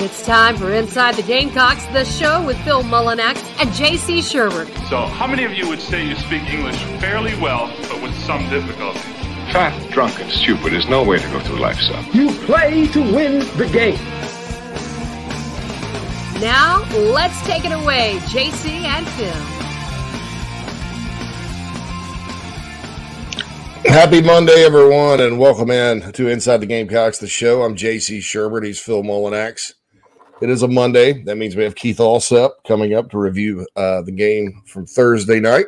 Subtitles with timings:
[0.00, 4.68] It's time for Inside the Gamecocks, the show with Phil Mullinax and JC Shurburtt.
[4.88, 8.48] So, how many of you would say you speak English fairly well, but with some
[8.48, 9.00] difficulty?
[9.50, 12.06] Fat, drunk, and stupid is no way to go through life, son.
[12.12, 13.98] You play to win the game.
[16.40, 19.58] Now, let's take it away, JC and Phil.
[23.92, 27.62] Happy Monday, everyone, and welcome in to Inside the Gamecocks, the show.
[27.62, 28.64] I'm JC Shurburtt.
[28.64, 29.72] He's Phil Mullinax.
[30.40, 31.24] It is a Monday.
[31.24, 35.40] That means we have Keith Allsep coming up to review uh, the game from Thursday
[35.40, 35.66] night.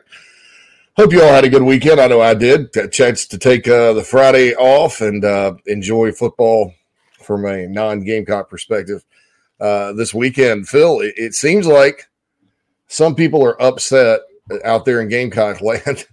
[0.96, 2.01] Hope you all had a good weekend.
[2.01, 2.73] I know I did.
[2.73, 6.73] Got a chance to take uh, the Friday off and uh, enjoy football
[7.20, 9.05] from a non Gamecock perspective
[9.60, 10.69] uh, this weekend.
[10.69, 12.09] Phil, it, it seems like
[12.87, 14.21] some people are upset
[14.65, 16.07] out there in Gamecock land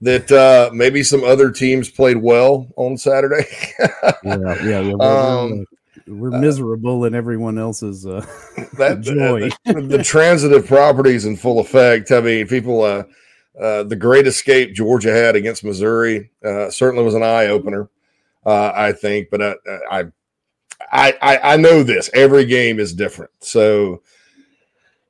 [0.00, 3.46] that uh, maybe some other teams played well on Saturday.
[4.22, 4.94] yeah, yeah, yeah.
[5.00, 5.64] Um,
[6.06, 8.24] we're miserable in everyone else's uh,
[8.78, 9.50] that, joy.
[9.64, 12.10] the, the, transitive properties in full effect.
[12.10, 13.04] I mean, people, uh,
[13.60, 17.88] uh, the great escape Georgia had against Missouri uh, certainly was an eye opener,
[18.44, 19.28] uh, I think.
[19.30, 19.54] But uh,
[19.90, 20.04] I,
[20.92, 22.10] I, I, I know this.
[22.12, 24.02] Every game is different, so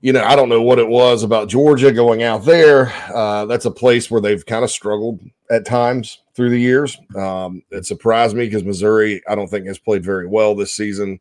[0.01, 2.93] you know, I don't know what it was about Georgia going out there.
[3.15, 5.19] Uh, that's a place where they've kind of struggled
[5.51, 6.99] at times through the years.
[7.17, 11.21] Um, it surprised me because Missouri, I don't think, has played very well this season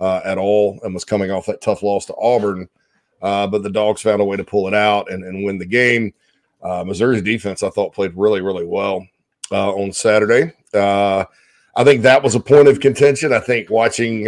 [0.00, 2.68] uh, at all and was coming off that tough loss to Auburn.
[3.22, 5.66] Uh, but the Dogs found a way to pull it out and, and win the
[5.66, 6.12] game.
[6.62, 9.06] Uh, Missouri's defense, I thought, played really, really well
[9.50, 10.52] uh, on Saturday.
[10.72, 11.24] Uh,
[11.76, 13.32] I think that was a point of contention.
[13.32, 14.26] I think watching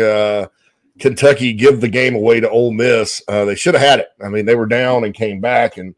[0.98, 3.22] Kentucky give the game away to Ole Miss.
[3.28, 4.08] Uh, they should have had it.
[4.24, 5.76] I mean, they were down and came back.
[5.76, 5.94] And,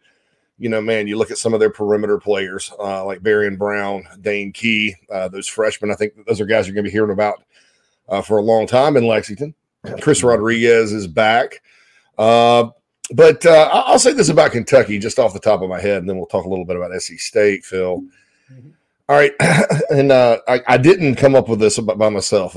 [0.58, 4.04] you know, man, you look at some of their perimeter players uh, like Barion Brown,
[4.20, 5.90] Dane Key, uh, those freshmen.
[5.90, 7.42] I think those are guys you're going to be hearing about
[8.08, 9.54] uh, for a long time in Lexington.
[10.00, 11.62] Chris Rodriguez is back.
[12.18, 12.70] Uh,
[13.14, 16.08] but uh, I'll say this about Kentucky just off the top of my head, and
[16.08, 18.02] then we'll talk a little bit about SC State, Phil.
[18.52, 18.70] Mm-hmm.
[19.08, 19.32] All right.
[19.90, 22.56] and I, I, didn't come up with this by myself.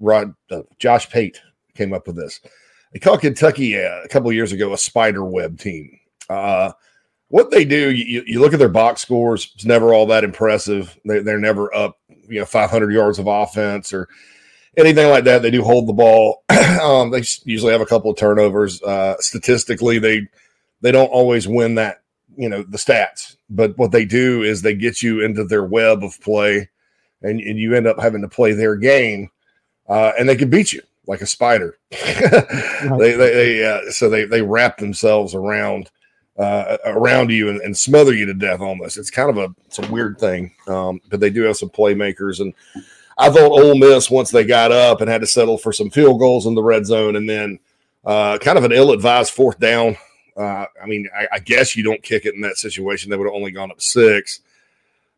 [0.00, 0.34] Rod,
[0.78, 1.42] Josh Pate
[1.74, 2.40] came up with this.
[2.92, 5.98] They called Kentucky uh, a couple years ago a spider web team.
[7.32, 11.00] What they do, you, you, look at their box scores, it's never all that impressive.
[11.06, 11.96] They, they're never up,
[12.28, 14.06] you know, 500 yards of offense or
[14.76, 15.40] anything like that.
[15.40, 16.44] They do hold the ball.
[16.82, 18.82] um, they usually have a couple of turnovers.
[18.82, 20.28] Uh, statistically, they
[20.82, 22.02] they don't always win that,
[22.36, 23.36] you know, the stats.
[23.48, 26.68] But what they do is they get you into their web of play,
[27.22, 29.30] and, and you end up having to play their game,
[29.88, 31.78] uh, and they can beat you like a spider.
[31.90, 32.36] they,
[32.98, 35.90] they, they uh, so they they wrap themselves around
[36.38, 38.96] uh, around you and, and, smother you to death almost.
[38.96, 42.40] It's kind of a it's a weird thing, um, but they do have some playmakers.
[42.40, 42.54] And
[43.18, 46.18] I thought Ole Miss once they got up and had to settle for some field
[46.18, 47.58] goals in the red zone, and then
[48.04, 49.96] uh, kind of an ill-advised fourth down.
[50.36, 53.10] Uh, I mean, I, I, guess you don't kick it in that situation.
[53.10, 54.40] They would have only gone up six.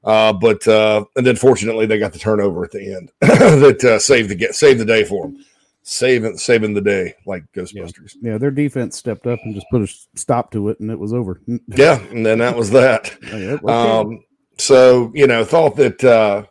[0.02, 3.98] Uh, but uh, and then fortunately they got the turnover at the end that uh,
[3.98, 5.44] saved the saved the day for them
[5.84, 8.16] saving saving the day like Ghostbusters.
[8.20, 8.32] Yeah.
[8.32, 8.38] yeah.
[8.38, 11.40] their defense stepped up and just put a stop to it, and it was over.
[11.68, 13.16] yeah, and then that was that.
[13.24, 13.58] okay.
[13.66, 14.24] um,
[14.58, 16.44] so you know, thought that uh,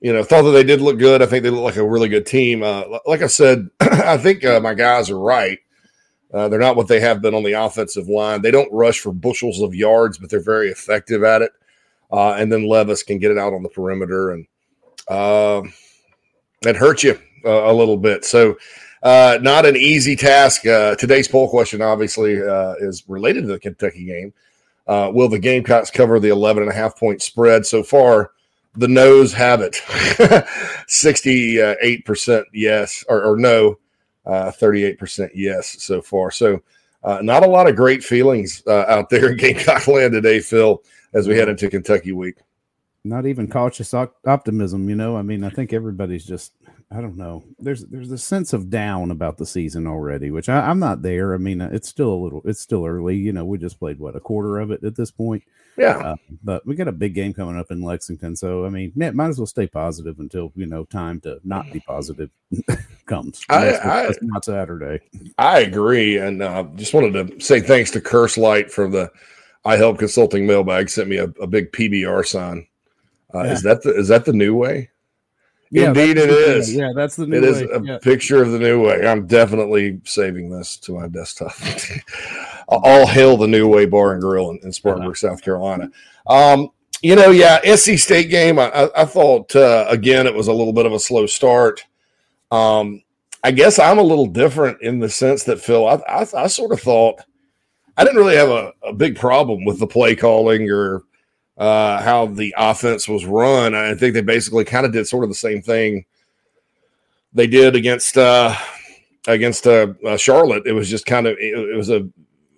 [0.00, 1.22] you know thought that they did look good.
[1.22, 2.62] I think they look like a really good team.
[2.62, 5.58] Uh, like I said, I think uh, my guys are right.
[6.32, 8.42] Uh, they're not what they have been on the offensive line.
[8.42, 11.52] They don't rush for bushels of yards, but they're very effective at it.
[12.10, 14.46] Uh, and then Levis can get it out on the perimeter, and
[15.06, 15.62] uh,
[16.62, 18.24] it hurts you a little bit.
[18.24, 18.56] So,
[19.02, 20.66] uh, not an easy task.
[20.66, 24.32] Uh, today's poll question, obviously, uh, is related to the Kentucky game.
[24.86, 27.66] Uh, will the Gamecocks cover the 11 and a half point spread?
[27.66, 28.30] So far,
[28.76, 29.74] the no's have it
[30.88, 33.78] 68% yes, or, or no,
[34.26, 36.30] 38% uh, yes so far.
[36.30, 36.62] So,
[37.04, 40.82] not a lot of great feelings out there in Gamecock land today, Phil,
[41.12, 42.36] as we head into Kentucky week
[43.04, 46.52] not even cautious optimism you know i mean i think everybody's just
[46.94, 47.42] I don't know.
[47.58, 51.34] There's there's a sense of down about the season already, which I, am not there.
[51.34, 53.16] I mean, it's still a little, it's still early.
[53.16, 55.42] You know, we just played what a quarter of it at this point.
[55.76, 55.96] Yeah.
[55.96, 59.28] Uh, but we got a big game coming up in Lexington, so I mean, might
[59.28, 62.30] as well stay positive until you know time to not be positive
[63.06, 63.42] comes.
[63.48, 65.00] I, that's, I, that's not Saturday.
[65.36, 69.10] I agree, and uh, just wanted to say thanks to Curse Light for the
[69.64, 70.90] I Help Consulting mailbag.
[70.90, 72.68] Sent me a, a big PBR sign.
[73.34, 73.52] Uh, yeah.
[73.52, 74.90] Is that the is that the new way?
[75.70, 76.72] Yeah, Indeed, it is.
[76.72, 77.48] Yeah, that's the new It way.
[77.48, 77.98] is a yeah.
[77.98, 79.06] picture of the new way.
[79.08, 81.52] I'm definitely saving this to my desktop.
[82.68, 85.30] All hail the new way bar and grill in, in Spartanburg, uh-huh.
[85.30, 85.90] South Carolina.
[86.28, 86.70] Um,
[87.02, 88.58] you know, yeah, SC State game.
[88.60, 91.84] I, I thought uh, again it was a little bit of a slow start.
[92.52, 93.02] Um,
[93.42, 96.72] I guess I'm a little different in the sense that Phil, I, I, I sort
[96.72, 97.16] of thought
[97.96, 101.02] I didn't really have a, a big problem with the play calling or
[101.56, 103.74] uh, how the offense was run.
[103.74, 106.04] I think they basically kind of did sort of the same thing
[107.32, 108.54] they did against uh,
[109.26, 110.66] against uh, uh, Charlotte.
[110.66, 112.08] It was just kind of it, it was a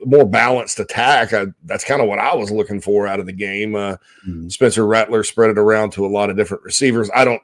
[0.05, 1.33] more balanced attack.
[1.33, 3.75] I, that's kind of what I was looking for out of the game.
[3.75, 3.97] Uh,
[4.27, 4.49] mm-hmm.
[4.49, 7.11] Spencer Rattler spread it around to a lot of different receivers.
[7.15, 7.43] I don't.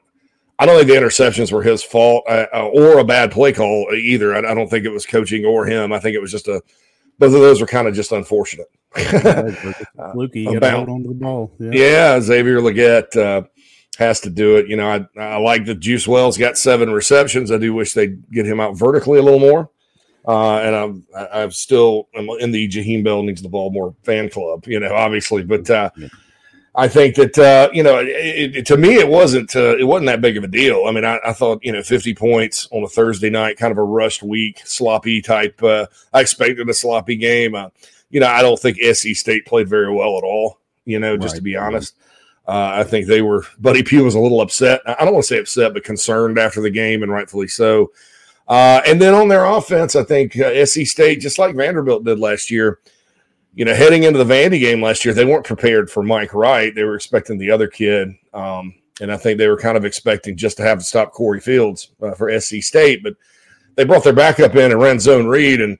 [0.59, 3.87] I don't think the interceptions were his fault uh, uh or a bad play call
[3.93, 4.35] either.
[4.35, 5.91] I, I, don't think it was coaching or him.
[5.91, 6.61] I think it was just a
[7.17, 8.67] both of those were kind of just unfortunate.
[10.13, 11.51] Fluky, about, onto the ball.
[11.59, 13.47] Yeah, yeah Xavier Legette uh,
[13.97, 14.67] has to do it.
[14.67, 17.51] You know, I, I like that Juice Wells got seven receptions.
[17.51, 19.69] I do wish they'd get him out vertically a little more.
[20.25, 24.29] Uh, and I'm I'm still I'm in the Jaheim Bell needs the ball more fan
[24.29, 25.43] club, you know, obviously.
[25.43, 25.89] But uh,
[26.75, 30.07] I think that uh, you know, it, it, to me, it wasn't uh, it wasn't
[30.07, 30.85] that big of a deal.
[30.87, 33.77] I mean, I, I, thought you know, 50 points on a Thursday night, kind of
[33.77, 35.61] a rushed week, sloppy type.
[35.61, 37.55] Uh, I expected a sloppy game.
[38.13, 40.59] Uh, you know, I don't think SC State played very well at all.
[40.85, 41.37] You know, just right.
[41.37, 41.95] to be honest.
[42.45, 43.45] I think they were.
[43.59, 44.81] Buddy Pough was a little upset.
[44.85, 47.91] I don't want to say upset, but concerned after the game, and rightfully so.
[48.47, 52.19] Uh, and then on their offense, I think uh, SC State, just like Vanderbilt did
[52.19, 52.79] last year,
[53.55, 56.73] you know, heading into the Vandy game last year, they weren't prepared for Mike Wright.
[56.73, 58.13] They were expecting the other kid.
[58.33, 61.39] Um, and I think they were kind of expecting just to have to stop Corey
[61.39, 63.03] Fields uh, for SC State.
[63.03, 63.15] But
[63.75, 65.77] they brought their backup in and ran zone read, and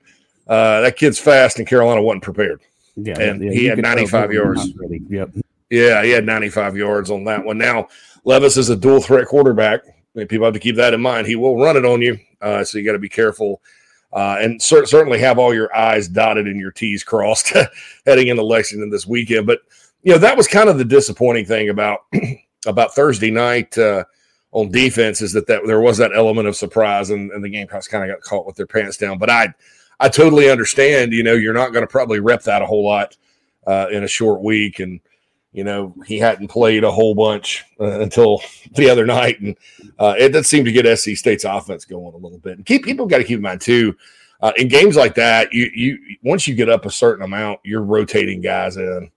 [0.48, 2.60] uh, that kid's fast, and Carolina wasn't prepared.
[2.96, 4.68] Yeah, and yeah, he had 95 yards.
[5.08, 5.30] Yep.
[5.70, 7.58] Yeah, he had 95 yards on that one.
[7.58, 7.88] Now,
[8.24, 9.82] Levis is a dual threat quarterback.
[10.14, 11.26] People have to keep that in mind.
[11.26, 12.18] He will run it on you.
[12.40, 13.60] Uh, so you got to be careful.
[14.12, 17.52] Uh, and cer- certainly have all your I's dotted and your T's crossed
[18.06, 19.46] heading into Lexington this weekend.
[19.46, 19.60] But
[20.04, 22.00] you know that was kind of the disappointing thing about
[22.66, 24.04] about Thursday night uh,
[24.52, 27.88] on defense is that, that there was that element of surprise and, and the Gamecocks
[27.88, 29.18] kind of got caught with their pants down.
[29.18, 29.52] But I
[30.00, 31.12] I totally understand.
[31.12, 33.16] You know you're not going to probably rep that a whole lot
[33.66, 35.00] uh, in a short week and
[35.54, 38.42] you know, he hadn't played a whole bunch uh, until
[38.74, 39.56] the other night, and
[40.00, 42.56] uh, it did seem to get SC State's offense going a little bit.
[42.56, 43.96] And keep people got to keep in mind too,
[44.40, 47.82] uh, in games like that, you you once you get up a certain amount, you're
[47.82, 49.10] rotating guys in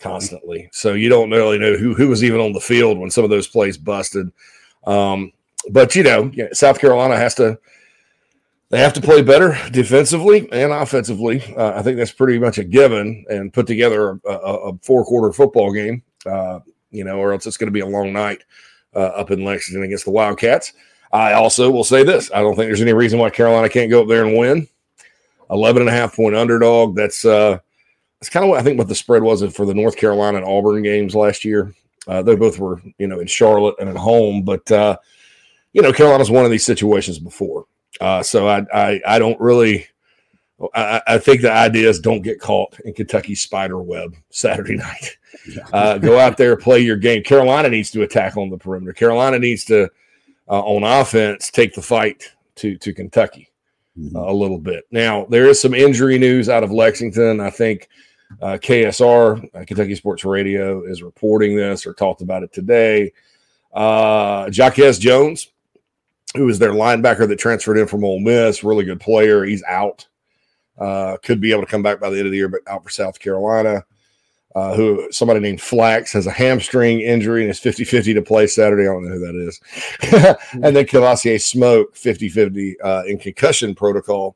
[0.00, 3.24] constantly, so you don't really know who who was even on the field when some
[3.24, 4.30] of those plays busted.
[4.86, 5.32] Um,
[5.70, 7.58] but you know, South Carolina has to
[8.70, 11.42] they have to play better defensively and offensively.
[11.56, 15.04] Uh, I think that's pretty much a given, and put together a, a, a four
[15.04, 16.02] quarter football game.
[16.24, 16.60] Uh,
[16.90, 18.42] you know, or else it's going to be a long night
[18.94, 20.72] uh, up in Lexington against the Wildcats.
[21.12, 24.02] I also will say this: I don't think there's any reason why Carolina can't go
[24.02, 24.68] up there and win.
[25.50, 26.96] 11 and a half point underdog.
[26.96, 27.58] That's uh,
[28.20, 30.46] that's kind of what I think what the spread was for the North Carolina and
[30.46, 31.72] Auburn games last year.
[32.08, 34.96] Uh, they both were, you know, in Charlotte and at home, but uh,
[35.72, 37.66] you know, Carolina's one of these situations before.
[38.00, 39.86] Uh, so I, I, I don't really.
[40.74, 45.18] I, I, think the idea is don't get caught in Kentucky's spider web Saturday night.
[45.70, 47.22] Uh, go out there, play your game.
[47.22, 48.94] Carolina needs to attack on the perimeter.
[48.94, 49.90] Carolina needs to,
[50.48, 53.50] uh, on offense, take the fight to to Kentucky
[53.98, 54.16] mm-hmm.
[54.16, 54.84] uh, a little bit.
[54.90, 57.40] Now there is some injury news out of Lexington.
[57.40, 57.88] I think
[58.40, 63.12] uh, KSR, uh, Kentucky Sports Radio, is reporting this or talked about it today.
[63.72, 65.48] Uh, Jaquez Jones
[66.36, 69.44] who is their linebacker that transferred in from Ole Miss, really good player.
[69.44, 70.06] He's out.
[70.78, 72.84] Uh, could be able to come back by the end of the year, but out
[72.84, 73.84] for South Carolina.
[74.54, 78.46] Uh, who somebody named Flax has a hamstring injury and is 50 50 to play
[78.46, 78.84] Saturday.
[78.84, 79.60] I don't know who that is.
[80.64, 84.34] and then Kavosiey Smoke 50 50 uh, in concussion protocol.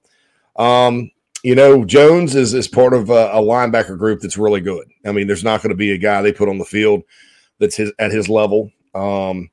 [0.57, 1.11] Um,
[1.43, 4.87] you know, Jones is, is part of a, a, linebacker group that's really good.
[5.07, 7.03] I mean, there's not going to be a guy they put on the field
[7.59, 8.71] that's his, at his level.
[8.95, 9.49] Um,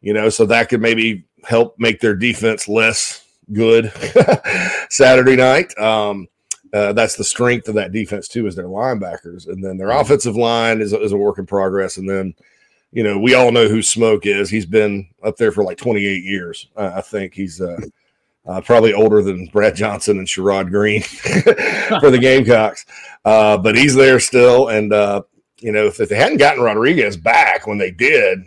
[0.00, 3.92] you know, so that could maybe help make their defense less good
[4.90, 5.76] Saturday night.
[5.78, 6.28] Um,
[6.72, 10.00] uh, that's the strength of that defense too, is their linebackers, and then their mm-hmm.
[10.00, 11.98] offensive line is, is a work in progress.
[11.98, 12.34] And then,
[12.90, 14.50] you know, we all know who Smoke is.
[14.50, 16.68] He's been up there for like 28 years.
[16.76, 17.78] Uh, I think he's uh,
[18.46, 21.02] uh, probably older than Brad Johnson and Sherrod Greene
[22.00, 22.86] for the Gamecocks,
[23.24, 24.68] uh, but he's there still.
[24.68, 25.22] And uh,
[25.60, 28.40] you know, if, if they hadn't gotten Rodriguez back when they did,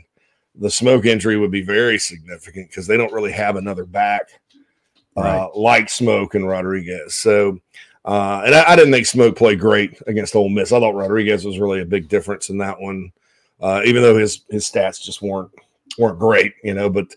[0.60, 4.30] the smoke injury would be very significant because they don't really have another back
[5.16, 5.50] uh, right.
[5.56, 7.16] like Smoke and Rodriguez.
[7.16, 7.60] So,
[8.06, 10.72] uh, and I, I, didn't think Smoke played great against Ole Miss.
[10.72, 13.12] I thought Rodriguez was really a big difference in that one,
[13.60, 15.52] uh, even though his his stats just weren't
[15.98, 16.90] weren't great, you know.
[16.90, 17.14] But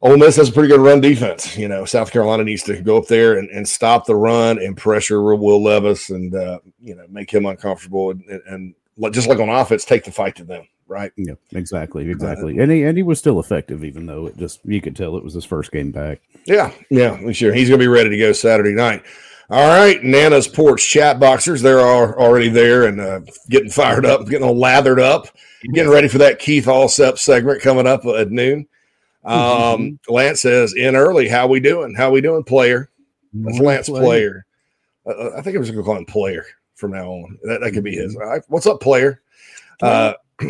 [0.00, 1.58] Ole Miss has a pretty good run defense.
[1.58, 4.76] You know, South Carolina needs to go up there and, and stop the run and
[4.76, 8.74] pressure Will Levis and uh, you know make him uncomfortable and, and, and
[9.12, 11.12] just like on offense, take the fight to them right?
[11.16, 12.58] Yeah, exactly, exactly.
[12.58, 15.24] and he and he was still effective, even though it just you could tell it
[15.24, 16.20] was his first game back.
[16.46, 17.52] Yeah, yeah, sure.
[17.52, 19.02] He's going to be ready to go Saturday night.
[19.50, 23.20] All right, Nana's Porch chat boxers, they're already there and uh,
[23.50, 25.28] getting fired up, getting all lathered up,
[25.74, 28.66] getting ready for that Keith Allsep segment coming up at noon.
[29.24, 30.12] Um, mm-hmm.
[30.12, 31.94] Lance says, in early, how we doing?
[31.94, 32.88] How we doing, player?
[33.34, 34.02] That's Lance player.
[34.02, 34.46] player.
[35.06, 37.38] Uh, uh I think I'm just going to call him player from now on.
[37.42, 38.14] That, that could be his.
[38.14, 38.22] Mm-hmm.
[38.22, 39.20] All right, what's up, player?
[39.82, 40.14] Uh,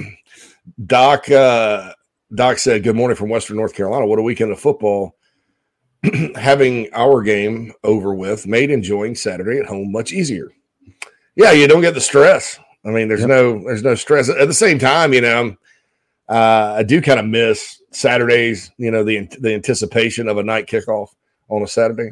[0.87, 1.93] Doc uh,
[2.35, 4.07] Doc said, "Good morning from Western North Carolina.
[4.07, 5.17] What a weekend of football!
[6.37, 10.51] Having our game over with made enjoying Saturday at home much easier.
[11.37, 12.59] Yeah, you don't get the stress.
[12.85, 13.29] I mean, there's yep.
[13.29, 14.29] no there's no stress.
[14.29, 15.57] At the same time, you know,
[16.29, 18.71] uh, I do kind of miss Saturdays.
[18.77, 21.09] You know, the the anticipation of a night kickoff
[21.49, 22.11] on a Saturday.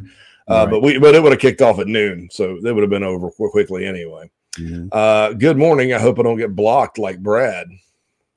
[0.49, 0.71] Uh, right.
[0.71, 3.02] But we but it would have kicked off at noon, so they would have been
[3.02, 4.30] over quickly anyway.
[4.59, 4.88] Mm-hmm.
[4.92, 5.92] Uh, good morning.
[5.92, 7.69] I hope I don't get blocked like Brad.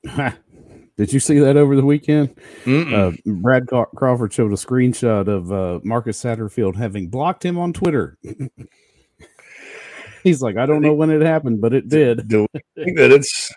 [0.96, 2.36] Did you see that over the weekend?
[2.66, 8.16] Uh, Brad Crawford showed a screenshot of uh, Marcus Satterfield having blocked him on Twitter.
[10.22, 12.28] He's like, I don't know when it happened, but it did.
[12.28, 13.52] Do we think that it's?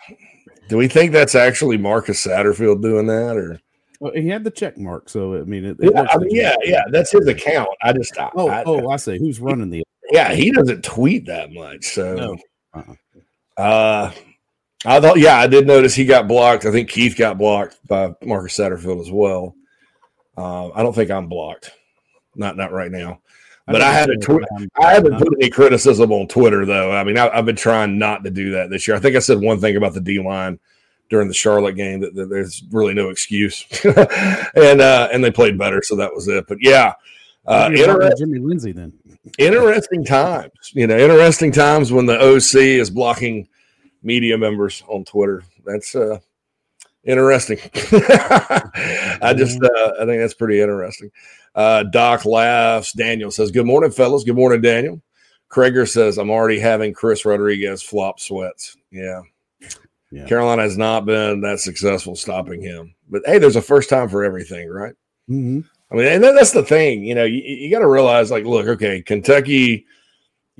[0.68, 3.60] Do we think that's actually Marcus Satterfield doing that, or?
[4.00, 6.54] Well, he had the check mark, so I mean, it, it yeah, I mean, yeah,
[6.62, 7.70] yeah, that's his account.
[7.82, 9.82] I just, oh, I, oh, I say, who's running the?
[10.10, 12.14] Yeah, he doesn't tweet that much, so.
[12.14, 12.36] No.
[12.74, 13.60] Uh-uh.
[13.60, 14.12] Uh,
[14.84, 16.64] I thought, yeah, I did notice he got blocked.
[16.64, 19.54] I think Keith got blocked by Marcus Satterfield as well.
[20.36, 21.72] Uh, I don't think I'm blocked,
[22.36, 23.20] not not right now.
[23.66, 24.24] But I, I haven't
[24.80, 26.92] I haven't put any criticism on Twitter though.
[26.92, 28.96] I mean, I, have been trying not to do that this year.
[28.96, 30.58] I think I said one thing about the D line
[31.10, 35.58] during the Charlotte game that, that there's really no excuse, and uh, and they played
[35.58, 36.46] better, so that was it.
[36.46, 36.94] But yeah,
[37.46, 38.92] uh, inter- Jimmy Lindsey then.
[39.38, 43.48] interesting times, you know, interesting times when the OC is blocking
[44.08, 45.44] media members on Twitter.
[45.64, 46.18] That's uh,
[47.04, 47.58] interesting.
[47.92, 51.10] I just uh, I think that's pretty interesting.
[51.54, 52.92] Uh, Doc laughs.
[52.92, 54.24] Daniel says, "Good morning, fellas.
[54.24, 55.00] Good morning, Daniel."
[55.50, 59.20] Krager says, "I'm already having Chris Rodriguez flop sweats." Yeah.
[60.10, 60.26] yeah.
[60.26, 64.24] Carolina has not been that successful stopping him, but hey, there's a first time for
[64.24, 64.94] everything, right?
[65.30, 65.60] Mm-hmm.
[65.90, 67.04] I mean, and that's the thing.
[67.04, 69.86] You know, you, you got to realize, like, look, okay, Kentucky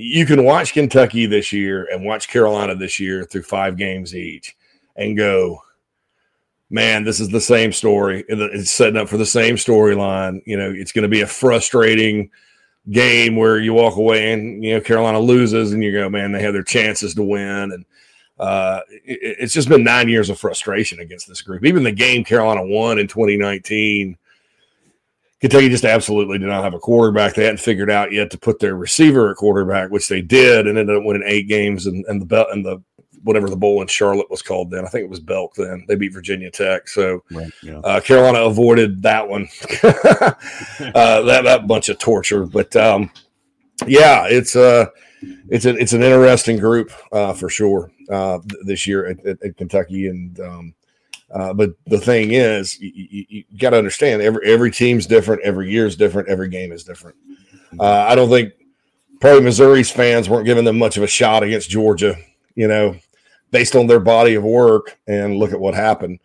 [0.01, 4.57] you can watch Kentucky this year and watch Carolina this year through five games each
[4.95, 5.61] and go,
[6.71, 8.25] man, this is the same story.
[8.29, 10.41] It's setting up for the same storyline.
[10.47, 12.31] You know, it's going to be a frustrating
[12.89, 16.43] game where you walk away and, you know, Carolina loses and you go, man, they
[16.43, 17.73] have their chances to win.
[17.73, 17.85] And
[18.39, 21.65] uh, it, it's just been nine years of frustration against this group.
[21.65, 24.17] Even the game Carolina won in 2019
[25.41, 27.35] Kentucky just absolutely did not have a quarterback.
[27.35, 30.77] They hadn't figured out yet to put their receiver at quarterback, which they did, and
[30.77, 32.83] ended up winning eight games and, and the belt and the
[33.23, 34.85] whatever the bowl in Charlotte was called then.
[34.85, 35.85] I think it was Belk then.
[35.87, 36.89] They beat Virginia Tech.
[36.89, 37.79] So right, yeah.
[37.79, 39.49] uh, Carolina avoided that one.
[39.83, 42.47] uh, that that bunch of torture.
[42.47, 43.11] But um,
[43.87, 44.87] yeah, it's uh
[45.49, 49.43] it's a, it's an interesting group uh, for sure uh, th- this year at, at,
[49.43, 50.75] at Kentucky and um,
[51.33, 55.43] uh, but the thing is, you, you, you got to understand every every team's different,
[55.43, 57.17] every year is different, every game is different.
[57.79, 58.53] Uh, I don't think
[59.21, 62.17] probably Missouri's fans weren't giving them much of a shot against Georgia,
[62.55, 62.97] you know,
[63.51, 64.99] based on their body of work.
[65.07, 66.21] And look at what happened.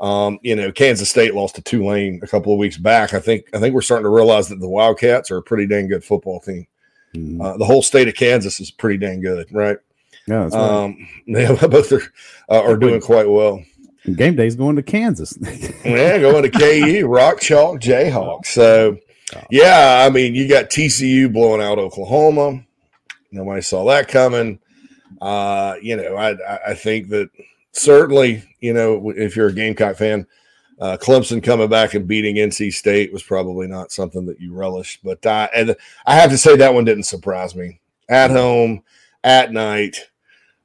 [0.00, 3.14] Um, you know, Kansas State lost to Tulane a couple of weeks back.
[3.14, 5.88] I think I think we're starting to realize that the Wildcats are a pretty dang
[5.88, 6.66] good football team.
[7.14, 7.40] Mm-hmm.
[7.40, 9.78] Uh, the whole state of Kansas is pretty dang good, right?
[10.26, 10.52] Yeah, right.
[10.52, 12.02] um, they both are
[12.48, 13.62] uh, are doing quite well.
[14.04, 15.36] Game day is going to Kansas.
[15.84, 18.46] yeah, going to KU, Rock Chalk Jayhawks.
[18.46, 18.98] So,
[19.50, 22.64] yeah, I mean, you got TCU blowing out Oklahoma.
[23.30, 24.60] Nobody saw that coming.
[25.20, 27.28] Uh, you know, I I think that
[27.72, 30.26] certainly, you know, if you're a Gamecock fan,
[30.80, 35.02] uh, Clemson coming back and beating NC State was probably not something that you relished.
[35.02, 35.76] But I and
[36.06, 37.80] I have to say that one didn't surprise me.
[38.08, 38.84] At home,
[39.22, 40.08] at night,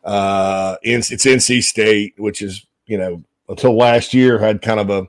[0.04, 5.08] uh, it's NC State, which is you know, until last year had kind of a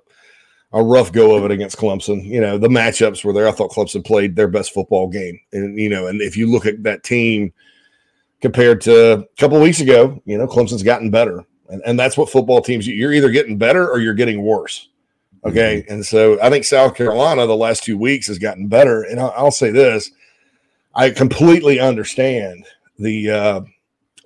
[0.75, 2.25] a rough go of it against Clemson.
[2.25, 3.47] You know, the matchups were there.
[3.47, 5.39] I thought Clemson played their best football game.
[5.53, 7.53] And, you know, and if you look at that team
[8.41, 11.45] compared to a couple weeks ago, you know, Clemson's gotten better.
[11.69, 14.89] And, and that's what football teams, you're either getting better or you're getting worse.
[15.45, 15.83] Okay.
[15.83, 15.95] Mm-hmm.
[15.95, 19.05] And so I think South Carolina the last two weeks has gotten better.
[19.05, 20.11] And I'll, I'll say this
[20.97, 22.67] I completely understand
[22.99, 23.61] the, uh,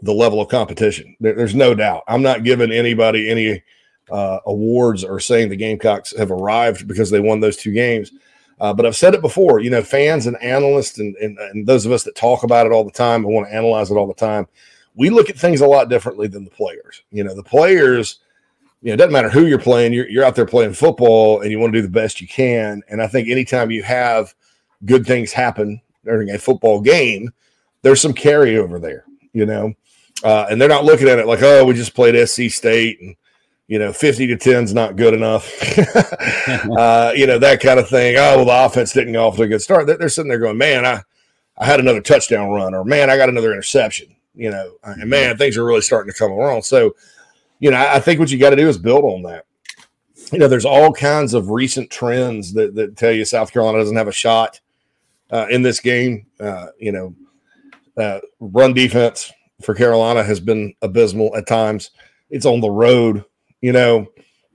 [0.02, 1.16] the level of competition.
[1.20, 2.04] There, there's no doubt.
[2.08, 3.62] I'm not giving anybody any
[4.10, 8.12] uh, awards or saying the Gamecocks have arrived because they won those two games.
[8.60, 11.86] Uh, but I've said it before, you know, fans and analysts and, and, and those
[11.86, 14.06] of us that talk about it all the time and want to analyze it all
[14.06, 14.48] the time,
[14.96, 17.02] we look at things a lot differently than the players.
[17.12, 18.18] You know, the players
[18.82, 21.50] you know, it doesn't matter who you're playing, you're, you're out there playing football and
[21.50, 22.82] you want to do the best you can.
[22.88, 24.34] And I think anytime you have
[24.84, 27.32] good things happen during a football game,
[27.82, 29.74] there's some carryover there, you know.
[30.24, 33.16] Uh, and they're not looking at it like, oh, we just played SC State and
[33.68, 35.46] you know, 50 to 10 is not good enough.
[36.48, 38.16] uh, you know, that kind of thing.
[38.16, 39.86] Oh, well, the offense didn't go off to a good start.
[39.86, 41.02] They're, sitting there going, man, I,
[41.58, 45.36] I had another touchdown run, or man, I got another interception, you know, and man,
[45.36, 46.62] things are really starting to come along.
[46.62, 46.96] So,
[47.58, 49.44] you know, I, I think what you got to do is build on that.
[50.32, 53.96] You know, there's all kinds of recent trends that, that tell you South Carolina doesn't
[53.96, 54.60] have a shot
[55.30, 56.26] uh, in this game.
[56.40, 57.14] Uh, you know,
[57.98, 59.30] uh, run defense
[59.62, 61.90] for Carolina has been abysmal at times.
[62.30, 63.24] It's on the road
[63.60, 64.06] you know,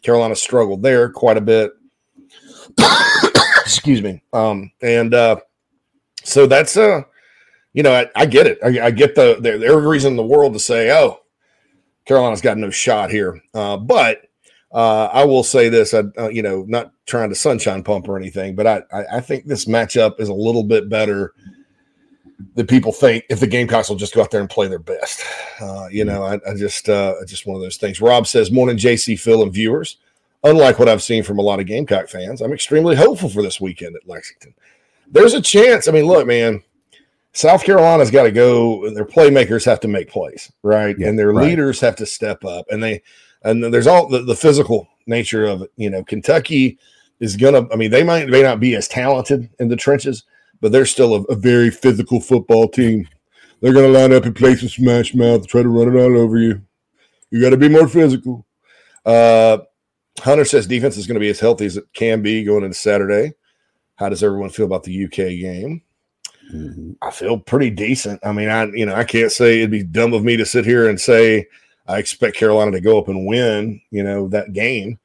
[0.01, 1.71] Carolina struggled there quite a bit.
[3.61, 4.21] Excuse me.
[4.31, 5.37] Um, and uh,
[6.23, 7.01] so that's uh,
[7.73, 8.59] you know, I, I get it.
[8.63, 11.19] I, I get the, the every reason in the world to say, oh,
[12.05, 13.41] Carolina's got no shot here.
[13.53, 14.21] Uh, but
[14.71, 18.17] uh, I will say this, I, uh, you know, not trying to sunshine pump or
[18.17, 21.33] anything, but I, I, I think this matchup is a little bit better
[22.55, 25.23] that people think if the Gamecocks will just go out there and play their best.
[25.61, 28.01] Uh, you know, I, I just uh, just one of those things.
[28.01, 29.97] Rob says, "Morning, JC, Phil, and viewers."
[30.45, 33.61] Unlike what I've seen from a lot of Gamecock fans, I'm extremely hopeful for this
[33.61, 34.53] weekend at Lexington.
[35.07, 35.87] There's a chance.
[35.87, 36.61] I mean, look, man,
[37.31, 38.89] South Carolina's got to go.
[38.89, 40.97] Their playmakers have to make plays, right?
[40.99, 41.49] Yeah, and their right.
[41.49, 42.65] leaders have to step up.
[42.69, 43.01] And they
[43.43, 45.71] and there's all the, the physical nature of it.
[45.75, 46.77] You know, Kentucky
[47.19, 47.67] is gonna.
[47.71, 50.23] I mean, they might may not be as talented in the trenches,
[50.61, 53.07] but they're still a, a very physical football team.
[53.61, 56.17] They're going to line up and play some smash mouth try to run it all
[56.17, 56.61] over you.
[57.31, 58.45] You got to be more physical.
[59.05, 59.59] Uh,
[60.19, 62.75] Hunter says defense is going to be as healthy as it can be going into
[62.75, 63.33] Saturday.
[63.95, 65.81] How does everyone feel about the UK game?
[66.53, 66.91] Mm-hmm.
[67.01, 68.19] I feel pretty decent.
[68.23, 70.65] I mean, I you know I can't say it'd be dumb of me to sit
[70.65, 71.47] here and say
[71.87, 73.81] I expect Carolina to go up and win.
[73.91, 74.99] You know that game,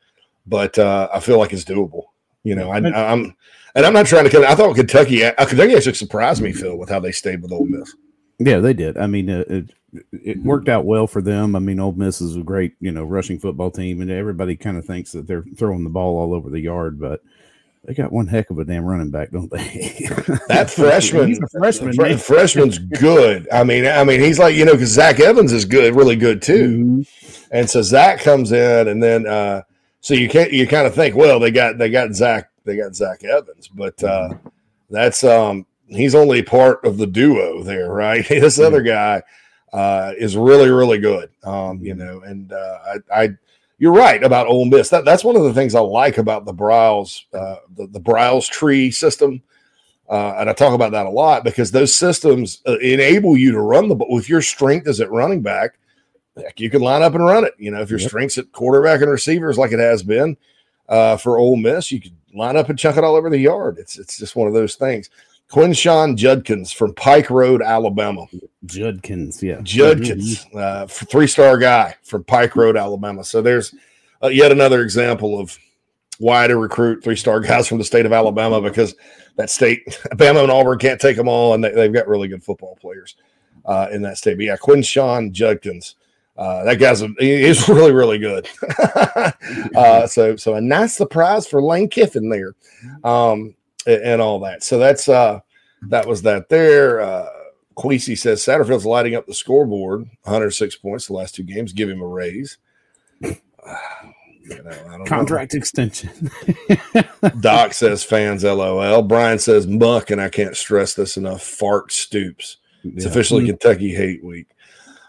[0.46, 2.04] but uh, I feel like it's doable.
[2.44, 2.78] You know, I,
[3.12, 3.36] am
[3.74, 4.30] and I'm not trying to.
[4.30, 4.44] Kill.
[4.44, 7.66] I thought Kentucky, uh, Kentucky actually surprised me, Phil, with how they stayed with Ole
[7.66, 7.94] Miss.
[8.38, 8.96] Yeah, they did.
[8.96, 9.70] I mean, uh, it,
[10.12, 11.56] it worked out well for them.
[11.56, 14.76] I mean, Ole Miss is a great, you know, rushing football team, and everybody kind
[14.76, 17.22] of thinks that they're throwing the ball all over the yard, but
[17.84, 20.06] they got one heck of a damn running back, don't they?
[20.48, 23.48] that freshman, he's a freshman, fr- freshman's good.
[23.50, 26.42] I mean, I mean, he's like you know, because Zach Evans is good, really good
[26.42, 27.48] too, mm-hmm.
[27.50, 29.62] and so Zach comes in, and then uh,
[30.00, 32.94] so you can't you kind of think, well, they got they got Zach they got
[32.94, 34.34] Zach Evans, but uh,
[34.90, 38.24] that's um, he's only part of the duo there, right?
[38.28, 39.22] this other guy
[39.72, 42.78] uh, is really really good, um, you know, and uh,
[43.12, 43.28] I, I
[43.78, 44.90] you're right about Ole Miss.
[44.90, 48.48] That, that's one of the things I like about the Briles, uh, the, the Briles
[48.48, 49.40] tree system.
[50.10, 53.60] Uh, and I talk about that a lot because those systems uh, enable you to
[53.60, 55.78] run the ball with your strength as at running back.
[56.36, 57.54] Heck, You can line up and run it.
[57.58, 58.08] You know, if your yep.
[58.08, 60.36] strengths at quarterback and receivers, like it has been
[60.88, 63.78] uh, for Ole Miss, you could line up and chuck it all over the yard.
[63.78, 65.10] It's it's just one of those things.
[65.50, 68.26] Quinshon Judkins from Pike Road, Alabama.
[68.66, 69.60] Judkins, yeah.
[69.62, 70.58] Judkins, mm-hmm.
[70.58, 73.24] uh, three star guy from Pike Road, Alabama.
[73.24, 73.74] So there's
[74.22, 75.56] uh, yet another example of
[76.18, 78.94] why to recruit three star guys from the state of Alabama because
[79.36, 82.44] that state, Alabama and Auburn can't take them all, and they, have got really good
[82.44, 83.16] football players
[83.64, 84.36] uh, in that state.
[84.36, 85.94] But yeah, Quinshon Judkins.
[86.38, 88.48] Uh, that guy's a, he's really really good.
[89.76, 92.54] uh, so so a nice surprise for Lane Kiffin there,
[93.02, 93.54] um,
[93.86, 94.62] and, and, all that.
[94.62, 95.40] So that's uh,
[95.88, 97.00] that was that there.
[97.00, 97.28] Uh,
[97.74, 101.72] Queasy says Satterfield's lighting up the scoreboard, 106 points the last two games.
[101.72, 102.58] Give him a raise.
[104.50, 105.58] You know, Contract know.
[105.58, 106.30] extension.
[107.40, 109.02] Doc says fans LOL.
[109.02, 111.42] Brian says muck, and I can't stress this enough.
[111.42, 112.56] Fart stoops.
[112.82, 113.10] It's yeah.
[113.10, 113.50] officially mm-hmm.
[113.50, 114.46] Kentucky hate week.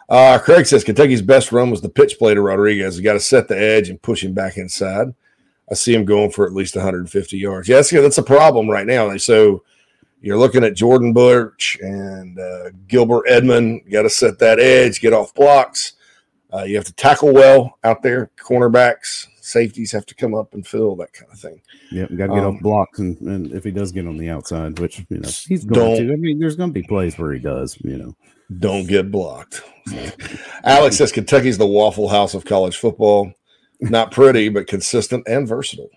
[0.10, 2.98] Uh, Craig says Kentucky's best run was the pitch play to Rodriguez.
[2.98, 5.14] You got to set the edge and push him back inside.
[5.70, 7.70] I see him going for at least 150 yards.
[7.70, 9.16] Yeah, that's, that's a problem right now.
[9.18, 9.64] So
[10.22, 13.84] you're looking at Jordan Burch and uh, Gilbert Edmond.
[13.86, 15.94] You got to set that edge, get off blocks.
[16.52, 18.32] Uh, you have to tackle well out there.
[18.42, 21.62] Cornerbacks, safeties have to come up and fill that kind of thing.
[21.92, 24.30] Yeah, got to get um, off blocks, and, and if he does get on the
[24.30, 26.14] outside, which you know he's going to.
[26.14, 27.78] I mean, there's going to be plays where he does.
[27.82, 28.16] You know,
[28.58, 29.62] don't get blocked.
[30.64, 33.32] Alex says Kentucky's the Waffle House of college football.
[33.82, 35.90] Not pretty, but consistent and versatile.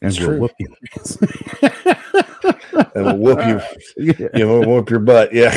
[0.00, 0.76] And we'll whoop you.
[2.94, 3.60] and we'll whoop you.
[3.96, 4.28] Yeah.
[4.34, 5.32] You know, whoop your butt.
[5.32, 5.50] Yeah.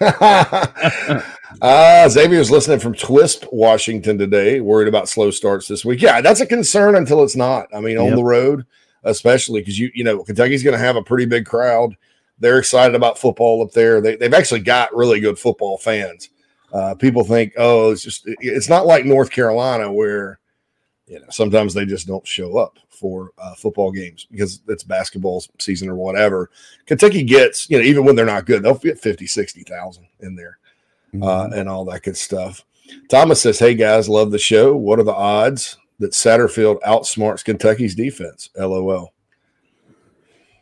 [1.60, 6.00] uh, Xavier's listening from Twisp, Washington today, worried about slow starts this week.
[6.00, 7.66] Yeah, that's a concern until it's not.
[7.74, 8.16] I mean, on yep.
[8.16, 8.66] the road,
[9.02, 11.96] especially because you, you know, Kentucky's going to have a pretty big crowd
[12.42, 14.00] they're excited about football up there.
[14.00, 16.28] They, they've actually got really good football fans
[16.72, 20.40] Uh, people think, oh, it's just it's not like North Carolina where
[21.06, 25.44] you know sometimes they just don't show up for uh, football games because it's basketball
[25.58, 26.50] season or whatever.
[26.86, 30.58] Kentucky gets, you know, even when they're not good, they'll get 50, 60,000 in there
[31.20, 32.64] uh, and all that good stuff.
[33.08, 34.76] Thomas says, Hey guys, love the show.
[34.76, 38.50] What are the odds that Satterfield outsmarts Kentucky's defense?
[38.56, 39.12] LOL.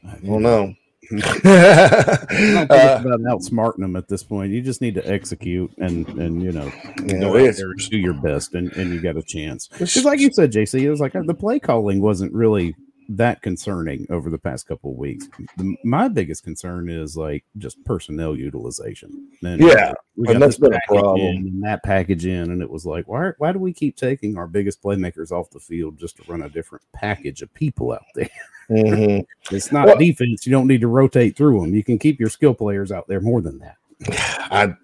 [0.08, 0.74] I don't know.
[1.10, 4.52] I'm not uh, about outsmarting them at this point.
[4.52, 6.70] You just need to execute and and you know
[7.04, 7.56] Yeah, go out is.
[7.58, 9.68] there and do your best, and, and you got a chance.
[9.68, 12.74] Because like you said, JC, it was like uh, the play calling wasn't really
[13.12, 15.28] that concerning over the past couple of weeks.
[15.56, 19.28] The, my biggest concern is like just personnel utilization.
[19.42, 21.20] And Yeah, we and got that's this been a problem.
[21.20, 24.38] in and that package in, and it was like, why why do we keep taking
[24.38, 28.04] our biggest playmakers off the field just to run a different package of people out
[28.14, 28.28] there?
[28.70, 29.24] Mhm.
[29.50, 30.46] It's not Well- defense.
[30.46, 31.74] You don't need to rotate through them.
[31.74, 33.76] You can keep your skill players out there more than that.
[34.52, 34.74] I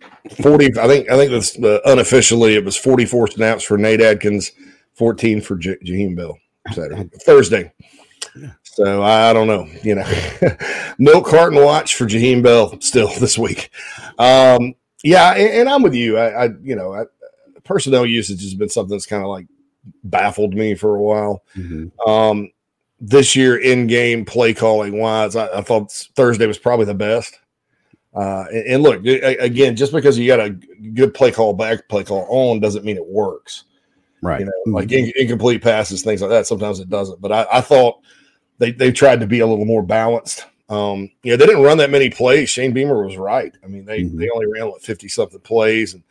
[0.43, 4.53] 40 I think I think that's uh, unofficially it was 44 snaps for Nate Adkins,
[4.95, 6.37] 14 for J- Jaheim Bell
[6.73, 7.73] Saturday, Thursday.
[8.65, 10.07] So I don't know, you know.
[10.99, 13.71] Milk carton watch for Jaheim Bell still this week.
[14.19, 16.19] Um yeah, and, and I'm with you.
[16.19, 17.05] I, I you know, I,
[17.65, 19.47] personnel usage has been something that's kind of like
[20.05, 21.43] baffled me for a while.
[22.07, 22.51] Um,
[23.01, 27.39] this year in game play calling wise, I, I thought Thursday was probably the best.
[28.15, 30.51] Uh, and, and look, again, just because you got a
[30.95, 33.65] good play call back, play call on, doesn't mean it works.
[34.23, 34.41] Right.
[34.41, 36.47] You know, like in, incomplete passes, things like that.
[36.47, 37.21] Sometimes it doesn't.
[37.21, 38.01] But I, I thought
[38.59, 40.47] they they tried to be a little more balanced.
[40.69, 42.49] Um, you know, they didn't run that many plays.
[42.49, 43.55] Shane Beamer was right.
[43.63, 44.17] I mean, they Mhm.
[44.19, 46.03] they only ran like fifty something plays, and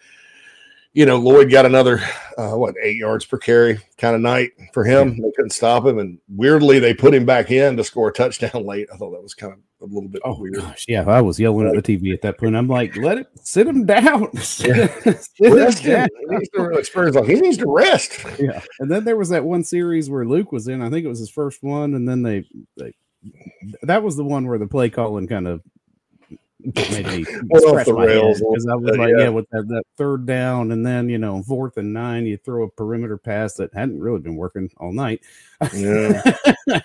[0.95, 1.99] you know, Lloyd got another
[2.37, 5.17] uh, what eight yards per carry kind of night for him.
[5.21, 8.63] They couldn't stop him, and weirdly, they put him back in to score a touchdown
[8.65, 8.87] late.
[8.91, 10.55] I thought that was kind of a little bit Oh weird.
[10.55, 11.03] gosh, yeah.
[11.05, 12.55] I was yelling at the TV at that point.
[12.55, 14.33] I'm like, let it sit him down.
[14.37, 14.69] sit
[15.41, 16.09] Rest him down.
[16.17, 18.25] He needs to experience like he needs to rest.
[18.39, 18.61] Yeah.
[18.79, 20.81] And then there was that one series where Luke was in.
[20.81, 22.45] I think it was his first one, and then they,
[22.77, 22.93] they
[23.83, 25.61] that was the one where the play calling kind of
[26.65, 27.23] made me
[27.55, 29.23] scratch my rails a because I was like, yeah.
[29.23, 29.29] yeah.
[29.29, 32.69] with that, that third down, and then you know fourth and nine, you throw a
[32.69, 35.21] perimeter pass that hadn't really been working all night.
[35.73, 36.21] Yeah.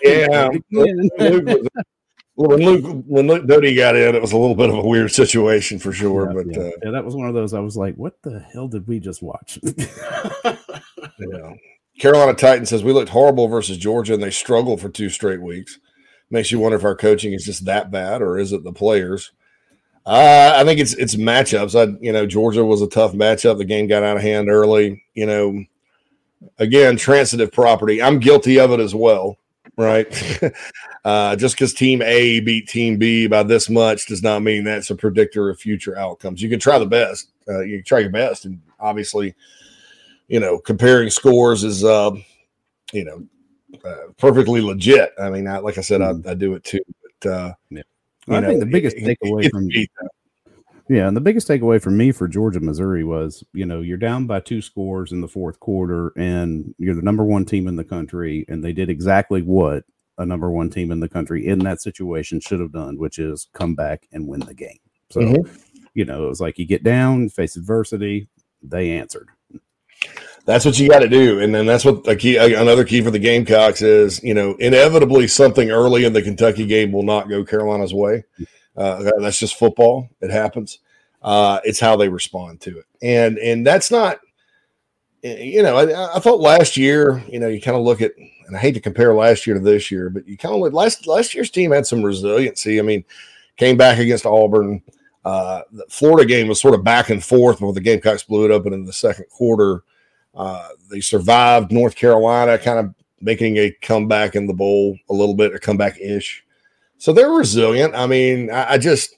[0.03, 0.49] Yeah.
[0.49, 1.09] Again.
[1.17, 1.67] Luke was-
[2.35, 5.11] when Luke when Luke Doty got in, it was a little bit of a weird
[5.11, 6.27] situation for sure.
[6.27, 6.67] Yeah, but yeah.
[6.67, 7.53] uh, Yeah, that was one of those.
[7.53, 9.59] I was like, "What the hell did we just watch?"
[11.19, 11.53] Yeah.
[11.99, 15.77] Carolina Titan says we looked horrible versus Georgia and they struggled for two straight weeks.
[16.31, 19.31] Makes you wonder if our coaching is just that bad or is it the players?
[20.05, 21.75] Uh, I think it's it's matchups.
[21.75, 23.57] I you know Georgia was a tough matchup.
[23.57, 25.03] The game got out of hand early.
[25.13, 25.63] You know,
[26.57, 28.01] again transitive property.
[28.01, 29.37] I'm guilty of it as well.
[29.77, 30.07] Right.
[31.05, 34.89] uh, just because Team A beat Team B by this much does not mean that's
[34.89, 36.41] a predictor of future outcomes.
[36.41, 37.31] You can try the best.
[37.47, 39.35] Uh, you can try your best, and obviously
[40.31, 42.09] you know, comparing scores is, uh,
[42.93, 43.21] you know,
[43.83, 45.13] uh, perfectly legit.
[45.21, 46.79] I mean, I, like I said, I, I do it too.
[47.21, 47.81] But uh, Yeah.
[48.27, 49.69] I know, think the biggest it- it- takeaway it's from.
[50.89, 54.25] Yeah, and the biggest takeaway for me for Georgia Missouri was, you know, you're down
[54.25, 57.83] by two scores in the fourth quarter, and you're the number one team in the
[57.85, 59.85] country, and they did exactly what
[60.17, 63.47] a number one team in the country in that situation should have done, which is
[63.53, 64.79] come back and win the game.
[65.11, 65.61] So, Mhm.
[65.93, 68.27] you know, it was like you get down, face adversity,
[68.61, 69.29] they answered.
[70.45, 72.37] That's what you got to do, and then that's what a key.
[72.37, 76.91] Another key for the Gamecocks is, you know, inevitably something early in the Kentucky game
[76.91, 78.23] will not go Carolina's way.
[78.75, 80.79] Uh, that's just football; it happens.
[81.21, 84.19] Uh, it's how they respond to it, and and that's not.
[85.23, 88.11] You know, I, I thought last year, you know, you kind of look at,
[88.47, 90.73] and I hate to compare last year to this year, but you kind of look
[90.73, 92.79] last last year's team had some resiliency.
[92.79, 93.05] I mean,
[93.57, 94.81] came back against Auburn.
[95.23, 98.51] Uh, the Florida game was sort of back and forth before the Gamecocks blew it
[98.51, 99.83] open in the second quarter.
[100.33, 105.35] Uh, they survived North Carolina, kind of making a comeback in the bowl a little
[105.35, 106.43] bit, a comeback ish.
[106.97, 107.95] So they're resilient.
[107.95, 109.15] I mean, I, I just,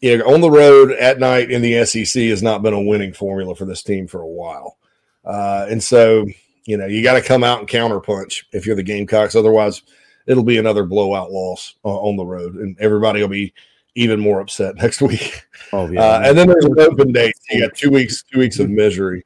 [0.00, 3.12] you know, on the road at night in the SEC has not been a winning
[3.12, 4.78] formula for this team for a while.
[5.24, 6.26] Uh, and so,
[6.64, 9.34] you know, you got to come out and counterpunch if you're the Gamecocks.
[9.34, 9.82] Otherwise,
[10.26, 13.52] it'll be another blowout loss uh, on the road, and everybody will be
[13.94, 15.46] even more upset next week.
[15.72, 17.34] Oh, Uh, and then there's an open date.
[17.50, 19.24] You got two weeks, two weeks of misery.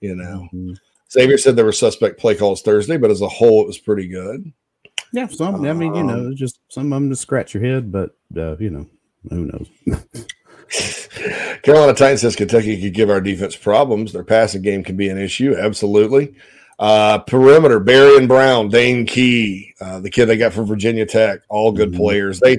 [0.00, 0.76] You know, Mhm.
[1.12, 4.06] Xavier said there were suspect play calls Thursday, but as a whole, it was pretty
[4.08, 4.52] good.
[5.12, 7.90] yeah, some, I mean, you know, Um, just some of them to scratch your head,
[7.90, 8.86] but, uh, you know,
[9.28, 9.66] who knows?
[11.62, 14.12] Carolina Titans says Kentucky could give our defense problems.
[14.12, 15.54] Their passing game can be an issue.
[15.58, 16.34] Absolutely.
[16.78, 21.72] Uh, perimeter, Barion Brown, Dane Key, uh, the kid they got from Virginia Tech, all
[21.72, 21.96] good Mhm.
[21.96, 22.40] players.
[22.40, 22.58] They,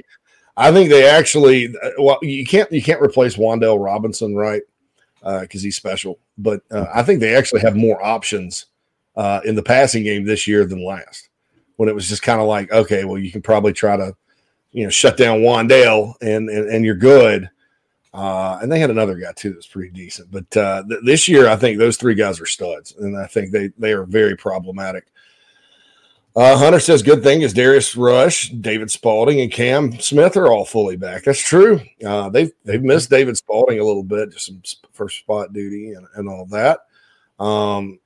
[0.57, 4.61] I think they actually, uh, well, you can't you can't replace Wan'Dale Robinson, right?
[5.21, 6.19] Because uh, he's special.
[6.37, 8.65] But uh, I think they actually have more options
[9.15, 11.29] uh, in the passing game this year than last,
[11.75, 14.15] when it was just kind of like, okay, well, you can probably try to,
[14.71, 17.49] you know, shut down Wan'Dale and and, and you're good.
[18.13, 20.29] Uh, and they had another guy too that's pretty decent.
[20.31, 23.51] But uh, th- this year, I think those three guys are studs, and I think
[23.51, 25.05] they they are very problematic.
[26.33, 30.63] Uh, Hunter says good thing is Darius Rush, David Spaulding, and Cam Smith are all
[30.63, 31.25] fully back.
[31.25, 31.81] That's true.
[32.05, 34.61] Uh, they've they've missed David Spaulding a little bit, just some
[34.93, 36.81] first spot duty and, and all that.
[37.43, 37.99] Um,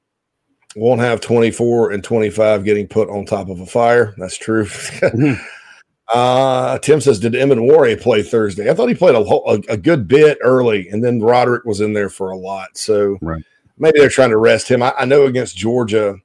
[0.75, 4.13] won't have 24 and 25 getting put on top of a fire.
[4.17, 4.65] That's true.
[4.65, 5.41] mm-hmm.
[6.13, 8.69] uh, Tim says, Did Emmett Warrior play Thursday?
[8.69, 11.93] I thought he played a, a, a, good bit early, and then Roderick was in
[11.93, 12.77] there for a lot.
[12.77, 13.43] So right.
[13.77, 14.83] maybe they're trying to rest him.
[14.83, 16.17] I, I know against Georgia,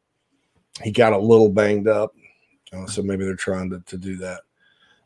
[0.83, 2.15] he got a little banged up.
[2.73, 4.41] Uh, so maybe they're trying to, to do that.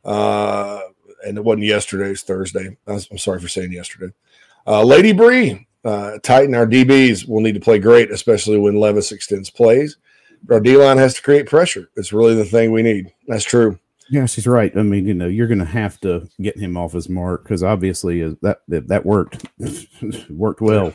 [0.04, 0.80] Uh,
[1.26, 2.76] and it wasn't yesterday, it's Thursday.
[2.86, 4.12] I'm sorry for saying yesterday.
[4.66, 9.12] Uh, Lady Bree, uh, Titan, our DBs will need to play great, especially when Levis
[9.12, 9.96] extends plays.
[10.50, 11.88] Our D line has to create pressure.
[11.96, 13.12] It's really the thing we need.
[13.26, 13.78] That's true.
[14.10, 14.76] Yeah, she's right.
[14.76, 17.62] I mean, you know, you're going to have to get him off his mark because
[17.62, 19.46] obviously uh, that, that that worked
[20.30, 20.92] worked well.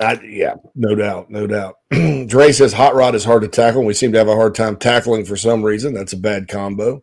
[0.00, 1.76] I, yeah, no doubt, no doubt.
[2.26, 3.80] Dre says hot rod is hard to tackle.
[3.80, 5.94] And we seem to have a hard time tackling for some reason.
[5.94, 7.02] That's a bad combo.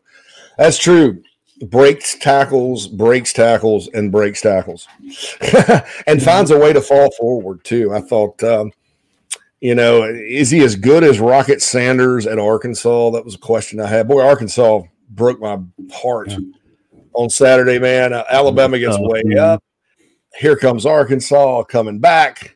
[0.58, 1.22] That's true
[1.64, 4.88] breaks tackles, breaks tackles, and breaks tackles,
[6.08, 7.94] and finds a way to fall forward too.
[7.94, 8.72] I thought, um,
[9.62, 13.12] you know, is he as good as Rocket Sanders at Arkansas?
[13.12, 14.08] That was a question I had.
[14.08, 15.60] Boy, Arkansas broke my
[15.92, 16.40] heart yeah.
[17.14, 17.80] on Saturday.
[17.80, 19.64] Man, uh, Alabama gets way up.
[20.38, 22.55] Here comes Arkansas coming back.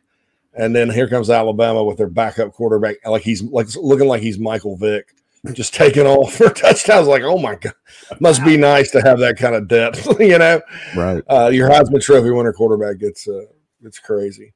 [0.55, 4.39] And then here comes Alabama with their backup quarterback, like he's like looking like he's
[4.39, 5.13] Michael Vick
[5.53, 7.07] just taking off for touchdowns.
[7.07, 7.73] Like, oh my god,
[8.19, 10.61] must be nice to have that kind of depth, you know?
[10.95, 11.23] Right.
[11.29, 13.45] Uh, your Heisman Trophy winner quarterback gets uh,
[13.81, 14.53] gets crazy.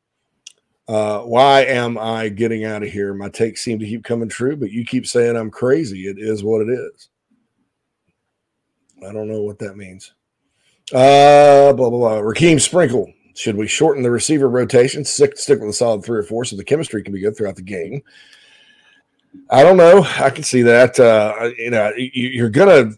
[0.87, 3.13] Uh, why am I getting out of here?
[3.13, 6.07] My takes seem to keep coming true, but you keep saying I'm crazy.
[6.07, 7.09] It is what it is.
[9.07, 10.13] I don't know what that means.
[10.91, 12.19] Uh, blah blah blah.
[12.19, 13.11] Raheem Sprinkle.
[13.35, 15.03] Should we shorten the receiver rotation?
[15.03, 17.55] Stick, stick with a solid three or four so the chemistry can be good throughout
[17.55, 18.03] the game.
[19.49, 20.03] I don't know.
[20.19, 20.99] I can see that.
[20.99, 22.91] Uh, you know, you, are gonna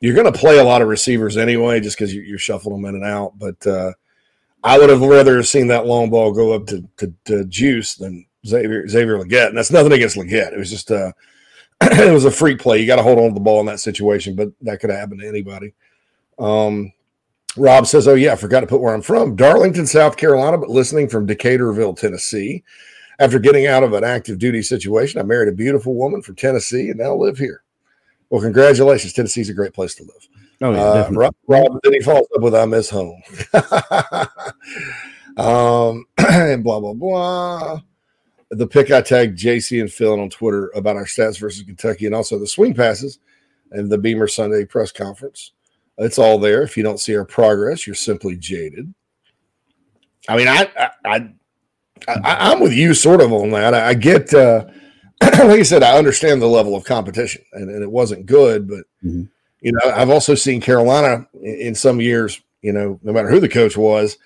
[0.00, 3.04] you're gonna play a lot of receivers anyway, just because you're shuffling them in and
[3.04, 3.38] out.
[3.38, 3.92] But uh,
[4.64, 8.26] I would have rather seen that long ball go up to, to, to Juice than
[8.46, 10.52] Xavier Xavier Legette, and that's nothing against Legette.
[10.52, 11.12] It was just uh,
[11.82, 12.80] it was a freak play.
[12.80, 15.18] You got to hold on to the ball in that situation, but that could happen
[15.18, 15.74] to anybody.
[16.38, 16.92] Um,
[17.58, 20.70] Rob says, "Oh yeah, I forgot to put where I'm from, Darlington, South Carolina, but
[20.70, 22.64] listening from Decaturville, Tennessee."
[23.20, 26.90] After getting out of an active duty situation, I married a beautiful woman from Tennessee
[26.90, 27.64] and now live here.
[28.30, 29.12] Well, congratulations.
[29.12, 30.28] Tennessee's a great place to live.
[30.60, 30.80] Oh, yeah.
[30.80, 33.20] Uh, Rob, Rob, then he follows up with I miss home.
[35.36, 37.80] um, and blah, blah, blah.
[38.50, 42.14] The pick I tagged JC and Phil on Twitter about our stats versus Kentucky and
[42.14, 43.18] also the swing passes
[43.72, 45.52] and the Beamer Sunday press conference.
[45.98, 46.62] It's all there.
[46.62, 48.94] If you don't see our progress, you're simply jaded.
[50.28, 50.70] I mean, I,
[51.04, 51.30] I,
[52.06, 53.74] I am with you sort of on that.
[53.74, 54.66] I, I get, uh,
[55.22, 58.68] like I said, I understand the level of competition, and, and it wasn't good.
[58.68, 59.24] But mm-hmm.
[59.60, 62.40] you know, I've also seen Carolina in, in, some years.
[62.62, 64.16] You know, no matter who the coach was,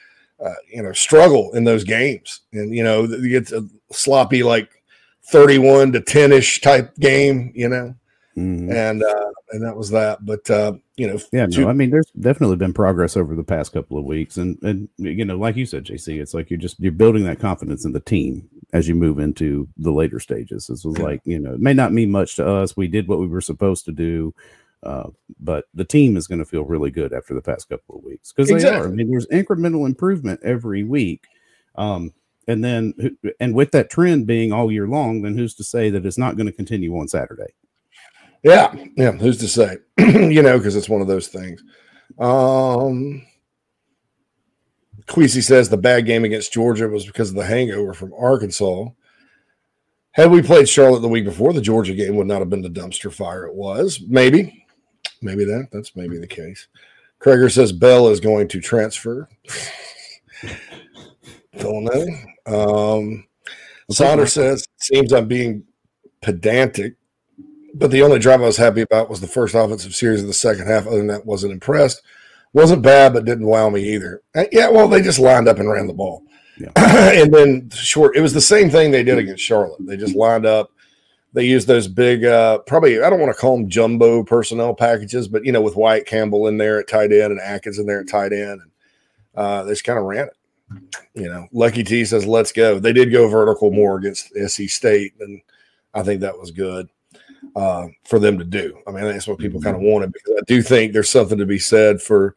[0.45, 4.69] uh, you know, struggle in those games, and you know, get a sloppy like
[5.31, 7.53] thirty-one to ten-ish type game.
[7.55, 7.95] You know,
[8.37, 8.73] mm-hmm.
[8.73, 10.25] and uh, and that was that.
[10.25, 13.73] But uh, you know, yeah, no, I mean, there's definitely been progress over the past
[13.73, 16.79] couple of weeks, and and you know, like you said, JC, it's like you're just
[16.81, 20.67] you're building that confidence in the team as you move into the later stages.
[20.67, 21.05] This was yeah.
[21.05, 22.77] like you know, it may not mean much to us.
[22.77, 24.35] We did what we were supposed to do.
[24.83, 28.03] Uh, but the team is going to feel really good after the past couple of
[28.03, 28.81] weeks because exactly.
[28.81, 28.89] they are.
[28.89, 31.27] I mean, there's incremental improvement every week.
[31.77, 32.13] Um,
[32.49, 36.05] and then, and with that trend being all year long, then who's to say that
[36.05, 37.55] it's not going to continue on Saturday?
[38.43, 39.13] Yeah, yeah.
[39.13, 39.77] Who's to say?
[39.99, 41.63] you know, because it's one of those things.
[42.19, 43.25] Um,
[45.07, 48.87] Queasy says the bad game against Georgia was because of the hangover from Arkansas.
[50.13, 52.69] Had we played Charlotte the week before, the Georgia game would not have been the
[52.69, 54.01] dumpster fire it was.
[54.07, 54.67] Maybe,
[55.23, 55.69] maybe that.
[55.73, 56.69] That's maybe the case.
[57.21, 59.29] Krager says Bell is going to transfer.
[61.59, 62.07] Don't know.
[62.47, 63.27] Um,
[63.91, 65.65] Saunders says it seems I'm being
[66.21, 66.97] pedantic
[67.75, 70.35] but the only drive I was happy about was the first offensive series of the
[70.35, 70.87] second half.
[70.87, 72.03] Other than that, wasn't impressed.
[72.53, 74.23] Wasn't bad, but didn't wow me either.
[74.35, 76.23] And yeah, well, they just lined up and ran the ball.
[76.59, 76.71] Yeah.
[76.77, 79.87] and then short, it was the same thing they did against Charlotte.
[79.87, 80.71] They just lined up.
[81.33, 85.29] They used those big, uh, probably I don't want to call them jumbo personnel packages,
[85.29, 88.01] but you know, with Wyatt Campbell in there at tight end and Adkins in there
[88.01, 88.71] at tight end, and
[89.35, 90.97] uh, they just kind of ran it.
[91.15, 92.79] you know, Lucky T says, let's go.
[92.79, 95.41] They did go vertical more against SC State, and
[95.95, 96.91] I think that was good
[97.57, 98.79] uh, for them to do.
[98.87, 101.47] I mean, that's what people kind of wanted because I do think there's something to
[101.47, 102.35] be said for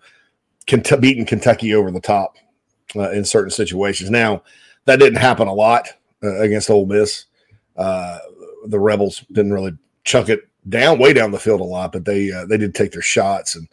[1.00, 2.38] beating Kentucky over the top
[2.96, 4.10] uh, in certain situations.
[4.10, 4.44] Now,
[4.86, 5.88] that didn't happen a lot
[6.24, 7.26] uh, against Ole Miss.
[7.76, 8.20] Uh,
[8.68, 12.32] the Rebels didn't really chuck it down way down the field a lot, but they
[12.32, 13.68] uh, they did take their shots and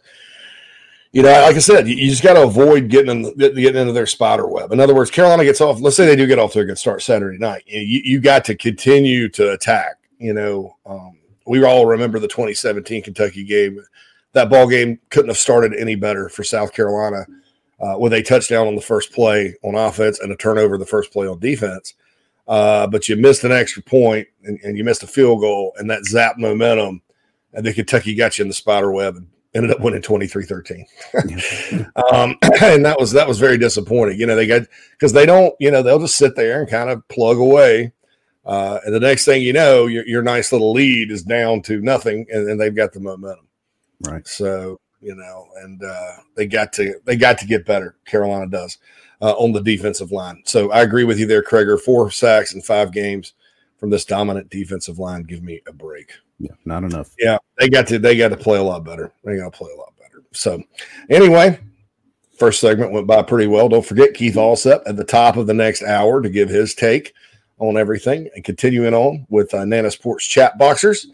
[1.13, 3.93] you know, like I said, you, you just got to avoid getting in getting into
[3.93, 4.71] their spider web.
[4.71, 5.79] In other words, Carolina gets off.
[5.79, 7.63] Let's say they do get off to a good start Saturday night.
[7.67, 9.97] You, you got to continue to attack.
[10.17, 13.83] You know, um, we all remember the 2017 Kentucky game.
[14.33, 17.25] That ball game couldn't have started any better for South Carolina
[17.79, 21.11] uh, with a touchdown on the first play on offense and a turnover the first
[21.11, 21.93] play on defense.
[22.47, 25.89] Uh, but you missed an extra point and, and you missed a field goal, and
[25.89, 27.01] that zap momentum,
[27.53, 30.83] and then Kentucky got you in the spider web and ended up winning 23-13
[32.11, 35.53] um, and that was that was very disappointing you know they got because they don't
[35.59, 37.91] you know they'll just sit there and kind of plug away
[38.45, 41.81] uh, and the next thing you know your, your nice little lead is down to
[41.81, 43.47] nothing and, and they've got the momentum
[44.07, 48.47] right so you know and uh, they got to they got to get better carolina
[48.47, 48.77] does
[49.21, 51.67] uh, on the defensive line so i agree with you there Craig.
[51.79, 53.33] four sacks in five games
[53.77, 56.11] from this dominant defensive line give me a break
[56.43, 57.11] yeah, not enough.
[57.17, 59.13] Yeah, they got to they got to play a lot better.
[59.23, 60.23] They got to play a lot better.
[60.33, 60.61] So,
[61.09, 61.59] anyway,
[62.37, 63.69] first segment went by pretty well.
[63.69, 67.13] Don't forget Keith Allsep at the top of the next hour to give his take
[67.59, 71.07] on everything, and continuing on with uh, Nana Sports chat boxers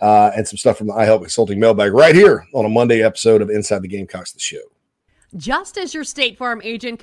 [0.00, 3.02] uh, and some stuff from the I Help Consulting mailbag right here on a Monday
[3.02, 4.58] episode of Inside the Gamecocks, the show.
[5.36, 7.02] Just as your State Farm agent.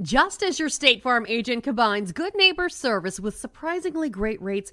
[0.00, 4.72] Just as your State Farm agent combines good neighbor service with surprisingly great rates,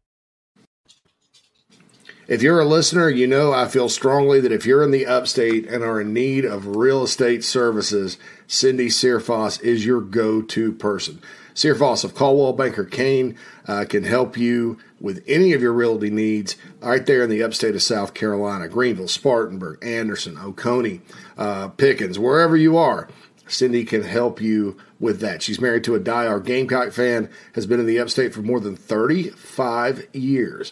[2.27, 5.67] If you're a listener, you know I feel strongly that if you're in the upstate
[5.67, 11.19] and are in need of real estate services, Cindy Searfoss is your go to person.
[11.55, 13.35] Searfoss of Coldwell Banker Caine
[13.67, 17.73] uh, can help you with any of your realty needs right there in the upstate
[17.73, 21.01] of South Carolina Greenville, Spartanburg, Anderson, Oconee,
[21.39, 23.09] uh, Pickens, wherever you are.
[23.47, 25.41] Cindy can help you with that.
[25.41, 28.77] She's married to a die-hard Gamecock fan, has been in the upstate for more than
[28.77, 30.71] 35 years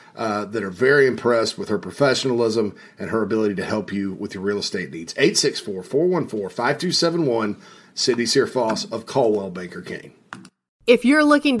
[0.15, 4.33] uh, that are very impressed with her professionalism and her ability to help you with
[4.33, 5.13] your real estate needs.
[5.17, 7.61] 864 414 5271,
[7.93, 10.13] Cindy Searfoss of Coldwell Banker Caine.
[10.87, 11.60] If you're looking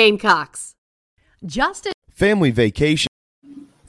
[0.00, 0.74] Gamecocks.
[1.44, 1.92] Justin.
[2.10, 3.09] Family vacation.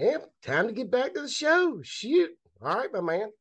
[0.00, 1.82] Yep, time to get back to the show.
[1.82, 2.30] Shoot.
[2.62, 3.32] All right, my man.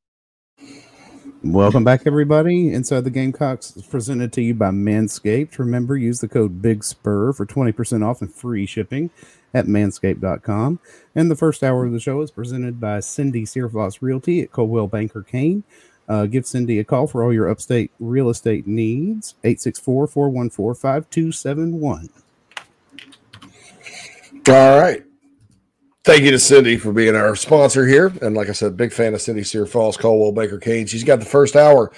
[1.41, 2.74] Welcome back, everybody.
[2.74, 5.57] Inside the Gamecocks is presented to you by Manscaped.
[5.57, 9.10] Remember, use the code Big Spur for 20% off and free shipping
[9.53, 10.80] at manscaped.com.
[11.16, 14.88] And the first hour of the show is presented by Cindy Searfoss Realty at Coldwell
[14.88, 15.64] Banker Caine.
[16.10, 19.36] Uh, give Cindy a call for all your upstate real estate needs.
[19.45, 22.10] 864 414 5271.
[24.49, 25.05] All right.
[26.05, 28.13] Thank you to Cindy for being our sponsor here.
[28.21, 30.87] And like I said, big fan of Cindy Sear Falls, Coldwell Banker Caine.
[30.87, 31.91] She's got the first hour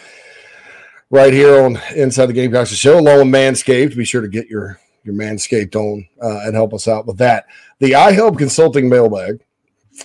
[1.11, 3.95] right here on Inside the Gamecocks show, along with Manscaped.
[3.95, 7.45] Be sure to get your your Manscaped on uh, and help us out with that.
[7.79, 9.43] The iHelp Consulting mailbag.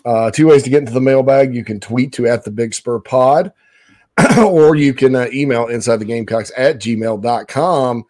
[0.04, 1.54] Uh, two ways to get into the mailbag.
[1.54, 3.52] You can tweet to at the Big Spur Pod,
[4.38, 8.04] or you can uh, email inside the Gamecocks at gmail.com.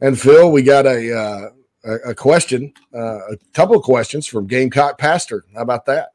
[0.00, 1.50] And Phil, we got a uh,
[1.86, 5.44] a, a question, uh, a couple of questions from Gamecock Pastor.
[5.54, 6.10] How about that?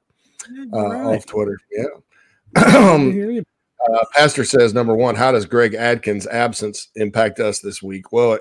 [0.74, 1.18] Uh, right.
[1.18, 1.86] Off Twitter, yeah.
[2.78, 3.44] Um,
[3.90, 8.12] uh, Pastor says number one, how does Greg Adkins' absence impact us this week?
[8.12, 8.38] Well,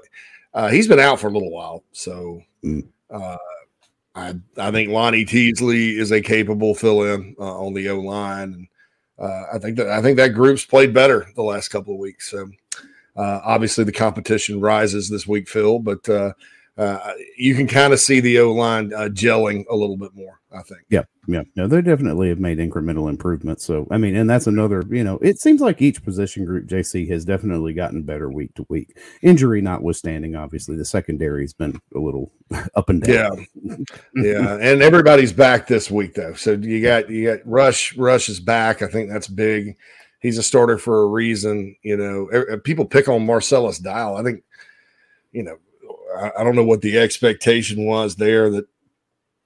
[0.53, 2.87] uh, he's been out for a little while, so Mm.
[3.09, 3.37] uh,
[4.15, 8.69] I I think Lonnie Teasley is a capable fill-in uh, on the O line, and
[9.19, 12.31] uh, I think that I think that group's played better the last couple of weeks.
[12.31, 12.51] So
[13.17, 16.07] uh, obviously the competition rises this week, Phil, but
[16.79, 20.15] uh, uh, you can kind of see the O line uh, gelling a little bit
[20.15, 20.41] more.
[20.53, 20.81] I think.
[20.89, 23.65] Yeah, yeah, no, they definitely have made incremental improvements.
[23.65, 27.09] So, I mean, and that's another, you know, it seems like each position group JC
[27.11, 28.97] has definitely gotten better week to week.
[29.23, 32.33] Injury notwithstanding, obviously, the secondary has been a little
[32.75, 33.47] up and down.
[33.63, 33.77] Yeah,
[34.17, 36.35] yeah, and everybody's back this week though.
[36.35, 37.97] So you got you got Rush.
[37.97, 38.83] Rush is back.
[38.83, 39.77] I think that's big.
[40.21, 41.77] He's a starter for a reason.
[41.83, 44.17] You know, Er- people pick on Marcellus Dial.
[44.17, 44.43] I think,
[45.33, 45.57] you know,
[46.39, 48.67] I, don't know what the expectation was there that,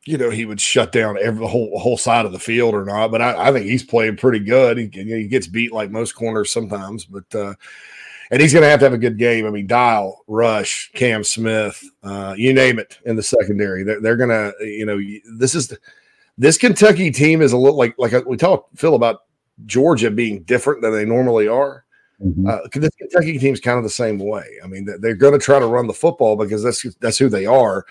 [0.06, 3.10] you know, he would shut down every whole whole side of the field or not.
[3.10, 4.78] But I, I think he's playing pretty good.
[4.78, 7.34] He, he gets beat like most corners sometimes, but.
[7.34, 7.54] uh
[8.30, 9.46] and he's going to have to have a good game.
[9.46, 13.84] I mean, Dial, Rush, Cam Smith, uh, you name it in the secondary.
[13.84, 14.98] They're, they're going to, you know,
[15.38, 15.78] this is the,
[16.36, 19.20] this Kentucky team is a little like like we talked Phil about
[19.66, 21.83] Georgia being different than they normally are.
[22.24, 22.48] Mhm.
[22.48, 24.44] Uh, this Kentucky team's kind of the same way.
[24.62, 27.28] I mean, they- they're going to try to run the football because that's that's who
[27.28, 27.84] they are,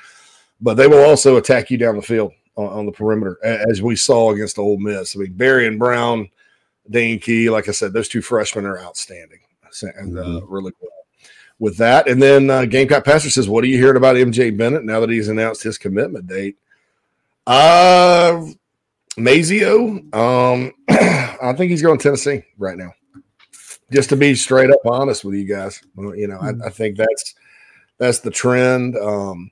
[0.62, 3.96] but they will also attack you down the field on, on the perimeter, as we
[3.96, 5.16] saw against Ole Miss.
[5.16, 6.30] I mean, Barion Brown,
[6.90, 9.40] Dane Key, like I said, those two freshmen are outstanding
[9.98, 10.92] and uh, really well
[11.60, 12.08] with that.
[12.08, 15.10] And then uh, Gamecock Pastor says, "What are you hearing about MJ Bennett now that
[15.10, 16.58] he's announced his commitment date?"
[17.46, 18.46] Uh,
[19.18, 22.94] Mazeo, um, I think he's going to Tennessee right now.
[23.94, 27.36] Just to be straight up honest with you guys, you know, I, I think that's
[27.98, 28.98] that's the trend.
[28.98, 29.52] Um,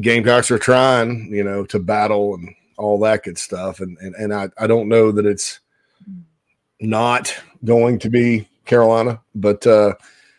[0.00, 4.34] Gamecocks are trying, you know, to battle and all that good stuff, and and and
[4.34, 5.60] I I don't know that it's
[6.80, 7.34] not
[7.64, 9.94] going to be Carolina, but uh,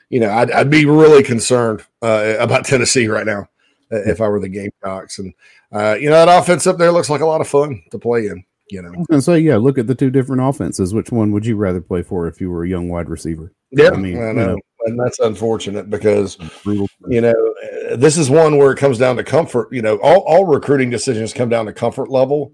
[0.09, 3.47] you know, I'd, I'd be really concerned uh, about Tennessee right now
[3.91, 5.33] uh, if I were the Gamecocks, and
[5.71, 8.27] uh, you know, that offense up there looks like a lot of fun to play
[8.27, 8.43] in.
[8.69, 10.93] You know, I was gonna say, yeah, look at the two different offenses.
[10.93, 13.51] Which one would you rather play for if you were a young wide receiver?
[13.71, 14.57] yeah, I mean, I you know, know.
[14.85, 17.55] and that's unfortunate because you know
[17.95, 19.69] this is one where it comes down to comfort.
[19.71, 22.51] You know, all all recruiting decisions come down to comfort level,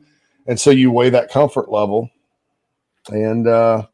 [0.47, 2.09] and so you weigh that comfort level,
[3.09, 3.85] and uh,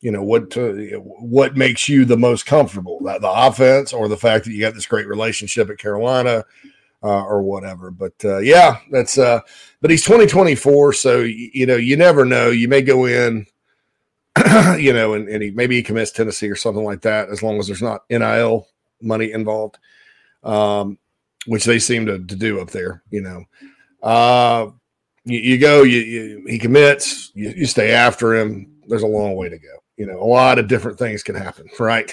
[0.00, 4.16] you know what uh, what makes you the most comfortable the, the offense or the
[4.16, 6.44] fact that you got this great relationship at carolina
[7.06, 9.40] uh, or whatever but uh, yeah that's uh
[9.80, 13.46] but he's 2024 so y- you know you never know you may go in
[14.78, 17.58] you know, and, and he maybe he commits Tennessee or something like that, as long
[17.58, 18.68] as there's not NIL
[19.00, 19.78] money involved,
[20.44, 20.98] um,
[21.46, 23.02] which they seem to, to do up there.
[23.10, 23.44] You know,
[24.02, 24.70] uh,
[25.24, 28.72] you, you go, you, you, he commits, you, you stay after him.
[28.88, 29.85] There's a long way to go.
[29.96, 32.12] You know, a lot of different things can happen, right?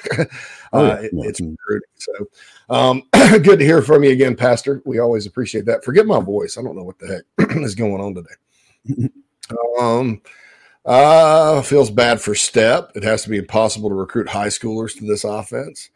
[0.71, 1.89] Oh, uh, it, it's recruiting.
[1.95, 2.13] So,
[2.69, 3.03] um,
[3.43, 4.81] good to hear from you again, Pastor.
[4.85, 5.83] We always appreciate that.
[5.83, 6.57] Forget my voice.
[6.57, 9.09] I don't know what the heck is going on today.
[9.79, 10.21] um,
[10.85, 12.91] uh, feels bad for Step.
[12.95, 15.89] It has to be impossible to recruit high schoolers to this offense.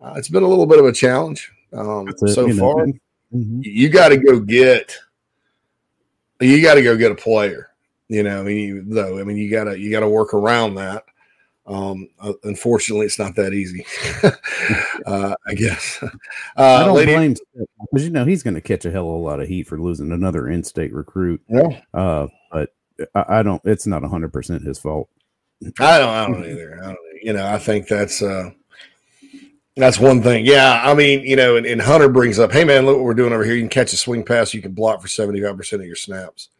[0.00, 2.58] Uh, it's been a little bit of a challenge um, it, so know.
[2.58, 2.86] far.
[3.34, 3.64] Mhm.
[3.64, 4.96] You got to go get.
[6.40, 7.72] You got to go get a player.
[8.12, 11.04] You know, I mean, you, though, I mean, you gotta you gotta work around that.
[11.66, 13.86] Um, uh, unfortunately, it's not that easy.
[15.06, 16.02] uh, I guess.
[16.54, 17.34] Uh, I don't lady- blame
[17.90, 19.78] because you know he's going to catch a hell of a lot of heat for
[19.80, 21.40] losing another in-state recruit.
[21.48, 21.80] Yeah.
[21.94, 22.74] Uh, but
[23.14, 23.62] I, I don't.
[23.64, 25.08] It's not hundred percent his fault.
[25.80, 26.08] I don't.
[26.08, 26.78] I don't either.
[26.82, 26.98] I don't.
[27.22, 28.50] You know, I think that's uh,
[29.76, 30.44] that's one thing.
[30.44, 33.14] Yeah, I mean, you know, and, and Hunter brings up, "Hey, man, look what we're
[33.14, 33.54] doing over here.
[33.54, 34.52] You can catch a swing pass.
[34.52, 36.50] You can block for seventy five percent of your snaps."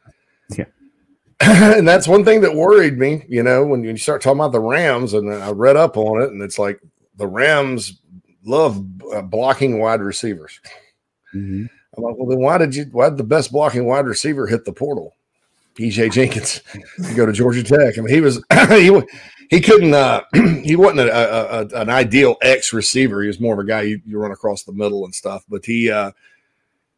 [0.56, 0.64] Yeah.
[1.76, 3.24] and that's one thing that worried me.
[3.28, 6.30] You know, when you start talking about the Rams, and I read up on it,
[6.30, 6.80] and it's like
[7.16, 8.00] the Rams
[8.44, 10.60] love uh, blocking wide receivers.
[11.34, 11.68] Mhm.
[11.96, 12.84] I'm like, well, then why did you?
[12.92, 15.16] Why did the best blocking wide receiver hit the portal?
[15.78, 16.60] EJ Jenkins
[17.16, 17.98] go to Georgia Tech.
[17.98, 19.00] I mean, he was he
[19.50, 20.22] he couldn't uh,
[20.62, 23.20] he wasn't a, a, a, an ideal X receiver.
[23.20, 25.44] He was more of a guy you, you run across the middle and stuff.
[25.48, 26.12] But he uh,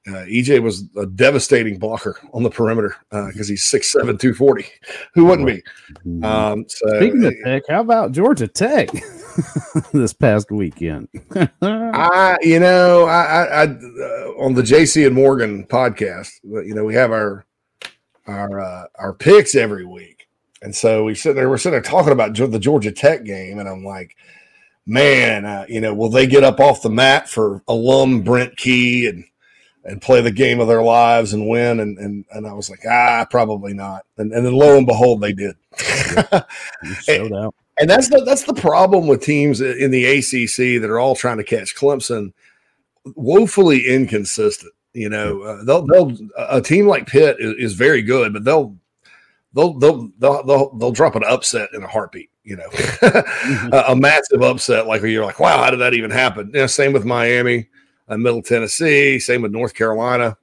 [0.07, 4.67] uh, EJ was a devastating blocker on the perimeter because he's 6'7", 240.
[5.15, 5.63] Who wouldn't be?
[6.07, 6.25] Mhm.
[6.25, 8.91] Um, so Speaking of Tech, how about Georgia Tech
[9.93, 11.09] this past weekend?
[11.63, 16.85] I, you know, I, I, I uh, on the JC and Morgan podcast, you know,
[16.85, 17.47] we have our
[18.27, 20.29] our uh, our picks every week,
[20.61, 23.69] and so we sit there, we're sitting there talking about the Georgia Tech game, and
[23.69, 24.17] I'm like,
[24.87, 29.09] man, uh, you know, will they get up off the mat for alum Brent Key
[29.09, 29.25] and
[29.85, 31.81] and play the game of their lives and win?
[31.81, 34.05] And and and I was like, ah, probably not.
[34.17, 35.57] And and then lo and behold, they did.
[36.83, 37.55] You showed out.
[37.79, 41.39] And that's the that's the problem with teams in the ACC that are all trying
[41.39, 42.33] to catch Clemson,
[43.17, 44.73] woefully inconsistent.
[44.93, 48.77] You know, uh, they'll they'll a team like Pitt is, is very good, but they'll
[49.55, 52.31] they'll they'll they'll they'll, they'll drop an upset in a heartbeat.
[52.45, 52.69] You know,
[53.03, 56.53] a, a massive upset like you're like, wow, how did that even happen?
[56.55, 57.69] Yeah, same with Miami,
[58.09, 60.37] uh, Middle Tennessee, same with North Carolina.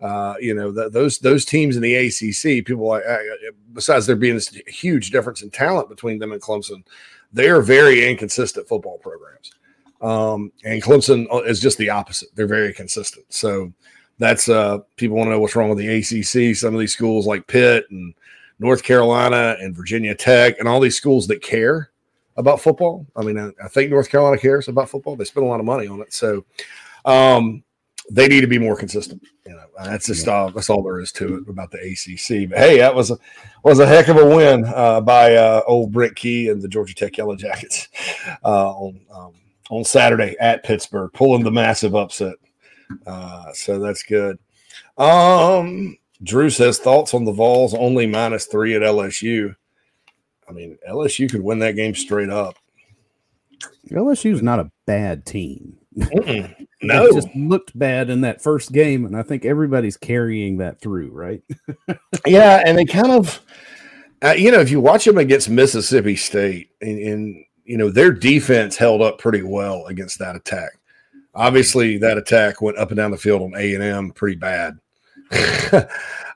[0.00, 3.18] Uh, you know, th- those those teams in the ACC, people like uh,
[3.72, 6.82] besides there being this huge difference in talent between them and Clemson,
[7.32, 9.52] they are very inconsistent football programs.
[10.00, 12.30] Um, and Clemson is just the opposite.
[12.34, 13.26] They're very consistent.
[13.28, 13.72] So
[14.18, 16.56] that's uh, people want to know what's wrong with the ACC.
[16.56, 18.14] Some of these schools like Pitt and
[18.58, 21.90] North Carolina and Virginia Tech and all these schools that care
[22.36, 23.06] about football.
[23.16, 25.16] I mean, I, I think North Carolina cares about football.
[25.16, 26.12] They spend a lot of money on it.
[26.12, 26.44] So
[27.04, 27.62] um,
[28.10, 29.22] they need to be more consistent.
[29.46, 32.50] You know, that's just all, that's all there is to it about the ACC.
[32.50, 33.18] But hey, that was a
[33.62, 36.94] was a heck of a win uh, by uh, old Brent Key and the Georgia
[36.94, 37.88] Tech Yellow Jackets
[38.44, 39.32] uh, on um,
[39.70, 42.34] on Saturday at Pittsburgh, pulling the massive upset.
[43.06, 44.38] Uh, so that's good.
[44.98, 49.54] Um, Drew says thoughts on the Vols only minus three at LSU.
[50.48, 52.56] I mean, LSU could win that game straight up.
[53.90, 55.78] LSU's not a bad team.
[56.82, 57.08] Mm-mm.
[57.10, 61.10] It just looked bad in that first game, and I think everybody's carrying that through,
[61.10, 61.42] right?
[62.26, 63.40] yeah, and they kind of,
[64.22, 68.12] uh, you know, if you watch them against Mississippi State, and, and you know their
[68.12, 70.78] defense held up pretty well against that attack.
[71.34, 74.78] Obviously, that attack went up and down the field on A and M pretty bad.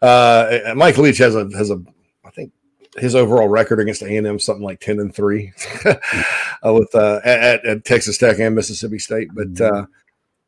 [0.03, 1.83] uh, Mike Leach has a has a,
[2.25, 2.53] I think
[2.99, 5.53] his overall record against A and M something like ten and three
[5.87, 9.31] uh, with uh, at, at Texas Tech and Mississippi State.
[9.35, 9.87] But uh,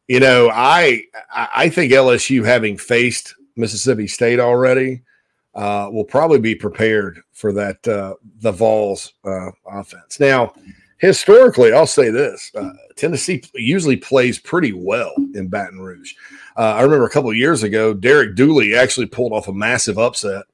[0.09, 1.05] you know, I
[1.35, 5.03] I think LSU having faced Mississippi State already
[5.55, 10.21] uh, will probably be prepared for that uh, the Vols uh, offense.
[10.21, 10.55] Now,
[10.99, 16.13] historically, I'll say this: uh, Tennessee usually plays pretty well in Baton Rouge.
[16.57, 19.99] Uh, I remember a couple of years ago, Derek Dooley actually pulled off a massive
[19.99, 20.45] upset.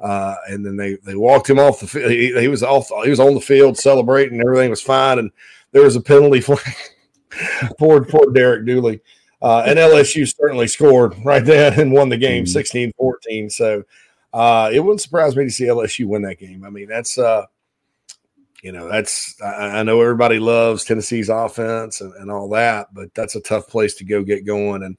[0.00, 2.10] Uh, and then they they walked him off the field.
[2.10, 2.90] He, he was off.
[3.04, 4.40] He was on the field celebrating.
[4.40, 5.30] Everything was fine, and
[5.70, 6.60] there was a penalty flag.
[7.78, 9.00] poor poor Derek Dooley.
[9.44, 13.50] Uh, and LSU certainly scored right then and won the game 16 14.
[13.50, 13.84] So
[14.32, 16.64] uh, it wouldn't surprise me to see LSU win that game.
[16.64, 17.44] I mean, that's, uh,
[18.62, 23.14] you know, that's, I, I know everybody loves Tennessee's offense and, and all that, but
[23.14, 24.82] that's a tough place to go get going.
[24.82, 24.96] And,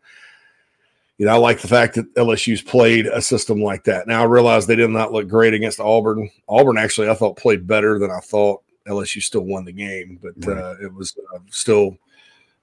[1.17, 4.05] you know, I like the fact that LSU's played a system like that.
[4.05, 6.29] Now I realize they did not look great against Auburn.
[6.47, 8.61] Auburn actually, I thought played better than I thought.
[8.88, 10.63] LSU still won the game, but right.
[10.63, 11.97] uh, it was uh, still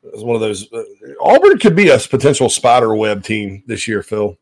[0.03, 0.73] it was one of those.
[0.73, 0.83] Uh,
[1.21, 4.37] Auburn could be a potential spider web team this year, Phil.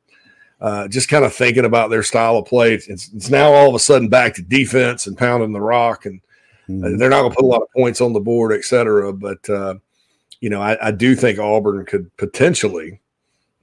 [0.61, 2.75] Uh, just kind of thinking about their style of play.
[2.75, 6.21] It's, it's, now all of a sudden back to defense and pounding the rock, and
[6.69, 6.99] mm-hmm.
[6.99, 9.13] they're not going to put a lot of points on the board, et cetera.
[9.13, 9.77] But uh,
[10.41, 13.01] you know, I, I do think Auburn could potentially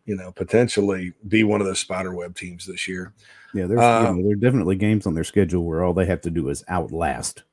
[0.07, 3.13] you know, potentially be one of those spider web teams this year.
[3.53, 6.05] Yeah, there's um, you know, there are definitely games on their schedule where all they
[6.05, 7.43] have to do is outlast.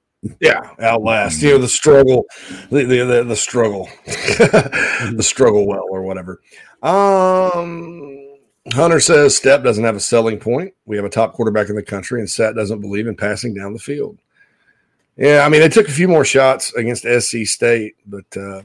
[0.40, 1.42] Yeah, outlast.
[1.42, 2.24] You know, the struggle,
[2.70, 6.40] the the the, struggle, the struggle well or whatever.
[6.82, 8.20] Um
[8.72, 10.72] Hunter says Step doesn't have a selling point.
[10.86, 13.74] We have a top quarterback in the country, and Sat doesn't believe in passing down
[13.74, 14.18] the field.
[15.16, 18.62] Yeah, I mean, they took a few more shots against SC State, but uh,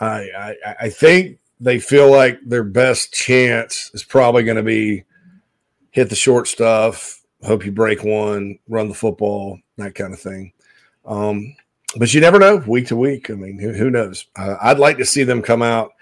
[0.00, 5.04] I, I I think they feel like their best chance is probably going to be
[5.90, 10.52] hit the short stuff, hope you break one, run the football, that kind of thing.
[11.06, 11.54] Um,
[11.96, 13.30] but you never know week to week.
[13.30, 14.26] I mean, who, who knows?
[14.36, 15.92] Uh, I'd like to see them come out,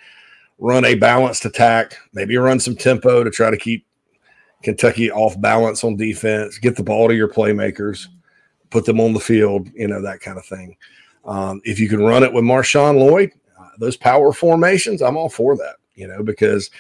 [0.58, 3.86] run a balanced attack, maybe run some tempo to try to keep
[4.62, 8.08] Kentucky off balance on defense, get the ball to your playmakers,
[8.70, 10.76] put them on the field, you know, that kind of thing.
[11.24, 13.32] Um, if you can run it with Marshawn Lloyd,
[13.78, 16.70] those power formations, I'm all for that, you know, because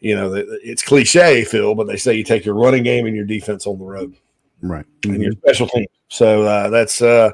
[0.00, 3.26] you know it's cliche, Phil, but they say you take your running game and your
[3.26, 4.14] defense on the road,
[4.62, 5.22] right, and mm-hmm.
[5.22, 5.86] your special team.
[6.08, 7.30] So uh, that's uh,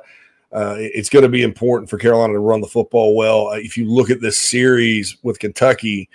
[0.53, 3.49] uh, it's going to be important for Carolina to run the football well.
[3.49, 6.09] Uh, if you look at this series with Kentucky,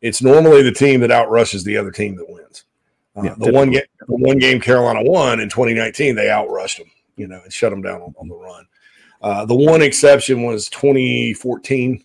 [0.00, 2.64] it's normally the team that outrushes the other team that wins.
[3.16, 6.90] Uh, yeah, the one game, the one game Carolina won in 2019, they outrushed them,
[7.16, 8.66] you know, and shut them down on, on the run.
[9.22, 12.04] Uh, the one exception was 2014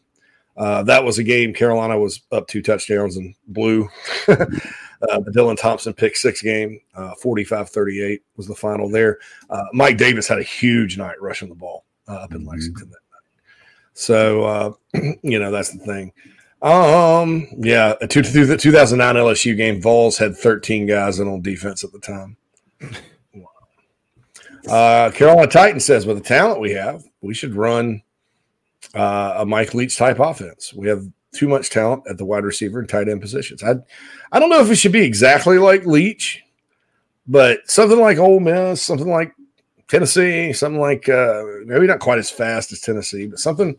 [0.57, 3.89] uh, that was a game Carolina was up two touchdowns and blew.
[4.27, 4.35] uh,
[4.99, 9.19] the Dylan Thompson pick six game, uh, 45 38 was the final there.
[9.49, 12.49] Uh, Mike Davis had a huge night rushing the ball uh, up in mm-hmm.
[12.49, 13.93] Lexington that night.
[13.93, 14.73] So, uh,
[15.23, 16.13] you know, that's the thing.
[16.61, 21.83] Um, yeah, a two, the 2009 LSU game, Vols had 13 guys in on defense
[21.83, 22.37] at the time.
[24.69, 28.03] Uh, Carolina Titan says, with the talent we have, we should run
[28.95, 30.73] uh, a Mike Leach type offense.
[30.73, 33.63] We have too much talent at the wide receiver and tight end positions.
[33.63, 33.75] I
[34.31, 36.43] I don't know if it should be exactly like Leach,
[37.27, 39.33] but something like Ole Miss, something like
[39.87, 43.75] Tennessee, something like uh, maybe not quite as fast as Tennessee, but something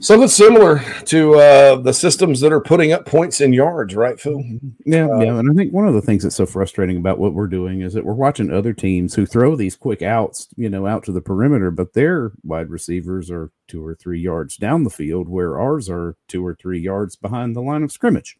[0.00, 4.38] Something similar to uh, the systems that are putting up points in yards, right, Phil?
[4.38, 4.68] Mm-hmm.
[4.92, 5.38] Yeah, uh, yeah.
[5.38, 7.92] And I think one of the things that's so frustrating about what we're doing is
[7.94, 11.20] that we're watching other teams who throw these quick outs, you know, out to the
[11.20, 15.88] perimeter, but their wide receivers are two or three yards down the field, where ours
[15.88, 18.36] are two or three yards behind the line of scrimmage.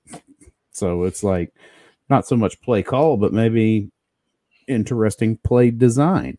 [0.73, 1.55] So it's like
[2.09, 3.91] not so much play call, but maybe
[4.67, 6.39] interesting play design.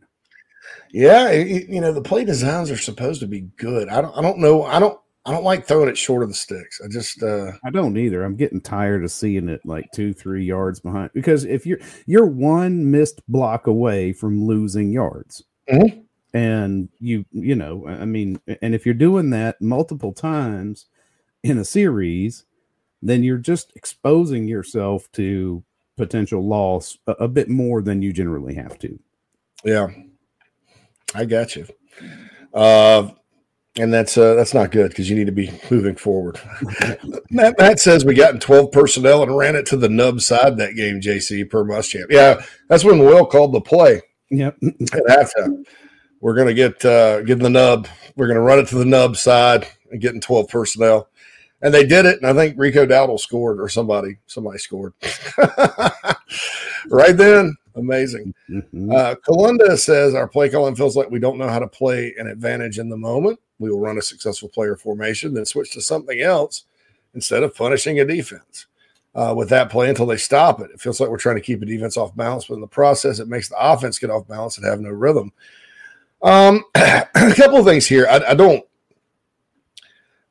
[0.93, 3.89] Yeah, you know the play designs are supposed to be good.
[3.89, 4.15] I don't.
[4.15, 4.63] I don't know.
[4.63, 4.99] I don't.
[5.25, 6.79] I don't like throwing it short of the sticks.
[6.85, 7.23] I just.
[7.23, 8.23] uh I don't either.
[8.23, 12.27] I'm getting tired of seeing it like two, three yards behind because if you're you're
[12.27, 16.01] one missed block away from losing yards, mm-hmm.
[16.35, 20.85] and you you know I mean, and if you're doing that multiple times
[21.41, 22.45] in a series,
[23.01, 25.63] then you're just exposing yourself to
[25.97, 28.99] potential loss a, a bit more than you generally have to.
[29.65, 29.87] Yeah.
[31.13, 31.67] I got you.
[32.53, 33.09] Uh,
[33.77, 36.39] and that's uh, that's not good because you need to be moving forward.
[37.31, 40.57] Matt, Matt says we got in 12 personnel and ran it to the nub side
[40.57, 42.05] that game, JC, per Muschamp.
[42.09, 44.01] Yeah, that's when Will called the play.
[44.29, 44.57] Yep.
[44.63, 45.65] At halftime.
[46.21, 47.87] We're going to get uh, get the nub.
[48.15, 51.09] We're going to run it to the nub side and get in 12 personnel.
[51.61, 52.17] And they did it.
[52.17, 54.93] And I think Rico Dowdle scored or somebody, somebody scored.
[56.89, 57.55] right then.
[57.75, 58.33] Amazing.
[58.49, 58.91] Mm-hmm.
[58.91, 62.27] Uh, Kalunda says our play calling feels like we don't know how to play an
[62.27, 63.39] advantage in the moment.
[63.59, 66.65] We will run a successful player formation, then switch to something else
[67.13, 68.67] instead of punishing a defense
[69.15, 70.71] uh, with that play until they stop it.
[70.71, 73.19] It feels like we're trying to keep a defense off balance, but in the process,
[73.19, 75.31] it makes the offense get off balance and have no rhythm.
[76.21, 78.07] Um, a couple of things here.
[78.09, 78.65] I, I don't.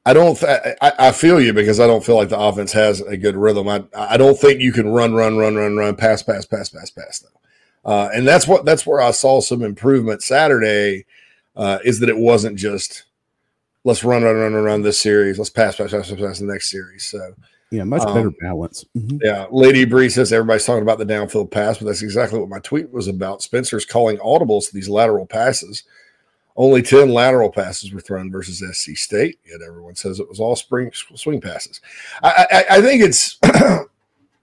[0.05, 0.36] I don't.
[0.36, 3.36] Th- I, I, feel you because I don't feel like the offense has a good
[3.36, 3.68] rhythm.
[3.68, 6.90] I I don't think you can run, run, run, run, run, pass, pass, pass, pass,
[6.90, 7.90] pass though.
[7.90, 11.07] Uh, and that's what that's where I saw some improvement Saturday.
[11.55, 13.05] Uh, is that it wasn't just
[13.84, 15.38] let's run, run, run, run, run this series.
[15.38, 17.05] Let's pass, pass, pass, pass, pass the next series.
[17.05, 17.34] So
[17.70, 18.84] yeah, much better um, balance.
[18.96, 19.18] Mm-hmm.
[19.22, 22.59] Yeah, Lady Bree says everybody's talking about the downfield pass, but that's exactly what my
[22.59, 23.42] tweet was about.
[23.42, 25.84] Spencer's calling audibles to these lateral passes
[26.57, 30.57] Only 10 lateral passes were thrown versus SC State, yet everyone says it was all
[30.57, 31.80] spring swing passes.
[32.22, 33.38] I, I, I think it's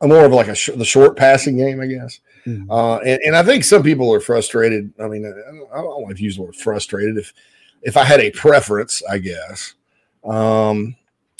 [0.01, 2.19] more of like a sh- the short passing game, I guess.
[2.45, 2.71] Mm-hmm.
[2.71, 4.91] Uh, and, and, I think some people are frustrated.
[4.99, 7.17] I mean, I don't want to use the word frustrated.
[7.17, 7.33] If
[7.81, 9.75] if I had a preference, I guess,
[10.23, 10.95] um,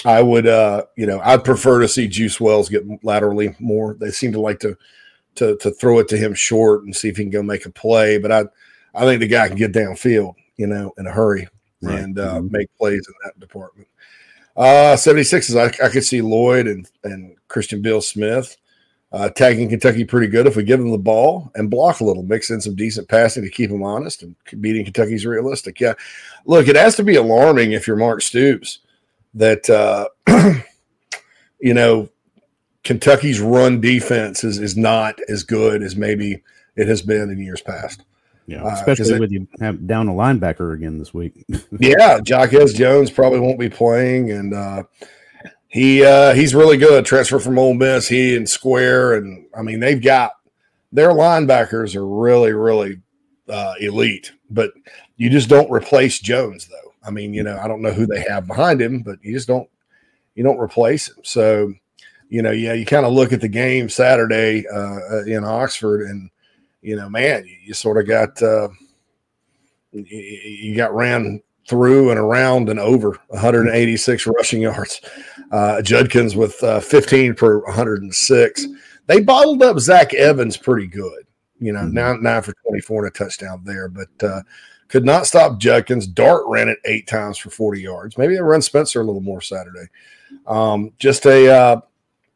[0.06, 3.96] I would, uh, you know, I'd prefer to see Juice Wells get laterally more.
[4.00, 4.78] They seem to like to
[5.36, 7.72] to to throw it to him short and see if he can go make a
[7.72, 8.18] play.
[8.18, 8.44] But I
[8.94, 11.48] I think the guy can get downfield, you know, in a hurry
[11.82, 12.00] right.
[12.00, 12.52] and uh, mm-hmm.
[12.52, 13.88] make plays in that department.
[14.58, 18.58] Uh, 76 is I, I could see Lloyd and and Christian Beal-Smith
[19.12, 22.24] uh, tagging Kentucky pretty good if we give them the ball and block a little,
[22.24, 25.80] mix in some decent passing to keep them honest and beating Kentucky's realistic.
[25.80, 25.94] Yeah,
[26.46, 28.80] look, it has to be alarming if you're Mark Stoops
[29.34, 30.10] that uh,
[31.62, 32.10] you know
[32.84, 36.44] Kentucky's run defense is is not as good as maybe
[36.76, 38.04] it has been in years past.
[38.50, 41.46] Yeah, uh, especially uh, with you have down a linebacker again this week.
[41.80, 44.84] yeah, Jaquez Jones probably won't be playing, and uh,
[45.68, 47.06] he uh, he's really good.
[47.06, 48.08] Transfer from Ole Miss.
[48.08, 50.32] He and Square, and I mean they've got
[50.92, 53.02] their linebackers are really really
[53.48, 54.32] uh, elite.
[54.50, 54.72] But
[55.18, 56.94] you just don't replace Jones, though.
[57.04, 59.48] I mean, you know, I don't know who they have behind him, but you just
[59.48, 59.70] don't
[60.34, 61.18] you don't replace him.
[61.24, 61.74] So,
[62.30, 66.32] you know, yeah, you kind of look at the game Saturday uh, in Oxford, and
[66.82, 68.70] you know, man, you, you sort of got uh,
[69.92, 75.02] you, you got ran through and around and over 186 rushing yards.
[75.52, 78.66] Uh, Judkins with uh, 15 per 106.
[79.06, 81.26] They bottled up Zach Evans pretty good.
[81.60, 81.94] You know, mm-hmm.
[81.94, 84.42] nine, nine for 24 and a touchdown there, but uh,
[84.88, 86.08] could not stop Judkins.
[86.08, 88.18] Dart ran it eight times for 40 yards.
[88.18, 89.88] Maybe they run Spencer a little more Saturday.
[90.48, 91.82] Um, just a, uh,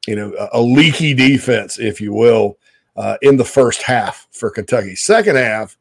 [0.08, 2.58] you know, a, a, leaky defense, if you will,
[2.96, 4.96] uh, in the first half for Kentucky.
[4.96, 5.78] Second half,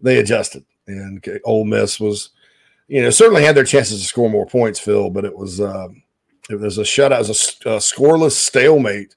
[0.00, 2.30] they adjusted, and Ole Miss was–
[2.90, 5.88] you know, certainly had their chances to score more points, Phil, but it was uh,
[6.50, 9.14] it was a shutout, it was a, a scoreless stalemate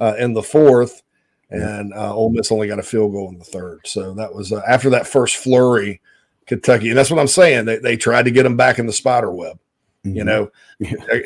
[0.00, 1.02] uh, in the fourth,
[1.48, 3.82] and uh, Ole Miss only got a field goal in the third.
[3.86, 6.00] So that was uh, after that first flurry,
[6.46, 7.64] Kentucky, and that's what I'm saying.
[7.64, 9.56] They they tried to get them back in the spider web.
[10.04, 10.16] Mm-hmm.
[10.16, 10.50] You know,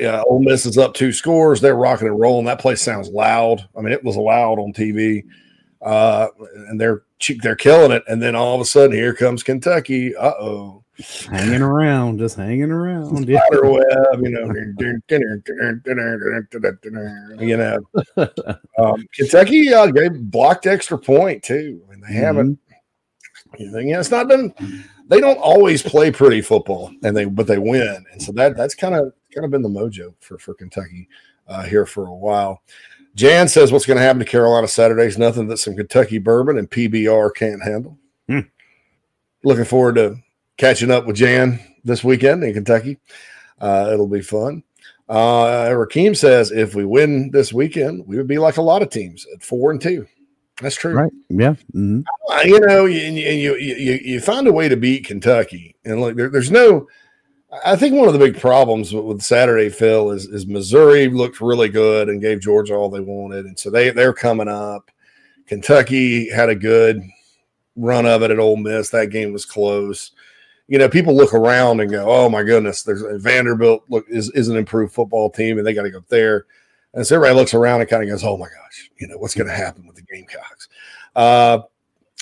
[0.06, 1.62] uh, Ole Miss is up two scores.
[1.62, 2.44] They're rocking and rolling.
[2.44, 3.66] That place sounds loud.
[3.74, 5.24] I mean, it was loud on TV,
[5.86, 6.28] uh,
[6.68, 7.02] and they're
[7.40, 8.02] they're killing it.
[8.08, 10.14] And then all of a sudden, here comes Kentucky.
[10.14, 10.84] Uh oh
[11.30, 13.22] hanging around, just hanging around.
[13.22, 14.52] Spider web, you know,
[17.40, 17.78] you know.
[18.78, 21.82] Um, Kentucky uh, gave blocked extra point too.
[21.86, 22.16] I mean, they mm-hmm.
[22.16, 22.58] haven't.
[23.58, 24.52] You know, it's not been.
[25.08, 28.74] They don't always play pretty football, and they but they win, and so that that's
[28.74, 31.08] kind of kind of been the mojo for for Kentucky
[31.48, 32.62] uh, here for a while.
[33.16, 35.18] Jan says, "What's going to happen to Carolina Saturdays?
[35.18, 37.98] Nothing that some Kentucky bourbon and PBR can't handle."
[38.28, 38.40] Hmm.
[39.42, 40.18] Looking forward to
[40.58, 42.98] catching up with Jan this weekend in Kentucky.
[43.60, 44.62] Uh, it'll be fun.
[45.08, 48.90] Uh, Rakeem says if we win this weekend, we would be like a lot of
[48.90, 50.06] teams at four and two.
[50.60, 50.94] That's true.
[50.94, 51.12] Right.
[51.28, 51.54] Yeah.
[51.74, 52.00] Mm-hmm.
[52.30, 55.76] Uh, you know, you, you, you, you, find a way to beat Kentucky.
[55.84, 56.88] And like, there, there's no,
[57.64, 61.68] I think one of the big problems with, Saturday, Phil, is, is Missouri looked really
[61.68, 63.46] good and gave Georgia all they wanted.
[63.46, 64.90] And so they, they're coming up.
[65.46, 67.02] Kentucky had a good
[67.76, 68.90] run of it at Ole Miss.
[68.90, 70.10] That game was close
[70.68, 74.48] you know, people look around and go, "Oh my goodness, there's Vanderbilt look is, is
[74.48, 76.46] an improved football team, and they got to go there."
[76.94, 79.34] And so everybody looks around and kind of goes, "Oh my gosh, you know what's
[79.34, 80.68] going to happen with the Gamecocks?"
[81.14, 81.60] Uh,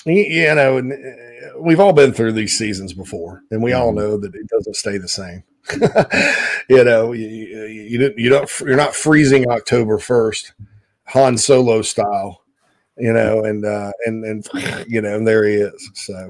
[0.05, 3.99] you know, uh, we've all been through these seasons before, and we all mm-hmm.
[3.99, 5.43] know that it doesn't stay the same.
[6.69, 10.53] you know, you, you, you don't you're not freezing October first,
[11.05, 12.45] Han Solo style
[12.97, 14.47] you know, and uh, and and
[14.87, 15.89] you know, and there he is.
[15.93, 16.27] So,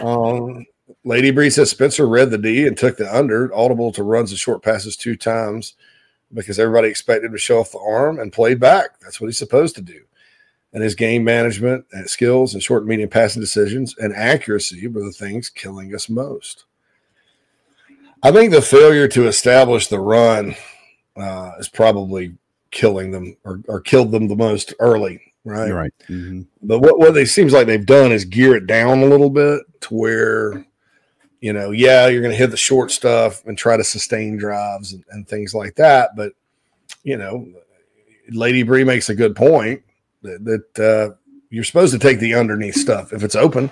[0.00, 0.64] um,
[1.04, 3.54] Lady Bree says Spencer read the D and took the under.
[3.54, 5.74] Audible to runs and short passes two times
[6.32, 9.00] because everybody expected him to show off the arm and play back.
[9.00, 10.00] That's what he's supposed to do.
[10.74, 15.04] And his game management and skills and short and medium passing decisions and accuracy were
[15.04, 16.64] the things killing us most.
[18.22, 20.56] I think the failure to establish the run
[21.16, 22.36] uh, is probably
[22.70, 25.68] killing them or, or killed them the most early right?
[25.68, 25.92] You're right.
[26.08, 26.42] Mm-hmm.
[26.62, 29.62] But what what they seems like they've done is gear it down a little bit
[29.82, 30.64] to where
[31.44, 34.94] you know, yeah, you're going to hit the short stuff and try to sustain drives
[34.94, 36.16] and, and things like that.
[36.16, 36.32] But,
[37.02, 37.46] you know,
[38.30, 39.82] Lady Bree makes a good point
[40.24, 40.44] that,
[40.74, 41.14] that uh,
[41.50, 43.70] you're supposed to take the underneath stuff if it's open.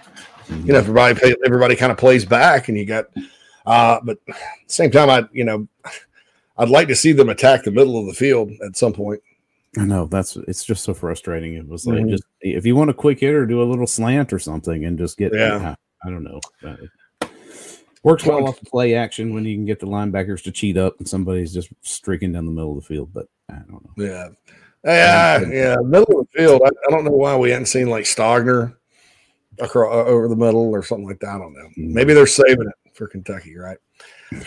[0.48, 3.06] You know, everybody everybody kind of plays back, and you got.
[3.64, 4.18] Uh, but
[4.66, 5.66] same time, I you know,
[6.58, 9.22] I'd like to see them attack the middle of the field at some point.
[9.78, 11.54] I know that's it's just so frustrating.
[11.54, 12.10] It was like mm-hmm.
[12.10, 14.98] just if you want a quick hit or do a little slant or something, and
[14.98, 15.74] just get yeah.
[16.04, 16.40] I don't know.
[18.02, 20.98] Works well off the play action when you can get the linebackers to cheat up
[20.98, 23.12] and somebody's just streaking down the middle of the field.
[23.14, 24.04] But I don't know.
[24.04, 24.28] Yeah.
[24.84, 26.62] Yeah, yeah, middle of the field.
[26.64, 28.74] I, I don't know why we hadn't seen like Stogner
[29.60, 31.30] across uh, over the middle or something like that.
[31.30, 31.68] I don't know.
[31.78, 31.92] Mm.
[31.92, 33.78] Maybe they're saving it for Kentucky, right?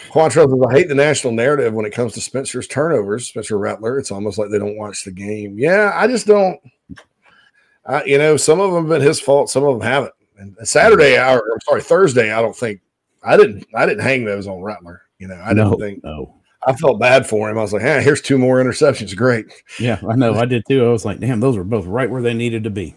[0.09, 3.99] Quantrill says, I hate the national narrative when it comes to Spencer's turnovers, Spencer Rattler.
[3.99, 5.57] It's almost like they don't watch the game.
[5.59, 6.59] Yeah, I just don't.
[7.85, 10.13] I, you know, some of them have been his fault, some of them haven't.
[10.37, 12.81] And Saturday, I, or, I'm sorry, Thursday, I don't think
[13.23, 13.65] I didn't.
[13.75, 15.03] I didn't hang those on Rattler.
[15.19, 16.03] You know, I didn't think.
[16.03, 16.35] No.
[16.67, 17.57] I felt bad for him.
[17.57, 19.15] I was like, hey, here's two more interceptions.
[19.15, 19.45] Great.
[19.79, 20.33] Yeah, I know.
[20.33, 20.85] I did too.
[20.85, 22.95] I was like, damn, those were both right where they needed to be.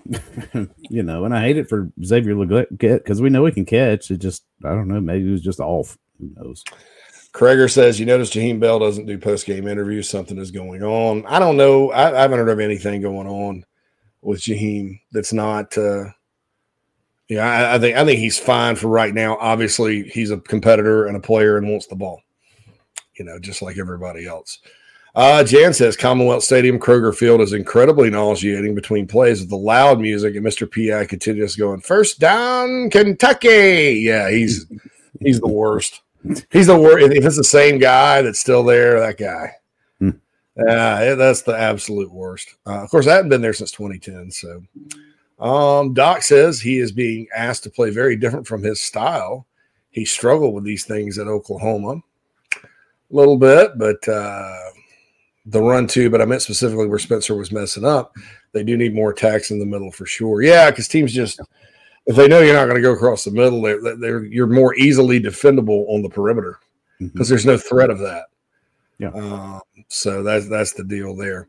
[0.91, 4.11] you know, and I hate it for Xavier Legette because we know he can catch.
[4.11, 5.99] It just, I don't know, maybe he was just off.
[6.19, 6.65] Who knows?
[7.33, 10.09] Krager says, you notice Jaheim Bell doesn't do post game interviews.
[10.09, 11.27] Something is going on.
[11.27, 11.93] I don't know.
[11.93, 13.65] I, I haven't heard of anything going on
[14.23, 15.77] with Jaheim that's not.
[15.77, 16.07] Uh,
[17.29, 19.37] yeah, I, I think I think he's fine for right now.
[19.39, 22.23] Obviously, he's a competitor and a player and wants the ball.
[23.19, 24.59] You know, just like everybody else.
[25.15, 30.01] Uh, Jan says Commonwealth Stadium, Kroger Field is incredibly nauseating between plays with the loud
[30.01, 30.71] music, and Mr.
[30.71, 34.01] PI continues going first down, Kentucky.
[34.05, 34.67] Yeah, he's
[35.21, 36.03] he's the worst.
[36.51, 37.13] He's the worst.
[37.13, 39.55] If it's the same guy that's still there, that guy.
[40.67, 42.57] Yeah, that's the absolute worst.
[42.67, 44.31] Uh, of course, I haven't been there since 2010.
[44.33, 44.63] So,
[45.39, 49.47] um, Doc says he is being asked to play very different from his style.
[49.91, 52.03] He struggled with these things at Oklahoma
[53.11, 54.71] a little bit, but uh,
[55.47, 56.11] the run too.
[56.11, 58.15] But I meant specifically where Spencer was messing up.
[58.53, 60.43] They do need more attacks in the middle for sure.
[60.43, 61.41] Yeah, because teams just
[62.07, 64.75] if they know you're not going to go across the middle, they're, they're you're more
[64.77, 66.59] easily defendable on the perimeter
[66.99, 68.25] because there's no threat of that.
[68.99, 69.11] Yeah.
[69.11, 71.49] Um, so that's that's the deal there.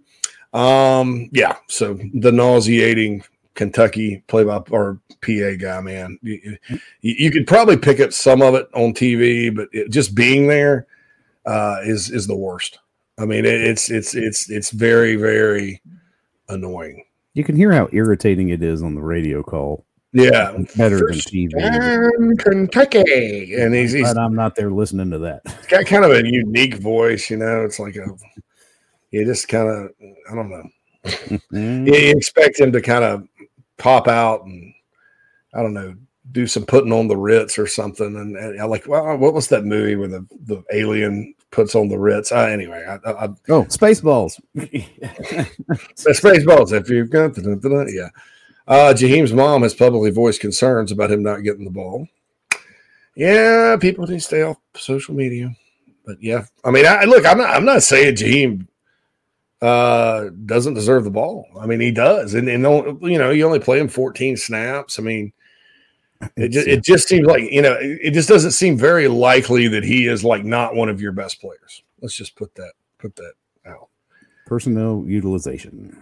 [0.53, 1.55] Um, yeah.
[1.68, 3.24] So the nauseating
[3.55, 8.41] Kentucky play by or PA guy, man, you, you, you could probably pick up some
[8.41, 10.88] of it on TV, but it, just being there
[11.50, 12.78] uh, is is the worst.
[13.18, 15.82] I mean, it, it's it's it's it's very very
[16.47, 17.04] annoying.
[17.34, 19.86] You can hear how irritating it is on the radio call.
[20.14, 21.60] Yeah, better First than TV.
[21.60, 25.43] down, Kentucky, and he's, he's But I'm not there listening to that.
[25.68, 27.30] got kind of a unique voice.
[27.30, 28.08] You know, it's like a
[29.12, 29.91] you just kind of
[30.32, 30.70] I don't know.
[31.52, 33.28] You you expect him to kind of
[33.78, 34.74] pop out and
[35.54, 35.95] I don't know,
[36.32, 38.16] do some putting on the Ritz or something.
[38.16, 41.88] And, and I like, well, what was that movie where the, the alien puts on
[41.88, 42.32] the Ritz?
[42.32, 44.39] Uh, anyway, I, I, I, Oh, Spaceballs.
[45.95, 46.74] Spaceballs.
[46.74, 48.10] If you've got the, yeah.
[48.68, 52.08] Uh, Jaheim's mom has publicly voiced concerns about him not getting the ball.
[53.16, 55.56] Yeah, people need to stay off social media.
[56.06, 58.68] But yeah, I mean, I look, I'm not, I'm not saying Jaheim
[59.62, 61.47] uh, doesn't deserve the ball.
[61.60, 62.64] I mean, he does, and and
[63.02, 65.00] you know, you only play him 14 snaps.
[65.00, 65.34] I mean,
[66.36, 69.84] it just, it just seems like you know, it just doesn't seem very likely that
[69.84, 71.84] he is like not one of your best players.
[72.02, 73.34] Let's just put that put that
[73.66, 73.90] out.
[74.46, 75.98] Personnel utilization.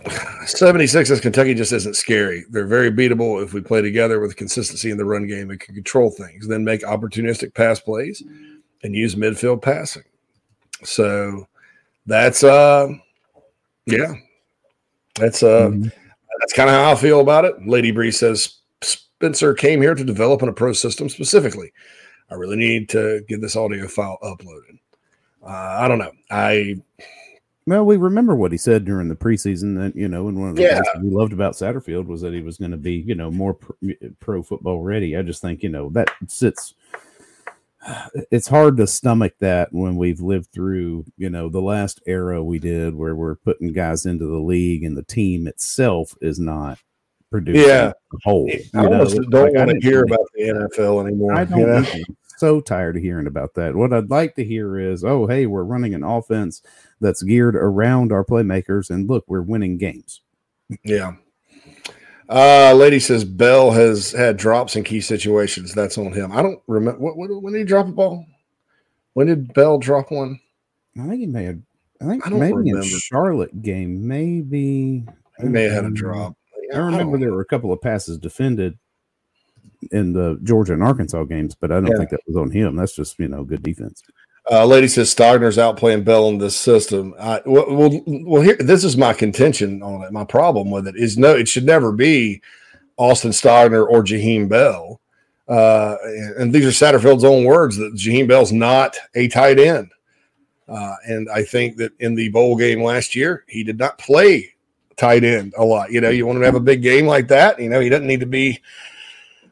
[0.46, 2.44] 76 as Kentucky just isn't scary.
[2.50, 5.74] They're very beatable if we play together with consistency in the run game and can
[5.74, 8.22] control things, then make opportunistic pass plays
[8.82, 10.04] and use midfield passing.
[10.84, 11.46] So
[12.06, 12.88] that's uh
[13.86, 14.14] yeah.
[15.16, 15.70] That's uh
[16.40, 17.54] that's kind of how I feel about it.
[17.66, 18.58] Lady Bree says
[19.22, 21.72] Spencer came here to develop in a pro system specifically.
[22.28, 24.80] I really need to get this audio file uploaded.
[25.40, 25.46] Uh,
[25.80, 26.10] I don't know.
[26.32, 26.82] I
[27.68, 30.56] Well, we remember what he said during the preseason that, you know, and one of
[30.56, 30.82] the Yeah.
[30.82, 33.54] things we loved about Satterfield was that he was going to be, you know, more
[33.54, 33.76] pro,
[34.18, 35.16] pro football ready.
[35.16, 36.74] I just think, you know, that sits,
[38.32, 42.58] it's hard to stomach that when we've lived through, you know, the last era we
[42.58, 46.80] did where we're putting guys into the league and the team itself is not
[47.32, 47.92] producing Yeah.
[48.12, 48.48] a whole.
[48.74, 48.92] I know?
[48.92, 51.34] almost don't like, want to hear about the NFL anymore.
[51.34, 51.58] I don't.
[51.58, 51.78] you know?
[51.78, 51.98] either.
[52.08, 53.74] I'm so tired of hearing about that.
[53.74, 56.62] What I'd like to hear is, oh, hey, we're running an offense
[57.00, 60.20] that's geared around our playmakers, and look, we're winning games.
[60.84, 61.14] Yeah.
[62.28, 65.74] Uh, lady says Bell has had drops in key situations.
[65.74, 66.32] That's on him.
[66.32, 68.24] I don't remember what, what when did he drop a ball?
[69.14, 70.40] When did Bell drop one?
[70.98, 71.58] I think he may have.
[72.00, 72.86] I think I maybe in remember.
[72.86, 75.04] Charlotte game, maybe
[75.40, 76.36] He may have had a um, drop.
[76.74, 78.78] I remember there were a couple of passes defended
[79.90, 81.96] in the Georgia and Arkansas games, but I don't Yeah.
[81.98, 82.76] think that was on him.
[82.76, 84.02] That's just you know good defense.
[84.50, 87.14] Uh, lady says Stogner's out playing Bell in this system.
[87.18, 90.12] I, well, well, well, here this is my contention on it.
[90.12, 92.42] My problem with it is no, it should never be
[92.96, 95.00] Austin Stogner or Jaheim Bell.
[95.48, 99.90] Uh, and, and these are Satterfield's own words that Jaheim Bell's not a tight end.
[100.68, 104.54] Uh, and I think that in the bowl game last year, he did not play
[104.96, 105.90] tight end a lot.
[105.90, 107.60] You know, you want him to have a big game like that.
[107.60, 108.60] You know, he doesn't need to be.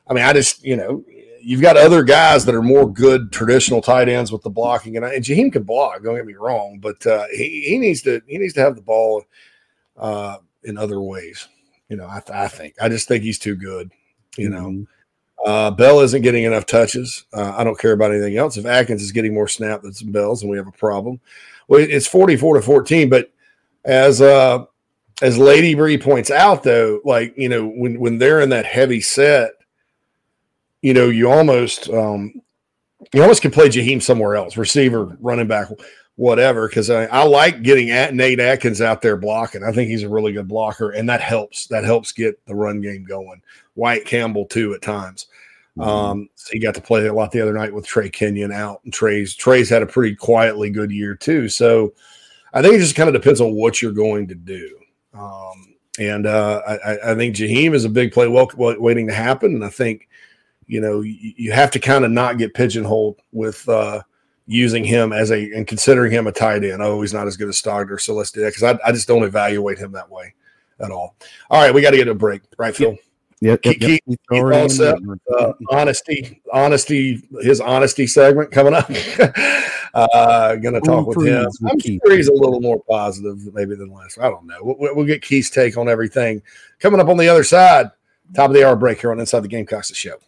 [0.08, 1.04] I mean, I just, you know,
[1.40, 5.04] you've got other guys that are more good traditional tight ends with the blocking, and,
[5.04, 6.02] and Jaheim can block.
[6.02, 8.82] Don't get me wrong, but uh, he he needs to he needs to have the
[8.82, 9.24] ball
[9.96, 11.48] uh, in other ways.
[11.88, 13.90] You know, I, I think I just think he's too good.
[14.36, 15.50] You know, mm-hmm.
[15.50, 17.24] uh, Bell isn't getting enough touches.
[17.32, 18.56] Uh, I don't care about anything else.
[18.56, 21.20] If Adkins is getting more snap than some Bells, and we have a problem.
[21.68, 23.32] Well, it's forty four to fourteen, but
[23.84, 24.64] as uh
[25.22, 29.00] as Lady Bree points out, though, like you know, when when they're in that heavy
[29.00, 29.52] set
[30.82, 32.40] you know, you almost um,
[33.12, 35.68] you almost can play Jaheim somewhere else, receiver, running back,
[36.16, 36.68] whatever.
[36.68, 39.62] Because I, I like getting at Nate Adkins out there blocking.
[39.62, 41.66] I think he's a really good blocker, and that helps.
[41.66, 43.42] That helps get the run game going.
[43.74, 45.26] White Campbell too at times.
[45.78, 45.88] Mm-hmm.
[45.88, 48.80] Um, so he got to play a lot the other night with Trey Kenyon out,
[48.84, 51.48] and Trey's Trey's had a pretty quietly good year too.
[51.48, 51.92] So
[52.54, 54.78] I think it just kind of depends on what you're going to do.
[55.14, 59.54] Um, and uh, I, I, think Jaheim is a big play well, waiting to happen,
[59.54, 60.08] and I think
[60.70, 64.02] you know, you, you have to kind of not get pigeonholed with uh,
[64.46, 66.80] using him as a and considering him a tight end.
[66.80, 69.08] Oh, he's not as good as Stogner, so let's do that because I, I just
[69.08, 70.32] don't evaluate him that way
[70.78, 71.16] at all.
[71.50, 72.96] All right, we got to get a break, right, Phil?
[73.40, 73.64] Yep.
[73.64, 74.20] yep, keep, yep.
[74.30, 75.20] keep.
[75.36, 78.88] Uh, honesty, honesty, his honesty segment coming up.
[79.94, 81.48] uh, gonna talk with him.
[81.68, 84.18] I'm sure he's a little more positive maybe than last.
[84.18, 84.58] I don't know.
[84.62, 86.42] We'll, we'll get Keith's take on everything
[86.78, 87.90] coming up on the other side.
[88.34, 90.18] Top of the hour break here on Inside the Gamecocks show.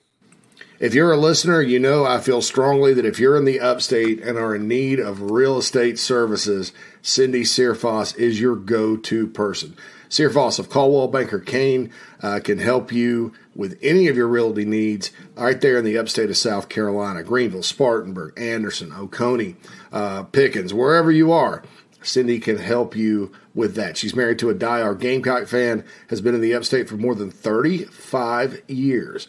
[0.81, 4.21] If you're a listener, you know I feel strongly that if you're in the upstate
[4.21, 9.77] and are in need of real estate services, Cindy Searfoss is your go to person.
[10.09, 15.11] Searfoss of Coldwell Banker Caine uh, can help you with any of your realty needs
[15.37, 19.57] right there in the upstate of South Carolina Greenville, Spartanburg, Anderson, Oconee,
[19.93, 21.63] uh, Pickens, wherever you are.
[22.03, 23.97] Cindy can help you with that.
[23.97, 27.31] She's married to a die-hard Gamecock fan, has been in the upstate for more than
[27.31, 29.29] 35 years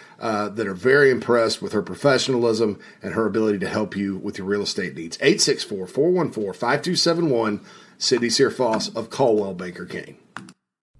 [0.21, 4.37] uh, that are very impressed with her professionalism and her ability to help you with
[4.37, 5.17] your real estate needs.
[5.19, 7.59] 864 414 5271,
[7.97, 10.20] Cindy Searfoss of Coldwell Banker Caine.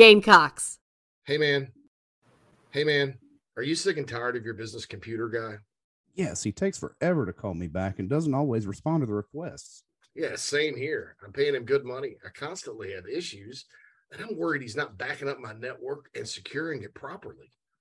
[0.00, 0.78] Gamecocks.
[1.26, 1.72] Hey, man.
[2.70, 3.18] Hey, man.
[3.58, 5.56] Are you sick and tired of your business computer guy?
[6.14, 9.82] Yes, he takes forever to call me back and doesn't always respond to the requests.
[10.14, 11.16] Yeah, same here.
[11.22, 12.16] I'm paying him good money.
[12.24, 13.66] I constantly have issues,
[14.10, 17.52] and I'm worried he's not backing up my network and securing it properly.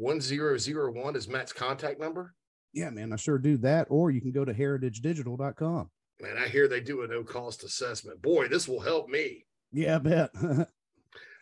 [0.00, 2.34] 1001 is Matt's contact number?
[2.72, 3.86] Yeah, man, I sure do that.
[3.90, 5.90] Or you can go to heritagedigital.com.
[6.20, 8.22] Man, I hear they do a no cost assessment.
[8.22, 9.46] Boy, this will help me.
[9.72, 10.30] Yeah, I bet.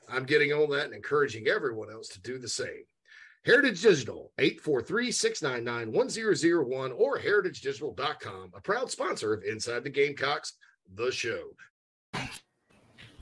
[0.09, 2.85] I'm getting on that and encouraging everyone else to do the same.
[3.45, 10.55] Heritage Digital, 843-699-1001 or heritagedigital.com, a proud sponsor of Inside the Gamecocks,
[10.95, 11.43] the show.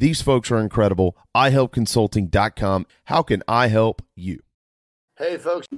[0.00, 1.14] These folks are incredible.
[1.36, 2.86] ihelpconsulting.com.
[3.04, 4.40] How can I help you?
[5.18, 5.68] Hey, folks.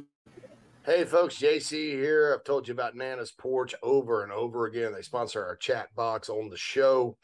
[0.87, 1.41] Hey, folks.
[1.41, 2.33] JC here.
[2.33, 4.93] I've told you about Nana's Porch over and over again.
[4.93, 7.17] They sponsor our chat box on the show.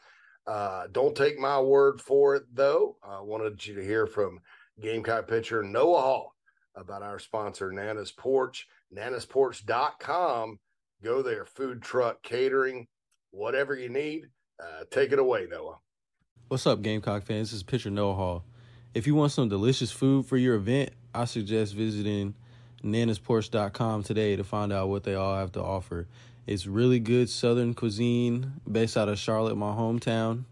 [0.45, 2.97] Uh, don't take my word for it, though.
[3.01, 4.39] I wanted you to hear from
[4.81, 6.35] Gamecock pitcher Noah Hall
[6.75, 10.59] about our sponsor, Nana's Porch, nanasporch.com.
[11.01, 12.87] Go there, food truck, catering,
[13.31, 14.25] whatever you need.
[14.61, 15.77] Uh, take it away, Noah.
[16.49, 17.51] What's up, Gamecock fans?
[17.51, 18.43] This is pitcher Noah Hall.
[18.95, 22.33] If you want some delicious food for your event, I suggest visiting
[22.83, 26.07] nanasporch.com today to find out what they all have to offer.
[26.47, 30.45] It's really good Southern cuisine based out of Charlotte, my hometown.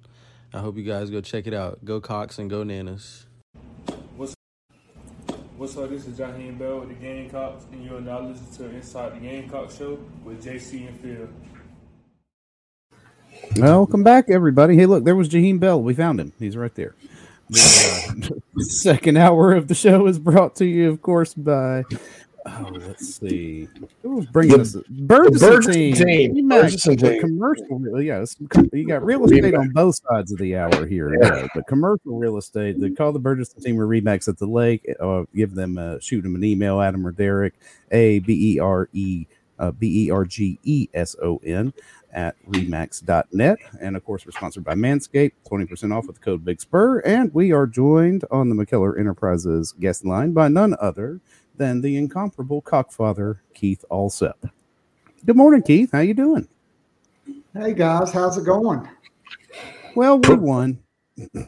[0.53, 1.83] I hope you guys go check it out.
[1.83, 3.25] Go Cocks and go Nanas.
[4.15, 4.35] What's
[5.57, 5.89] What's up?
[5.89, 9.71] This is Jaheim Bell with the Gamecocks, and you're now listening to Inside the Gamecock
[9.71, 11.27] Show with JC and Phil.
[13.57, 14.75] Welcome back, everybody.
[14.75, 15.81] Hey, look, there was Jaheim Bell.
[15.81, 16.31] We found him.
[16.39, 16.95] He's right there.
[17.49, 21.83] The uh, second hour of the show is brought to you, of course, by.
[22.45, 23.67] Oh, let's see.
[24.03, 24.75] Who's bringing us?
[24.89, 25.93] Burgess team.
[25.95, 26.49] team.
[26.49, 27.19] Bergeson team.
[27.19, 28.23] Commercial, yeah.
[28.71, 31.13] You got real estate on both sides of the hour here.
[31.21, 31.47] Yeah.
[31.53, 32.79] But commercial real estate.
[32.79, 34.87] They call the Burgess team or Remax at the lake.
[34.99, 37.55] Uh, give them, a, shoot them an email, Adam or Derek,
[37.91, 39.25] A B E R E
[39.59, 41.73] uh, B E R G E S O N
[42.17, 43.59] at remax.net.
[43.79, 46.99] And of course, we're sponsored by Manscaped, 20% off with the code Big Spur.
[47.01, 51.21] And we are joined on the McKellar Enterprises guest line by none other
[51.55, 54.49] than the incomparable cockfather, Keith Alsep.
[55.25, 55.91] Good morning, Keith.
[55.91, 56.47] How you doing?
[57.53, 58.87] Hey guys, how's it going?
[59.95, 60.79] Well, we won.
[61.17, 61.43] that,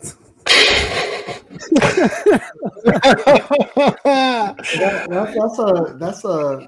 [5.10, 6.68] that, that's a that's a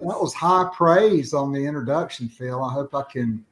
[0.00, 2.62] that was high praise on the introduction, Phil.
[2.62, 3.44] I hope I can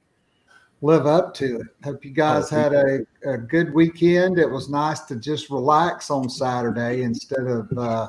[0.82, 1.66] live up to it.
[1.82, 4.38] Hope you guys had a, a good weekend.
[4.38, 8.08] It was nice to just relax on Saturday instead of uh,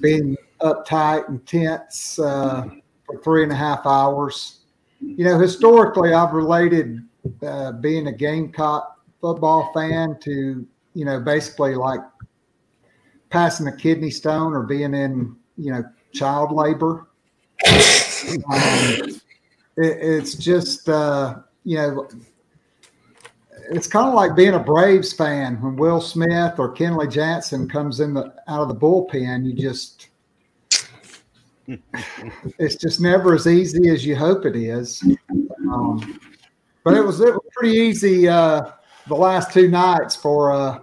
[0.00, 2.68] being uptight and tense uh,
[3.06, 4.60] for three and a half hours.
[5.00, 6.98] You know, historically, I've related
[7.42, 12.00] uh, being a Gamecock football fan to, you know, basically like
[13.30, 17.06] passing a kidney stone or being in, you know, child labor.
[17.66, 19.20] um,
[19.76, 22.08] it, it's just, uh, you know,
[23.70, 28.00] it's kind of like being a Braves fan when Will Smith or Kenley Jansen comes
[28.00, 29.44] in the out of the bullpen.
[29.44, 30.08] You just,
[32.58, 35.02] it's just never as easy as you hope it is.
[35.70, 36.18] Um,
[36.84, 38.70] but it was it was pretty easy uh,
[39.08, 40.78] the last two nights for uh,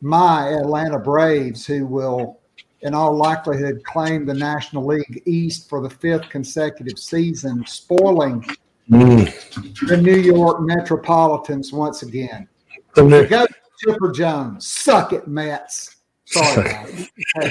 [0.00, 2.40] my Atlanta Braves, who will
[2.84, 8.44] in all likelihood claim the National League East for the fifth consecutive season, spoiling
[8.90, 9.88] mm.
[9.88, 12.46] the New York Metropolitans once again.
[12.94, 13.46] So go
[13.78, 14.66] Chipper Jones.
[14.66, 15.96] Suck it, Mets.
[16.26, 16.70] Sorry,
[17.36, 17.46] I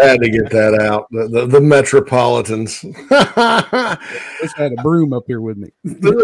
[0.00, 1.06] had to get that out.
[1.10, 2.80] The, the, the Metropolitans.
[4.40, 5.70] Just had a broom up here with me.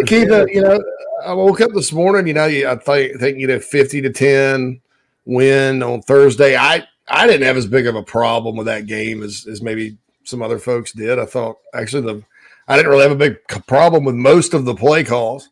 [0.07, 0.83] Keith, uh, you know,
[1.25, 2.27] I woke up this morning.
[2.27, 4.81] You know, I think, think you know, fifty to ten
[5.25, 6.57] win on Thursday.
[6.57, 9.99] I I didn't have as big of a problem with that game as as maybe
[10.25, 11.19] some other folks did.
[11.19, 12.25] I thought actually the
[12.69, 15.51] I didn't really have a big problem with most of the play calls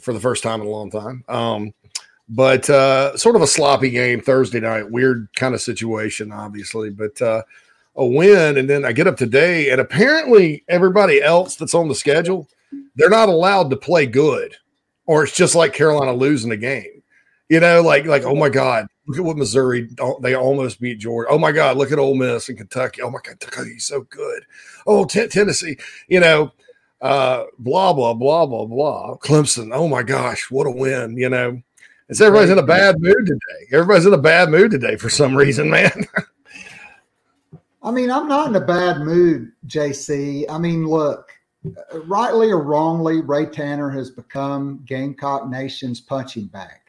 [0.00, 1.24] for the first time in a long time.
[1.28, 1.72] Um,
[2.28, 7.20] but uh, sort of a sloppy game Thursday night, weird kind of situation, obviously, but
[7.22, 7.42] uh,
[7.94, 8.58] a win.
[8.58, 12.48] And then I get up today, and apparently everybody else that's on the schedule,
[12.96, 14.56] they're not allowed to play good,
[15.06, 16.95] or it's just like Carolina losing a game.
[17.48, 19.88] You know, like like oh my God, look at what Missouri
[20.20, 21.30] they almost beat Georgia.
[21.30, 23.02] Oh my God, look at Ole Miss and Kentucky.
[23.02, 24.44] Oh my God, Kentucky's so good.
[24.86, 25.78] Oh, t- Tennessee,
[26.08, 26.52] you know,
[27.00, 29.16] uh, blah blah blah blah blah.
[29.18, 29.70] Clemson.
[29.72, 31.16] Oh my gosh, what a win!
[31.16, 31.62] You know,
[32.08, 33.66] it's everybody's in a bad mood today.
[33.72, 36.06] Everybody's in a bad mood today for some reason, man.
[37.82, 40.44] I mean, I'm not in a bad mood, JC.
[40.50, 41.30] I mean, look,
[42.06, 46.80] rightly or wrongly, Ray Tanner has become Gamecock Nation's punching bag.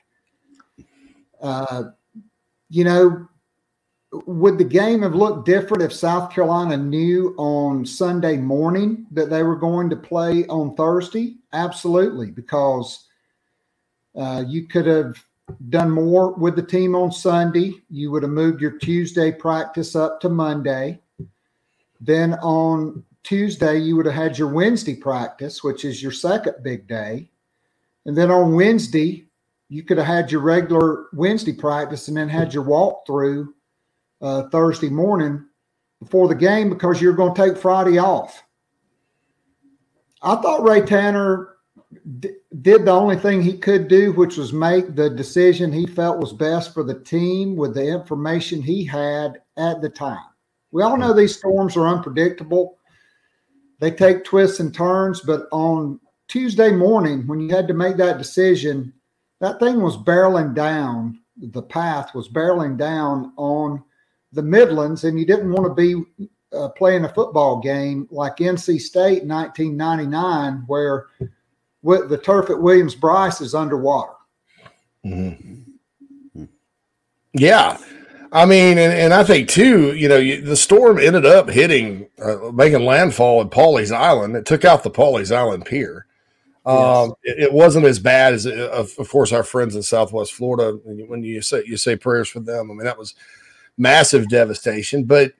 [1.41, 1.83] Uh,
[2.69, 3.27] you know,
[4.11, 9.43] would the game have looked different if South Carolina knew on Sunday morning that they
[9.43, 11.35] were going to play on Thursday?
[11.53, 13.05] Absolutely, because
[14.15, 15.23] uh, you could have
[15.69, 17.73] done more with the team on Sunday.
[17.89, 20.99] You would have moved your Tuesday practice up to Monday.
[21.99, 26.87] Then on Tuesday, you would have had your Wednesday practice, which is your second big
[26.87, 27.29] day.
[28.05, 29.26] And then on Wednesday,
[29.69, 33.47] you could have had your regular Wednesday practice and then had your walkthrough
[34.21, 35.45] uh, Thursday morning
[36.01, 38.43] before the game because you're going to take Friday off.
[40.21, 41.57] I thought Ray Tanner
[42.19, 42.31] d-
[42.61, 46.33] did the only thing he could do, which was make the decision he felt was
[46.33, 50.25] best for the team with the information he had at the time.
[50.71, 52.77] We all know these storms are unpredictable.
[53.79, 58.17] They take twists and turns, but on Tuesday morning, when you had to make that
[58.17, 58.91] decision,
[59.39, 61.19] that thing was barreling down.
[61.37, 63.83] The path was barreling down on
[64.33, 68.81] the Midlands, and you didn't want to be uh, playing a football game like NC
[68.81, 71.07] State in 1999, where
[71.83, 74.13] the turf at Williams-Brice is underwater.
[75.05, 76.45] Mm-hmm.
[77.33, 77.77] Yeah.
[78.31, 82.09] I mean, and, and I think too, you know, you, the storm ended up hitting,
[82.21, 84.35] uh, making landfall at Pawleys Island.
[84.35, 86.06] It took out the Pawleys Island Pier.
[86.67, 87.35] Um, yes.
[87.37, 90.77] it, it, wasn't as bad as, uh, of, of, course, our friends in Southwest Florida.
[90.83, 93.15] When you say you say prayers for them, I mean that was
[93.77, 95.05] massive devastation.
[95.05, 95.31] But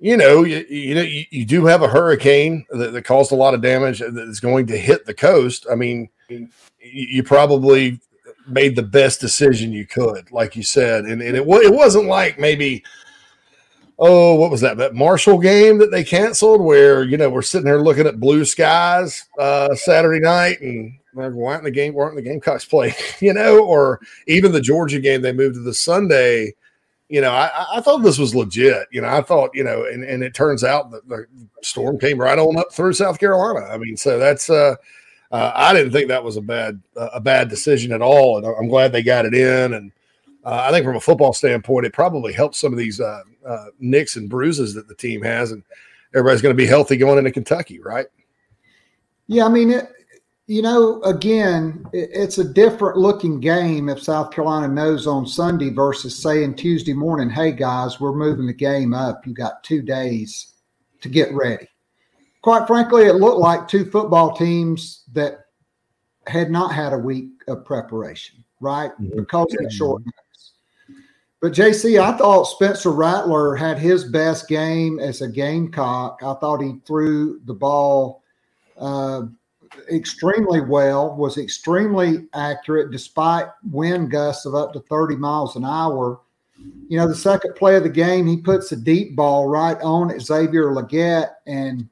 [0.00, 3.36] you know, you, you know, you, you, do have a hurricane that, that, caused a
[3.36, 5.64] lot of damage that's going to hit the coast.
[5.70, 6.48] I mean, you,
[6.80, 8.00] you probably
[8.48, 12.38] made the best decision you could, like you said, and, and it it wasn't like
[12.38, 12.84] maybe.
[14.06, 14.76] Oh, what was that?
[14.76, 18.44] That Marshall game that they canceled, where you know we're sitting there looking at blue
[18.44, 21.94] skies uh, Saturday night, and why aren't the game?
[21.94, 22.94] Why aren't the Gamecocks play?
[23.20, 26.52] You know, or even the Georgia game they moved to the Sunday
[27.08, 28.88] you know, I, I thought this was legit.
[28.90, 31.26] You know, I thought, you know, and, and it turns out that the
[31.62, 33.66] storm came right on up through South Carolina.
[33.66, 34.74] I mean, so that's uh,
[35.30, 38.68] uh I didn't think that was a bad a bad decision at all, and I'm
[38.68, 39.74] glad they got it in.
[39.74, 39.92] And
[40.44, 43.00] uh, I think from a football standpoint, it probably helps some of these
[43.46, 45.62] uh, nicks and bruises that the team has, and
[46.14, 48.06] everybody's going to be healthy going into Kentucky, right?
[49.26, 49.90] Yeah, I mean, it,
[50.46, 56.20] you know, again, it's a different looking game if South Carolina knows on Sunday versus
[56.20, 59.26] saying Tuesday morning, hey guys, we're moving the game up.
[59.26, 60.52] You got two days
[61.00, 61.68] to get ready.
[62.42, 65.46] Quite frankly, it looked like two football teams that
[66.26, 68.90] had not had a week of preparation, right?
[69.00, 69.20] Mm-hmm.
[69.20, 70.23] Because of short notice.
[71.44, 76.22] But JC, I thought Spencer Rattler had his best game as a Gamecock.
[76.22, 78.22] I thought he threw the ball.
[78.78, 79.24] Uh,
[79.92, 86.18] extremely well, was extremely accurate despite wind gusts of up to 30 miles an hour.
[86.88, 90.18] You know, the second play of the game, he puts a deep ball right on
[90.18, 91.32] Xavier Legette.
[91.46, 91.90] And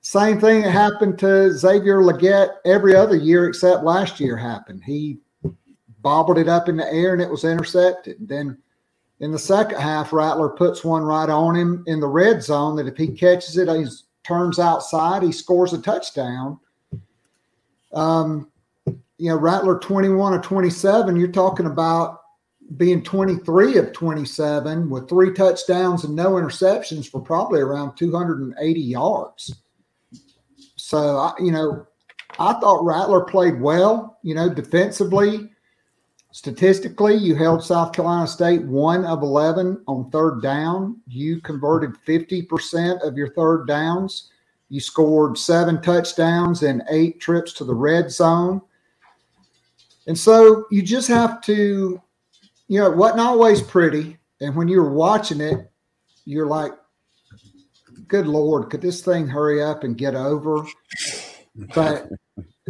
[0.00, 4.82] same thing that happened to Xavier Legette every other year except last year happened.
[4.82, 5.18] He
[6.06, 8.16] bobbled it up in the air and it was intercepted.
[8.20, 8.56] Then
[9.18, 12.86] in the second half, Rattler puts one right on him in the red zone that
[12.86, 13.84] if he catches it, he
[14.22, 16.60] turns outside, he scores a touchdown.
[17.92, 18.52] Um,
[19.18, 22.20] you know, Rattler 21 or 27, you're talking about
[22.76, 29.56] being 23 of 27 with three touchdowns and no interceptions for probably around 280 yards.
[30.76, 31.84] So, you know,
[32.38, 35.50] I thought Rattler played well, you know, defensively.
[36.36, 41.00] Statistically, you held South Carolina State one of 11 on third down.
[41.08, 44.30] You converted 50% of your third downs.
[44.68, 48.60] You scored seven touchdowns and eight trips to the red zone.
[50.06, 52.02] And so you just have to,
[52.68, 54.18] you know, it wasn't always pretty.
[54.42, 55.70] And when you were watching it,
[56.26, 56.72] you're like,
[58.08, 60.66] good Lord, could this thing hurry up and get over?
[61.74, 62.10] But,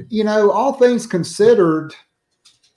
[0.09, 1.97] you know, all things considered,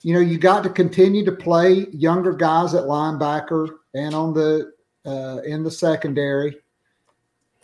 [0.02, 4.72] you know, you got to continue to play younger guys at linebacker and on the
[5.06, 6.56] uh, in the secondary.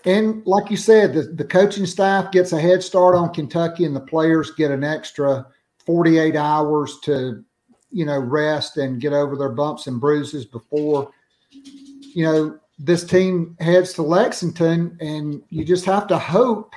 [0.05, 3.97] And like you said, the, the coaching staff gets a head start on Kentucky, and
[3.97, 5.47] the players get an extra
[5.85, 7.45] 48 hours to,
[7.91, 11.11] you know, rest and get over their bumps and bruises before,
[11.51, 14.97] you know, this team heads to Lexington.
[15.01, 16.75] And you just have to hope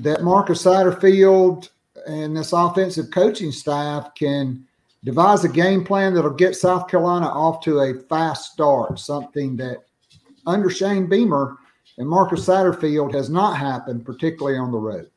[0.00, 1.70] that Marcus Satterfield
[2.06, 4.64] and this offensive coaching staff can
[5.04, 9.78] devise a game plan that'll get South Carolina off to a fast start, something that
[10.46, 11.56] under Shane Beamer
[11.98, 15.10] and Marcus Satterfield has not happened, particularly on the road.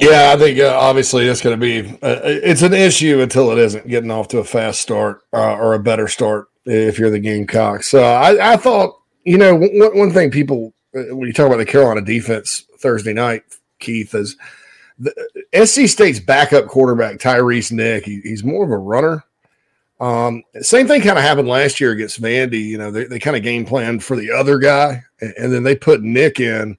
[0.00, 3.58] Yeah, I think uh, obviously it's going to be uh, it's an issue until it
[3.58, 7.20] isn't getting off to a fast start uh, or a better start if you're the
[7.20, 7.88] Gamecocks.
[7.88, 11.58] So I, I thought you know one, one thing people uh, when you talk about
[11.58, 13.44] the Carolina defense Thursday night,
[13.78, 14.36] Keith is
[14.98, 18.04] the SC State's backup quarterback Tyrese Nick.
[18.04, 19.24] He, he's more of a runner
[20.02, 22.64] um, same thing kind of happened last year against Vandy.
[22.64, 25.62] You know, they, they kind of game planned for the other guy, and, and then
[25.62, 26.76] they put Nick in.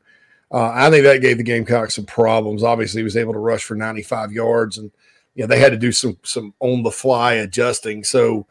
[0.52, 2.64] Uh, I think that gave the Gamecocks some problems.
[2.64, 4.91] Obviously, he was able to rush for 95 yards, and
[5.35, 8.03] you know they had to do some some on the fly adjusting.
[8.03, 8.45] So,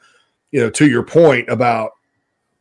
[0.52, 1.90] you know, to your point about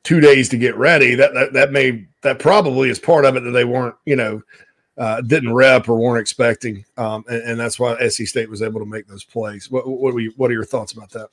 [0.03, 3.43] two days to get ready, that that, that may that probably is part of it
[3.45, 4.41] that they weren't you know
[4.97, 8.79] uh, didn't rep or weren't expecting, um, and, and, that's why SC State was able
[8.79, 9.71] to make those plays.
[9.71, 11.29] What what, you, what are your thoughts about that?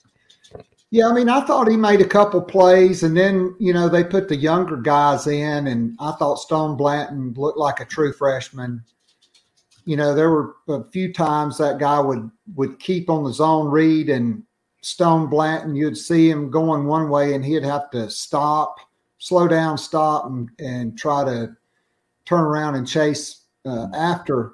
[0.90, 4.04] Yeah, I mean, I thought he made a couple plays, and then you know they
[4.04, 8.82] put the younger guys in, and I thought Stone Blanton looked like a true freshman.
[9.84, 13.68] you know, there were a few times that guy would would keep on the zone
[13.68, 14.44] read and
[14.80, 18.76] Stone Blanton, you'd see him going one way and he'd have to stop,
[19.18, 21.56] slow down, stop, and, and try to
[22.24, 23.37] turn around and chase
[23.68, 24.52] uh, after,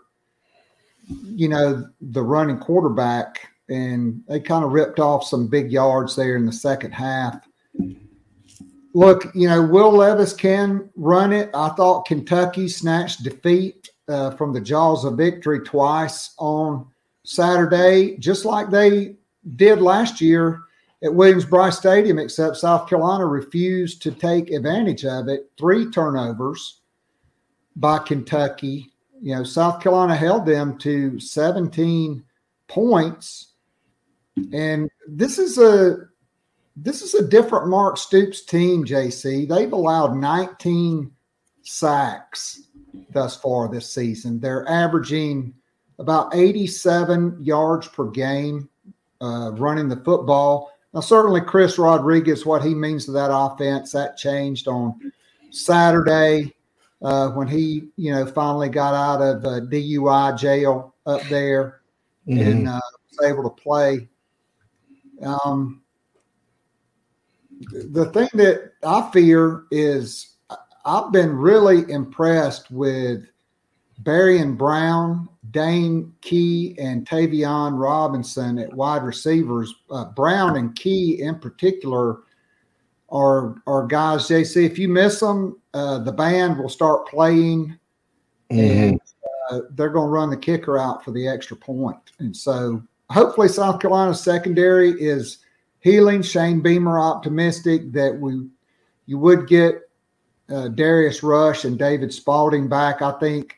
[1.25, 3.49] you know, the running quarterback.
[3.69, 7.49] And they kind of ripped off some big yards there in the second half.
[8.93, 11.51] Look, you know, Will Levis can run it.
[11.55, 16.87] I thought Kentucky snatched defeat uh, from the jaws of victory twice on
[17.25, 19.17] Saturday, just like they
[19.57, 20.61] did last year
[21.03, 25.51] at Williams-Brice Stadium, except South Carolina refused to take advantage of it.
[25.59, 26.81] Three turnovers
[27.77, 28.93] by Kentucky.
[29.25, 32.23] You know, South Carolina held them to 17
[32.69, 33.53] points.
[34.53, 35.97] And this is a
[36.77, 39.49] this is a different Mark Stoops team, JC.
[39.49, 41.11] They've allowed 19
[41.63, 42.65] sacks
[43.13, 44.41] thus far this season.
[44.41, 45.55] They're averaging
[45.99, 48.69] about 87 yards per game
[49.23, 50.71] uh, running the football.
[50.93, 55.13] Now, certainly Chris Rodriguez, what he means to that offense, that changed on
[55.51, 56.53] Saturday
[57.05, 61.83] uh, when he, you know, finally got out of uh, DUI jail up there
[62.27, 62.41] mm-hmm.
[62.41, 64.09] and uh, was able to play.
[65.23, 65.83] Um,
[67.71, 70.37] the thing that I fear is
[70.87, 73.27] I've been really impressed with
[74.03, 79.73] Barion Brown, Dane Key, and Tayvion Robinson at wide receivers.
[79.91, 82.21] Uh, Brown and Key, in particular,
[83.11, 84.23] are are guys.
[84.23, 87.77] JC, if you miss them, uh, the band will start playing,
[88.51, 88.59] mm-hmm.
[88.61, 89.01] and
[89.51, 92.13] uh, they're going to run the kicker out for the extra point.
[92.21, 95.39] And so, hopefully, South Carolina's secondary is
[95.81, 96.23] healing.
[96.23, 98.49] Shane Beamer optimistic that we
[99.07, 99.83] you would get
[100.51, 103.03] uh, Darius Rush and David Spaulding back.
[103.03, 103.57] I think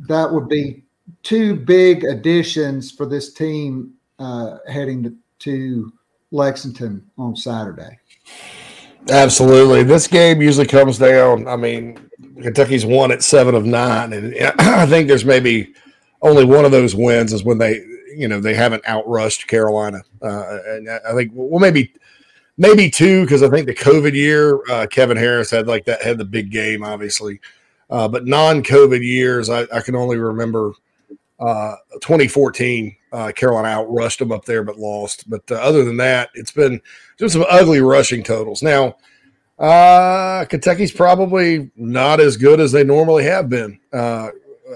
[0.00, 0.84] that would be
[1.22, 5.92] two big additions for this team uh, heading to, to
[6.30, 7.98] Lexington on Saturday.
[9.10, 9.84] Absolutely.
[9.84, 11.46] This game usually comes down.
[11.46, 11.98] I mean,
[12.42, 15.72] Kentucky's won at seven of nine, and I think there's maybe
[16.22, 17.84] only one of those wins is when they,
[18.16, 20.02] you know, they haven't outrushed Carolina.
[20.20, 21.92] Uh, and I think, well, maybe,
[22.56, 26.18] maybe two because I think the COVID year, uh, Kevin Harris had like that had
[26.18, 27.40] the big game, obviously.
[27.88, 30.72] Uh, but non-COVID years, I, I, can only remember
[31.38, 32.96] uh, 2014.
[33.12, 35.28] Uh, Carolina outrushed them up there, but lost.
[35.28, 36.80] But uh, other than that, it's been
[37.18, 38.62] just some ugly rushing totals.
[38.62, 38.96] Now,
[39.58, 44.30] uh, Kentucky's probably not as good as they normally have been uh,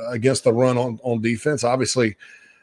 [0.08, 1.64] against the run on, on defense.
[1.64, 2.16] Obviously,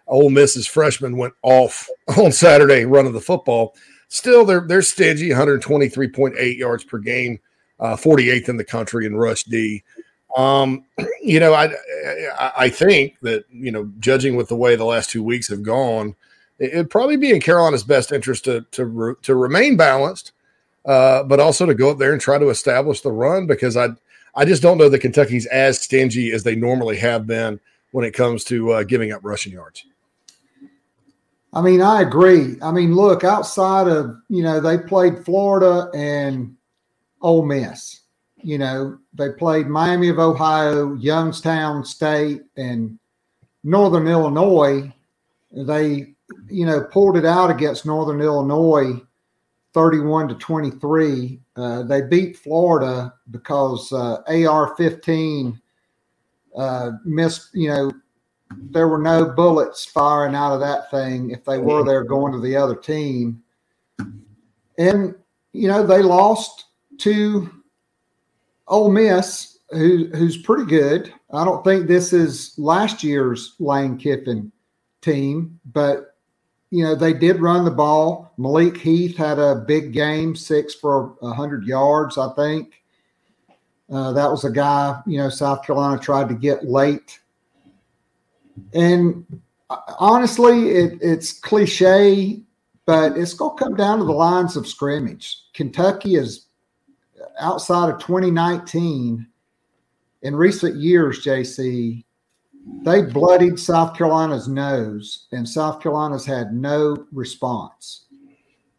[0.07, 1.87] Ole Miss's freshman went off
[2.17, 3.75] on Saturday running the football.
[4.09, 7.39] Still, they're they're stingy, 123.8 yards per game,
[7.81, 9.83] 48th in the country in rush D.
[10.35, 10.85] Um,
[11.21, 11.73] you know, I
[12.57, 16.15] I think that you know, judging with the way the last two weeks have gone,
[16.59, 20.31] it'd probably be in Carolina's best interest to to to remain balanced,
[20.85, 23.89] uh, but also to go up there and try to establish the run because I
[24.35, 27.59] I just don't know that Kentucky's as stingy as they normally have been
[27.91, 29.85] when it comes to uh, giving up rushing yards.
[31.53, 32.57] I mean, I agree.
[32.61, 36.55] I mean, look, outside of you know they played Florida and
[37.21, 38.01] Ole Miss
[38.41, 42.97] you know, they played Miami of Ohio, Youngstown State, and
[43.63, 44.93] Northern Illinois.
[45.51, 46.13] They,
[46.49, 49.01] you know, pulled it out against Northern Illinois
[49.73, 51.39] 31 to 23.
[51.55, 55.59] Uh, they beat Florida because uh, AR 15
[56.55, 57.91] uh, missed, you know,
[58.71, 61.31] there were no bullets firing out of that thing.
[61.31, 63.43] If they were, they're going to the other team.
[64.77, 65.15] And,
[65.53, 66.65] you know, they lost
[66.99, 67.56] to
[68.67, 71.13] Ole Miss, who, who's pretty good.
[71.31, 74.51] I don't think this is last year's Lane Kiffin
[75.01, 76.15] team, but
[76.69, 78.33] you know they did run the ball.
[78.37, 82.81] Malik Heath had a big game, six for hundred yards, I think.
[83.89, 87.19] Uh, that was a guy you know South Carolina tried to get late,
[88.73, 89.25] and
[89.69, 92.41] uh, honestly, it, it's cliche,
[92.85, 95.43] but it's going to come down to the lines of scrimmage.
[95.53, 96.46] Kentucky is
[97.39, 99.27] outside of 2019,
[100.23, 102.03] in recent years, JC,
[102.83, 108.05] they bloodied South Carolina's nose, and South Carolina's had no response.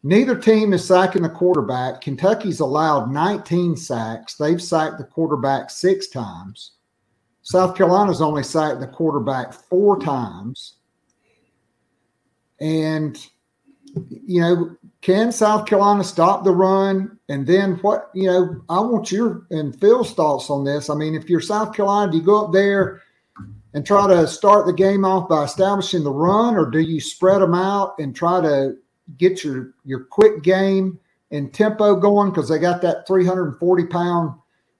[0.03, 2.01] Neither team is sacking the quarterback.
[2.01, 4.35] Kentucky's allowed 19 sacks.
[4.35, 6.73] They've sacked the quarterback six times.
[7.41, 10.75] South Carolina's only sacked the quarterback four times.
[12.61, 13.17] And,
[14.09, 17.18] you know, can South Carolina stop the run?
[17.29, 20.89] And then what, you know, I want your and Phil's thoughts on this.
[20.89, 23.03] I mean, if you're South Carolina, do you go up there
[23.73, 27.41] and try to start the game off by establishing the run, or do you spread
[27.41, 28.75] them out and try to
[29.17, 30.99] get your your quick game
[31.31, 34.33] and tempo going because they got that 340 pound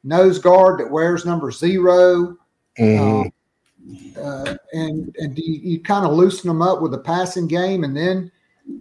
[0.04, 2.36] nose guard that wears number 0
[2.80, 3.26] Mhm.
[3.26, 3.32] Um,
[4.22, 7.84] uh, and and do you, you kind of loosen them up with the passing game
[7.84, 8.32] and then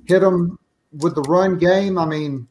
[0.06, 0.58] hit them
[0.92, 1.98] with the run game?
[1.98, 2.46] I mean,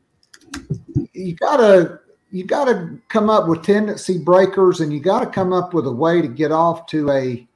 [1.17, 1.99] you gotta
[2.31, 5.91] you gotta come up with tendency breakers, and you got to come up with a
[5.91, 7.47] way to get off to a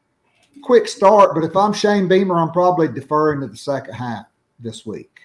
[0.63, 1.35] quick start.
[1.35, 4.25] But if I'm Shane Beamer, I'm probably deferring to the second half
[4.59, 5.19] this week.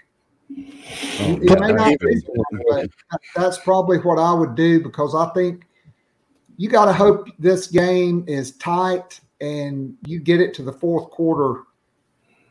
[0.48, 2.22] It may not be,
[2.68, 2.90] but
[3.34, 5.66] that's probably what I would do because I think
[6.56, 11.10] you got to hope this game is tight and you get it to the fourth
[11.10, 11.62] quarter,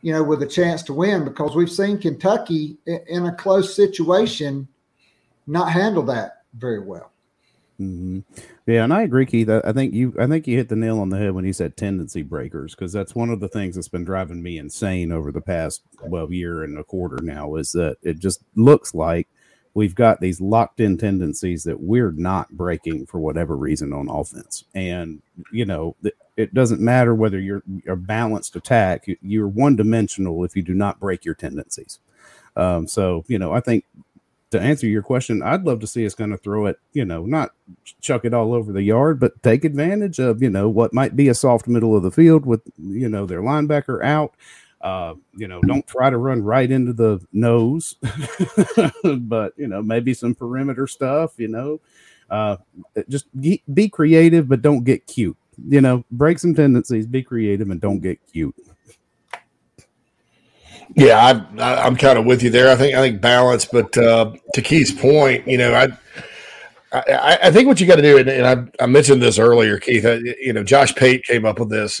[0.02, 4.68] you know, with a chance to win because we've seen Kentucky in a close situation
[5.46, 7.12] not handle that very well.
[7.78, 8.20] hmm
[8.66, 9.50] Yeah, and I agree, Keith.
[9.50, 11.76] I think you, I think you hit the nail on the head when you said
[11.76, 15.42] tendency breakers, because that's one of the things that's been driving me insane over the
[15.42, 17.56] past well year and a quarter now.
[17.56, 19.28] Is that it just looks like
[19.74, 24.64] we've got these locked in tendencies that we're not breaking for whatever reason on offense,
[24.74, 25.96] and you know
[26.36, 29.06] it doesn't matter whether you're a balanced attack.
[29.08, 31.98] you- You're one dimensional if you do not break your tendencies.
[32.56, 33.84] Um, so you know, I think
[34.50, 37.26] to answer your question, I'd love to see us kind of throw it, you know,
[37.26, 37.50] not
[38.00, 41.28] chuck it all over the yard, but take advantage of, you know, what might be
[41.28, 44.34] a soft middle of the field with, you know, their linebacker out.
[44.82, 47.96] Uh, you know, don't try to run right into the nose,
[49.20, 51.80] but you know, maybe some perimeter stuff, you know.
[52.28, 52.56] Uh,
[53.08, 55.36] just ge- be creative, but don't get cute.
[55.66, 58.54] You know, break some tendencies, be creative, and don't get cute.
[60.94, 62.70] Yeah, I, I, I'm kind of with you there.
[62.70, 65.88] I think I think balance, but uh, to Keith's point, you know, I
[66.92, 69.78] I, I think what you got to do, and, and I, I mentioned this earlier,
[69.78, 70.04] Keith.
[70.04, 72.00] uh, You know, Josh Pate came up with this.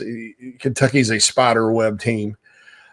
[0.58, 2.36] Kentucky's a spider web team,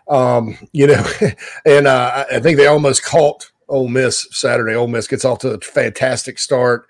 [0.08, 1.06] um, you know,
[1.66, 4.76] and uh, I I think they almost caught Ole Miss Saturday.
[4.76, 6.88] Ole Miss gets off to a fantastic start.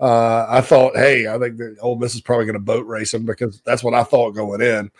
[0.00, 3.12] Uh, I thought, hey, I think that Ole Miss is probably going to boat race
[3.12, 4.90] them because that's what I thought going in.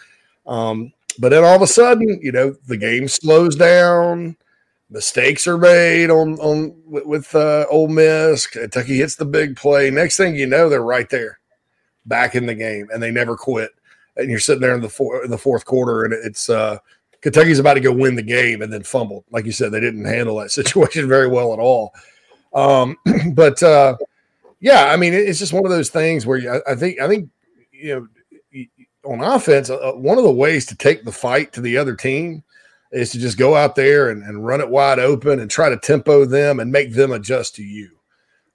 [0.46, 4.36] Um, but then all of a sudden, you know, the game slows down.
[4.88, 8.46] Mistakes are made on on with, with uh, Ole Miss.
[8.46, 9.90] Kentucky hits the big play.
[9.90, 11.38] Next thing you know, they're right there,
[12.06, 13.70] back in the game, and they never quit.
[14.16, 16.78] And you're sitting there in the four, in the fourth quarter, and it's uh,
[17.20, 19.24] Kentucky's about to go win the game, and then fumbled.
[19.30, 21.92] Like you said, they didn't handle that situation very well at all.
[22.54, 22.96] Um,
[23.34, 23.96] but uh,
[24.58, 27.28] yeah, I mean, it's just one of those things where I, I think I think
[27.72, 28.08] you know
[29.04, 32.42] on offense, uh, one of the ways to take the fight to the other team
[32.92, 35.76] is to just go out there and, and run it wide open and try to
[35.76, 37.90] tempo them and make them adjust to you.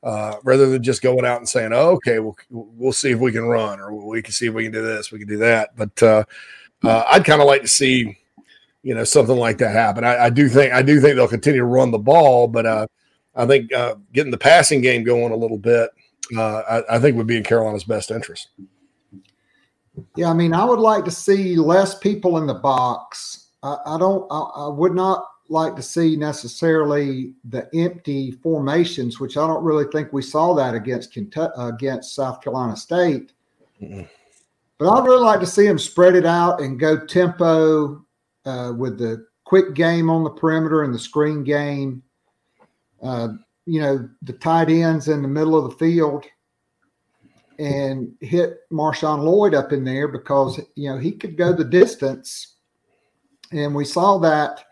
[0.03, 3.31] Uh, rather than just going out and saying, oh, okay, we'll, we'll see if we
[3.31, 5.75] can run or we can see if we can do this, we can do that.
[5.75, 6.23] But uh,
[6.83, 8.15] uh, I'd kind of like to see,
[8.83, 10.03] you know, something like that happen.
[10.03, 12.85] I, I, do think I do think they'll continue to run the ball, but uh,
[13.35, 15.89] I think uh, getting the passing game going a little bit,
[16.37, 18.49] uh, I, I think would be in Carolina's best interest.
[20.15, 23.47] Yeah, I mean, I would like to see less people in the box.
[23.63, 24.27] I, I don't.
[24.31, 29.85] I, I, would not like to see necessarily the empty formations, which I don't really
[29.91, 33.33] think we saw that against Kentucky, against South Carolina State.
[33.81, 34.03] Mm-hmm.
[34.77, 38.03] But I'd really like to see them spread it out and go tempo
[38.45, 42.03] uh, with the quick game on the perimeter and the screen game.
[43.01, 43.29] Uh,
[43.65, 46.25] you know, the tight ends in the middle of the field
[47.59, 52.55] and hit Marshawn Lloyd up in there because you know he could go the distance,
[53.51, 54.65] and we saw that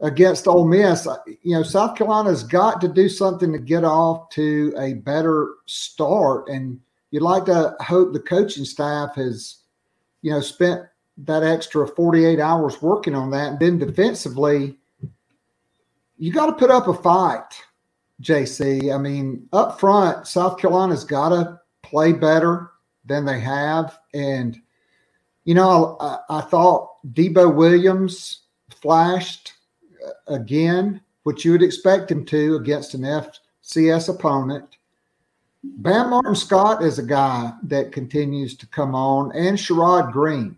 [0.00, 1.06] against Ole Miss.
[1.42, 6.48] You know, South Carolina's got to do something to get off to a better start,
[6.48, 6.80] and
[7.10, 9.58] you'd like to hope the coaching staff has,
[10.22, 10.82] you know, spent
[11.18, 14.78] that extra 48 hours working on that, and then defensively,
[16.18, 17.62] you got to put up a fight.
[18.22, 22.70] JC, I mean, up front, South Carolina's got to play better
[23.04, 23.98] than they have.
[24.12, 24.58] And,
[25.44, 29.52] you know, I, I, thought Debo Williams flashed
[30.04, 34.76] uh, again, which you would expect him to against an FCS opponent.
[35.62, 40.56] Bam Martin Scott is a guy that continues to come on, and Sherrod Greene.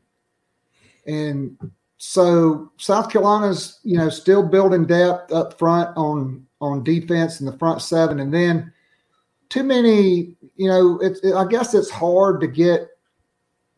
[1.06, 1.56] And
[1.96, 7.56] so South Carolina's, you know, still building depth up front on on defense in the
[7.56, 8.72] front seven, and then
[9.48, 10.36] too many.
[10.56, 12.88] You know, it's it, I guess it's hard to get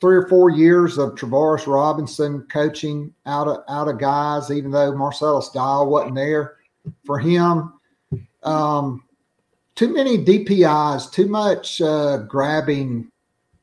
[0.01, 4.95] three or four years of Travaris Robinson coaching out of out of guys, even though
[4.95, 6.57] Marcellus Dial wasn't there
[7.05, 7.73] for him.
[8.43, 9.05] Um,
[9.75, 13.11] too many DPIs, too much uh, grabbing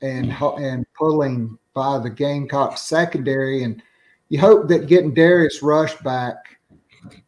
[0.02, 3.82] and and pulling by the Gamecock secondary, and
[4.30, 6.36] you hope that getting Darius Rush back,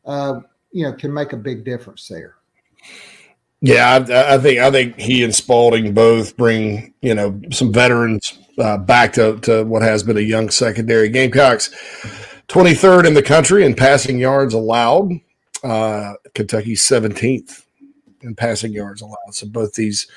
[0.06, 0.40] uh,
[0.72, 2.39] you know, can make a big difference there.
[3.62, 8.40] Yeah, I, I, think I think he and Spaulding both bring you know some veterans
[8.58, 11.10] uh, back to to what has been a young secondary.
[11.10, 11.70] Gamecocks,
[12.48, 15.12] twenty third in the country in passing yards allowed.
[15.62, 17.66] Uh, Kentucky seventeenth
[18.22, 19.34] in passing yards allowed.
[19.34, 20.08] So both these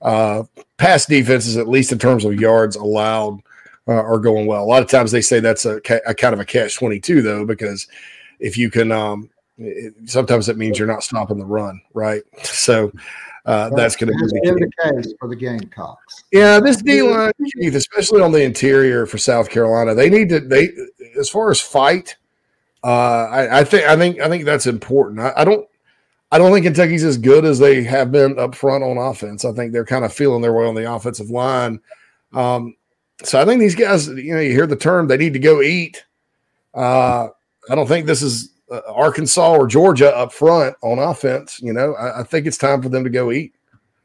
[0.00, 0.44] uh,
[0.76, 3.40] pass defenses, at least in terms of yards allowed,
[3.88, 4.62] uh, are going well.
[4.62, 7.20] A lot of times they say that's a, a kind of a catch twenty two
[7.20, 7.88] though, because
[8.38, 12.22] if you can um, it, sometimes it means you're not stopping the run, right?
[12.42, 12.92] So
[13.44, 16.24] uh, that's going to be the case for the Gamecocks.
[16.32, 20.40] Yeah, this D line, Keith, especially on the interior for South Carolina, they need to
[20.40, 20.70] they
[21.18, 22.16] as far as fight.
[22.84, 25.20] Uh, I, I think I think I think that's important.
[25.20, 25.68] I, I don't
[26.30, 29.44] I don't think Kentucky's as good as they have been up front on offense.
[29.44, 31.80] I think they're kind of feeling their way on the offensive line.
[32.32, 32.76] Um,
[33.22, 35.60] so I think these guys, you know, you hear the term they need to go
[35.60, 36.04] eat.
[36.72, 37.28] Uh,
[37.68, 38.51] I don't think this is
[38.86, 41.60] Arkansas or Georgia up front on offense.
[41.60, 43.54] You know, I, I, think it's time for them to go eat,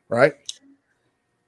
[0.10, 0.34] right?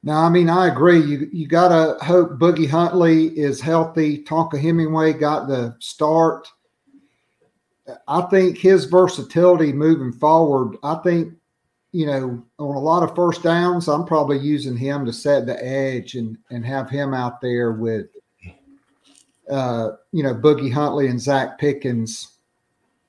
[0.04, 1.02] No, I mean I agree.
[1.02, 4.24] You you gotta hope Boogie Huntley is healthy.
[4.24, 6.48] Tonka Hemingway got the start.
[8.08, 10.78] I think his versatility moving forward.
[10.84, 11.34] I think
[11.91, 15.62] you know on a lot of first downs, I'm probably using him to set the
[15.62, 18.08] edge and and have him out there with
[19.50, 22.39] uh, you know Boogie Huntley and Zach Pickens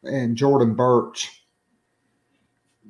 [0.05, 1.45] and Jordan Burch.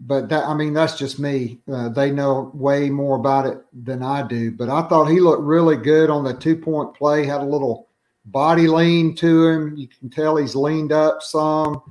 [0.03, 1.61] But that, I mean, that's just me.
[1.71, 4.51] Uh, they know way more about it than I do.
[4.51, 7.89] But I thought he looked really good on the two point play, had a little
[8.27, 9.77] body lean to him.
[9.77, 11.83] You can tell he's leaned up some.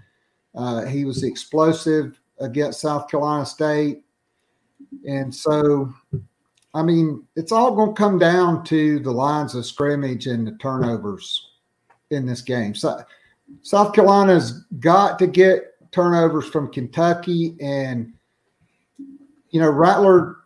[0.55, 4.03] Uh, he was explosive against South Carolina State.
[5.07, 5.93] And so,
[6.73, 10.53] I mean, it's all going to come down to the lines of scrimmage and the
[10.53, 11.51] turnovers
[12.09, 12.73] in this game.
[12.73, 13.03] So,
[13.61, 18.13] South Carolina's got to get turnovers from Kentucky, and
[19.49, 20.37] you know Rattler.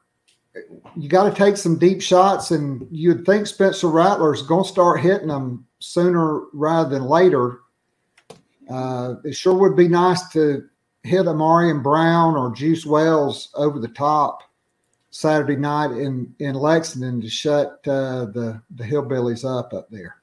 [0.95, 4.99] You got to take some deep shots, and you'd think Spencer Rattler's going to start
[4.99, 7.61] hitting them sooner rather than later.
[8.69, 10.63] Uh, it sure would be nice to
[11.01, 14.43] hit Ahmarean Brown or Juice Wells over the top
[15.09, 20.17] Saturday night in in Lexington to shut uh, the the hillbillies up up there.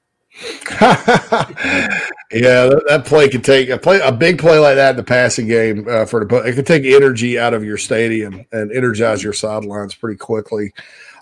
[2.33, 5.03] yeah, that, that, play could take a play a big play like that in the
[5.03, 9.23] passing game uh, for the it could take energy out of your stadium and energize
[9.23, 10.73] your sidelines pretty quickly.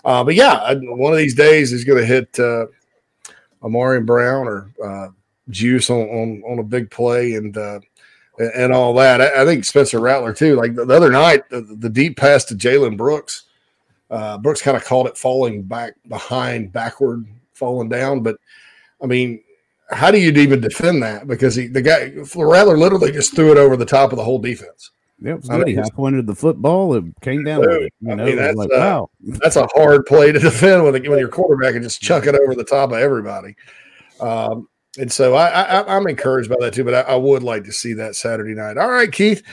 [0.05, 2.67] Uh, but yeah, one of these days he's going to hit uh,
[3.63, 5.09] Ahmarean Brown or uh,
[5.49, 7.79] Juice on, on, on a big play and uh,
[8.37, 9.19] and all that.
[9.19, 10.55] I, I, think Spencer Rattler too.
[10.55, 13.45] Like the, the other night, the, the, deep pass to Jalen Brooks.
[14.09, 18.37] Uh, Brooks kind of called it falling back behind, backward, falling down, but
[19.01, 19.43] I mean,
[19.91, 21.27] how do you even defend that?
[21.27, 24.39] Because he, the guy, Rattler literally just threw it over the top of the whole
[24.39, 24.91] defense.
[25.21, 25.61] Yeah, it was good.
[25.61, 26.93] I mean, he pointed the football.
[26.95, 27.61] It came down.
[27.61, 29.09] Dude, it, you know, I mean, that's, like, uh, wow.
[29.19, 32.55] that's a hard play to defend when, when your quarterback can just chuck it over
[32.55, 33.55] the top of everybody.
[34.19, 34.67] Um,
[34.97, 36.83] and so I, I, am encouraged by that too.
[36.83, 38.77] But I, I, would like to see that Saturday night.
[38.77, 39.43] All right, Keith.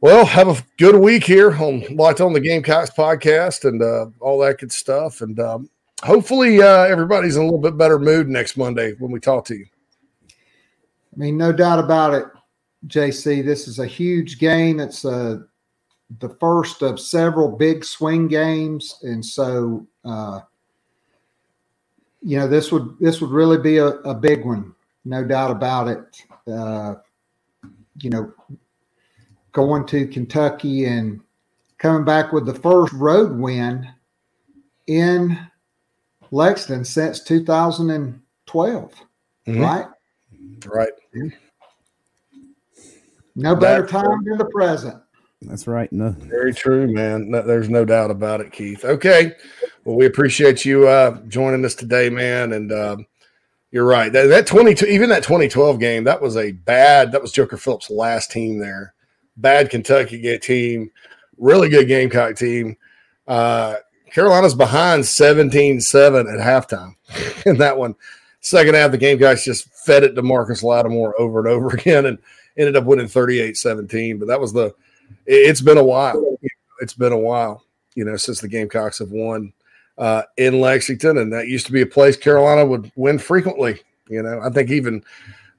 [0.00, 4.38] Well, have a good week here on Locked on the Gamecocks podcast and uh, all
[4.40, 5.22] that good stuff.
[5.22, 5.68] And um,
[6.02, 9.56] hopefully uh, everybody's in a little bit better mood next Monday when we talk to
[9.56, 9.66] you.
[10.24, 12.26] I mean, no doubt about it,
[12.86, 13.44] JC.
[13.44, 14.78] This is a huge game.
[14.78, 15.38] It's uh,
[16.20, 20.40] the first of several big swing games, and so uh,
[22.22, 25.88] you know this would this would really be a, a big one, no doubt about
[25.88, 26.22] it.
[26.46, 26.94] Uh,
[28.00, 28.32] you know,
[29.52, 31.20] going to Kentucky and
[31.78, 33.88] coming back with the first road win
[34.86, 35.38] in
[36.30, 38.92] Lexington since 2012,
[39.46, 39.60] mm-hmm.
[39.60, 39.86] right?
[40.66, 40.92] Right.
[43.34, 45.00] No better time than the present.
[45.42, 45.92] That's right.
[45.92, 46.10] No.
[46.10, 47.30] Very true, man.
[47.30, 48.84] No, there's no doubt about it, Keith.
[48.84, 49.32] Okay.
[49.84, 52.52] Well, we appreciate you uh, joining us today, man.
[52.52, 52.96] And uh,
[53.70, 54.12] you're right.
[54.12, 57.90] That, that 22, even that 2012 game, that was a bad, that was Joker Phillips'
[57.90, 58.94] last team there.
[59.36, 60.90] Bad Kentucky get team,
[61.36, 62.76] really good Gamecock team.
[63.28, 63.76] Uh,
[64.12, 66.94] Carolina's behind 17 7 at halftime
[67.46, 67.94] in that one.
[68.40, 72.18] Second half, the Gamecocks just fed it to Marcus Lattimore over and over again and
[72.56, 74.18] ended up winning 38 17.
[74.18, 74.74] But that was the,
[75.26, 76.38] it's been a while.
[76.80, 77.64] It's been a while,
[77.94, 79.52] you know, since the Gamecocks have won
[79.96, 81.18] uh, in Lexington.
[81.18, 83.80] And that used to be a place Carolina would win frequently.
[84.08, 85.04] You know, I think even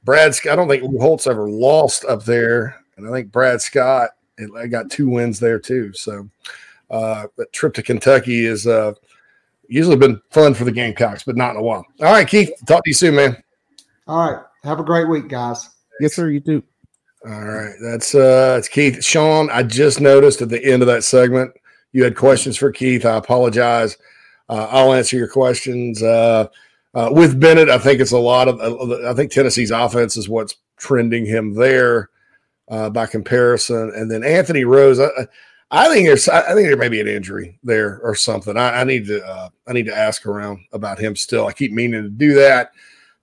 [0.03, 2.81] Brad, I don't think Holtz ever lost up there.
[2.97, 4.11] And I think Brad Scott
[4.69, 5.93] got two wins there too.
[5.93, 6.29] So,
[6.89, 8.93] uh, that trip to Kentucky is uh,
[9.67, 11.85] usually been fun for the Gamecocks, but not in a while.
[12.01, 13.41] All right, Keith, talk to you soon, man.
[14.07, 14.43] All right.
[14.63, 15.69] Have a great week, guys.
[15.99, 16.29] Yes, sir.
[16.29, 16.63] You too.
[17.25, 19.03] All right, that's uh, it's Keith.
[19.03, 21.51] Sean, I just noticed at the end of that segment
[21.91, 23.05] you had questions for Keith.
[23.05, 23.97] I apologize.
[24.47, 26.01] Uh, I'll answer your questions.
[26.01, 26.47] Uh,
[26.93, 28.59] uh, with Bennett, I think it's a lot of.
[29.05, 32.09] I think Tennessee's offense is what's trending him there
[32.69, 33.91] uh, by comparison.
[33.93, 35.09] And then Anthony Rose, I,
[35.71, 38.57] I think there's, I think there may be an injury there or something.
[38.57, 41.45] I, I need to, uh, I need to ask around about him still.
[41.45, 42.71] I keep meaning to do that,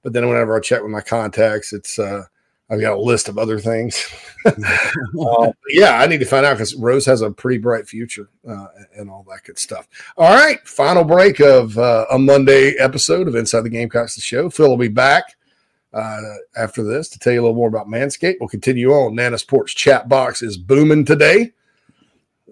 [0.03, 2.23] but then whenever I check with my contacts, it's, uh,
[2.69, 4.05] I've got a list of other things.
[4.47, 8.67] uh, yeah, I need to find out because Rose has a pretty bright future uh,
[8.97, 9.89] and all that good stuff.
[10.17, 14.51] All right, final break of uh, a Monday episode of Inside the Gamecocks the show.
[14.51, 15.37] Phil will be back
[15.93, 16.21] uh,
[16.57, 18.37] after this to tell you a little more about Manscaped.
[18.41, 19.15] We'll continue on.
[19.15, 21.53] Nana's Porch chat box is booming today.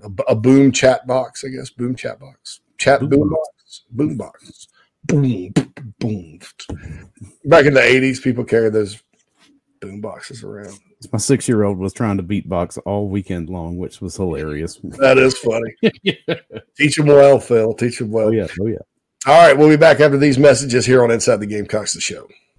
[0.03, 1.71] A, a boom chat box, I guess.
[1.71, 2.61] Boom chat box.
[2.79, 3.83] Chat boom, boom box.
[3.91, 4.69] Boom box.
[5.07, 5.53] Boom,
[5.99, 6.41] boom.
[7.45, 9.03] Back in the 80s, people carried those
[9.81, 10.79] boom boxes around.
[11.13, 14.81] My six year old was trying to beatbox all weekend long, which was hilarious.
[14.83, 15.75] That is funny.
[16.03, 16.15] yeah.
[16.77, 17.75] Teach him well, Phil.
[17.75, 18.29] Teach him well.
[18.29, 18.47] Oh, yeah.
[18.61, 18.79] Oh, yeah.
[19.27, 19.57] All right.
[19.57, 22.27] We'll be back after these messages here on Inside the Gamecocks, the show.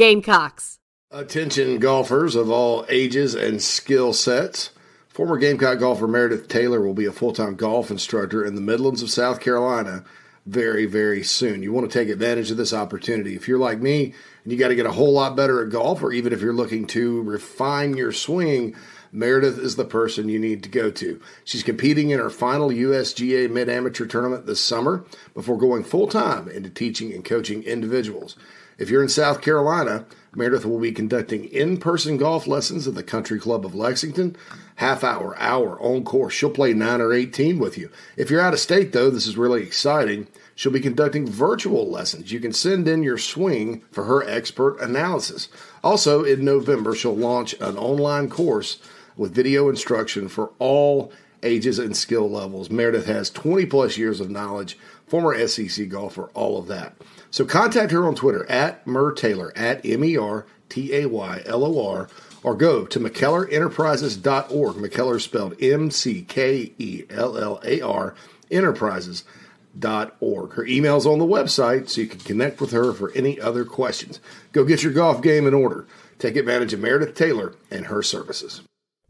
[0.00, 0.78] Gamecocks.
[1.10, 4.70] Attention golfers of all ages and skill sets.
[5.10, 9.02] Former Gamecock golfer Meredith Taylor will be a full time golf instructor in the Midlands
[9.02, 10.02] of South Carolina
[10.46, 11.62] very, very soon.
[11.62, 13.36] You want to take advantage of this opportunity.
[13.36, 16.02] If you're like me and you got to get a whole lot better at golf,
[16.02, 18.74] or even if you're looking to refine your swing,
[19.12, 21.20] Meredith is the person you need to go to.
[21.44, 25.04] She's competing in her final USGA Mid Amateur tournament this summer
[25.34, 28.36] before going full time into teaching and coaching individuals.
[28.80, 33.02] If you're in South Carolina, Meredith will be conducting in person golf lessons at the
[33.02, 34.36] Country Club of Lexington.
[34.76, 36.32] Half hour, hour on course.
[36.32, 37.90] She'll play 9 or 18 with you.
[38.16, 40.28] If you're out of state, though, this is really exciting.
[40.54, 42.32] She'll be conducting virtual lessons.
[42.32, 45.48] You can send in your swing for her expert analysis.
[45.84, 48.78] Also, in November, she'll launch an online course
[49.14, 51.12] with video instruction for all
[51.42, 52.70] ages and skill levels.
[52.70, 56.94] Meredith has 20 plus years of knowledge, former SEC golfer, all of that.
[57.30, 61.42] So contact her on Twitter at Mer Taylor, at M E R T A Y
[61.46, 62.08] L O R,
[62.42, 64.76] or go to McKellarEnterprises.org.
[64.76, 68.14] McKellar spelled M C K E L L A R,
[68.50, 70.52] Enterprises.org.
[70.52, 74.20] Her email's on the website, so you can connect with her for any other questions.
[74.52, 75.86] Go get your golf game in order.
[76.18, 78.62] Take advantage of Meredith Taylor and her services.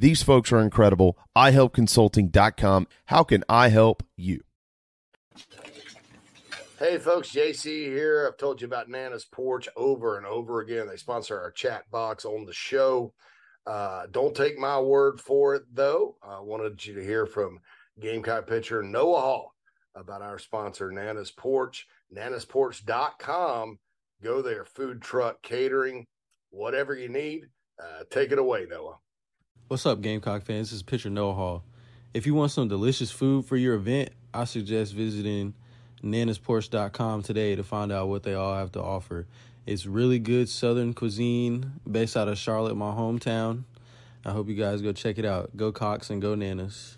[0.00, 1.18] These folks are incredible.
[1.36, 2.86] iHelpConsulting.com.
[3.04, 4.40] How can I help you?
[6.78, 8.26] Hey, folks, JC here.
[8.26, 10.88] I've told you about Nana's Porch over and over again.
[10.88, 13.12] They sponsor our chat box on the show.
[13.66, 16.16] Uh, don't take my word for it, though.
[16.22, 17.58] I wanted you to hear from
[18.00, 19.54] Gamecock pitcher Noah Hall
[19.94, 21.86] about our sponsor, Nana's Porch,
[22.16, 23.78] nanasporch.com.
[24.22, 26.06] Go there, food truck, catering,
[26.48, 27.48] whatever you need.
[27.78, 28.96] Uh, take it away, Noah.
[29.70, 30.70] What's up, Gamecock fans?
[30.70, 31.62] This is pitcher Noah Hall.
[32.12, 35.54] If you want some delicious food for your event, I suggest visiting
[36.02, 39.28] nanasporch.com today to find out what they all have to offer.
[39.66, 43.62] It's really good Southern cuisine based out of Charlotte, my hometown.
[44.24, 45.56] I hope you guys go check it out.
[45.56, 46.96] Go Cocks and go Nanas.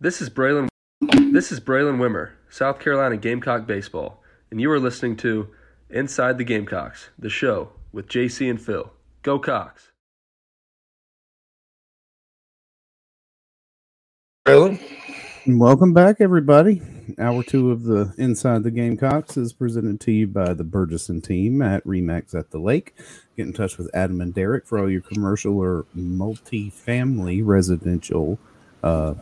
[0.00, 0.68] This is Braylen.
[1.02, 5.50] This is Braylen Wimmer, South Carolina Gamecock baseball, and you are listening to
[5.90, 8.90] Inside the Gamecocks, the show with JC and Phil.
[9.22, 9.92] Go Cocks.
[14.46, 14.78] Braylen.
[15.58, 16.80] Welcome back, everybody.
[17.18, 21.60] Hour two of the Inside the Gamecocks is presented to you by the Bergeson team
[21.60, 22.94] at Remax at the Lake.
[23.36, 28.38] Get in touch with Adam and Derek for all your commercial or multi-family residential
[28.84, 29.14] uh,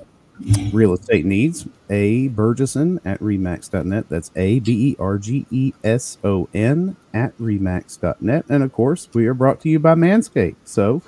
[0.72, 2.28] real estate needs, A.
[2.28, 4.10] Bergeson at remax.net.
[4.10, 8.44] That's A B E R G E S O N at remax.net.
[8.50, 10.56] And of course, we are brought to you by Manscaped.
[10.64, 11.00] So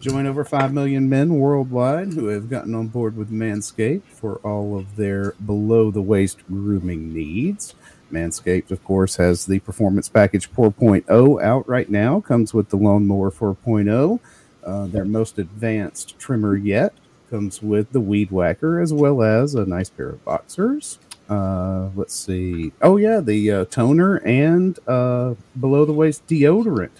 [0.00, 4.78] join over 5 million men worldwide who have gotten on board with Manscaped for all
[4.78, 7.74] of their below the waist grooming needs.
[8.10, 13.30] Manscaped, of course, has the Performance Package 4.0 out right now, comes with the Lawnmower
[13.30, 14.18] 4.0.
[14.64, 16.94] Uh, their most advanced trimmer yet
[17.28, 20.98] comes with the Weed Whacker as well as a nice pair of boxers.
[21.28, 22.72] Uh, let's see.
[22.82, 26.90] Oh, yeah, the uh, toner and uh, below the waist deodorant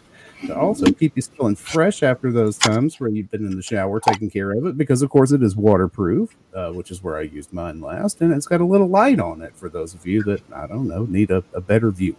[0.47, 4.01] to also keep you feeling fresh after those times where you've been in the shower
[4.01, 7.23] taking care of it because of course it is waterproof uh, which is where i
[7.23, 10.23] used mine last and it's got a little light on it for those of you
[10.23, 12.17] that i don't know need a, a better view.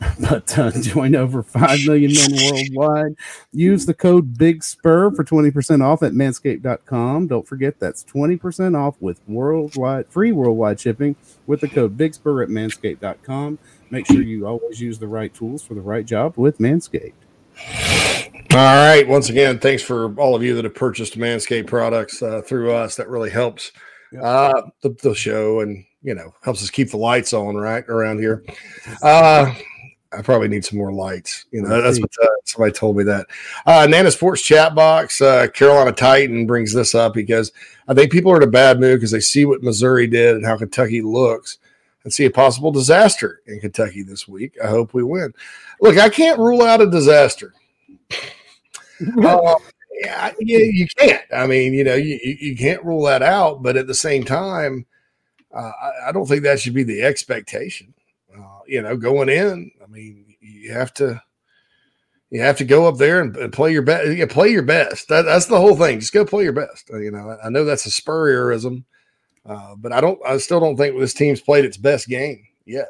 [0.18, 3.16] But uh, join over 5 million men worldwide.
[3.52, 8.96] Use the code big spur for 20% off at manscaped.com don't forget that's 20% off
[9.00, 11.16] with worldwide free worldwide shipping
[11.46, 13.58] with the code big spur at manscaped.com
[13.90, 17.12] make sure you always use the right tools for the right job with manscaped
[18.52, 19.06] all right.
[19.06, 22.96] Once again, thanks for all of you that have purchased Manscaped products uh, through us.
[22.96, 23.72] That really helps
[24.20, 28.18] uh, the, the show and, you know, helps us keep the lights on right around
[28.18, 28.44] here.
[29.02, 29.54] Uh,
[30.12, 31.44] I probably need some more lights.
[31.52, 33.26] You know, that's what uh, somebody told me that.
[33.64, 37.52] Uh, Nana's Porch chat box, uh, Carolina Titan brings this up because
[37.86, 40.44] I think people are in a bad mood because they see what Missouri did and
[40.44, 41.58] how Kentucky looks
[42.04, 44.56] and see a possible disaster in Kentucky this week.
[44.62, 45.32] I hope we win.
[45.80, 47.54] Look, I can't rule out a disaster.
[49.22, 49.54] uh,
[50.00, 51.22] yeah, you can't.
[51.32, 54.86] I mean, you know, you, you can't rule that out, but at the same time,
[55.54, 57.92] uh, I, I, don't think that should be the expectation.
[58.34, 61.20] Uh, you know, going in, I mean, you have to
[62.30, 64.12] you have to go up there and, and play your best.
[64.12, 65.08] Yeah, play your best.
[65.08, 65.98] That, that's the whole thing.
[65.98, 66.88] Just go play your best.
[66.88, 68.84] You know, I, I know that's a Spurrierism,
[69.46, 70.18] uh, but I don't.
[70.26, 72.88] I still don't think this team's played its best game yet.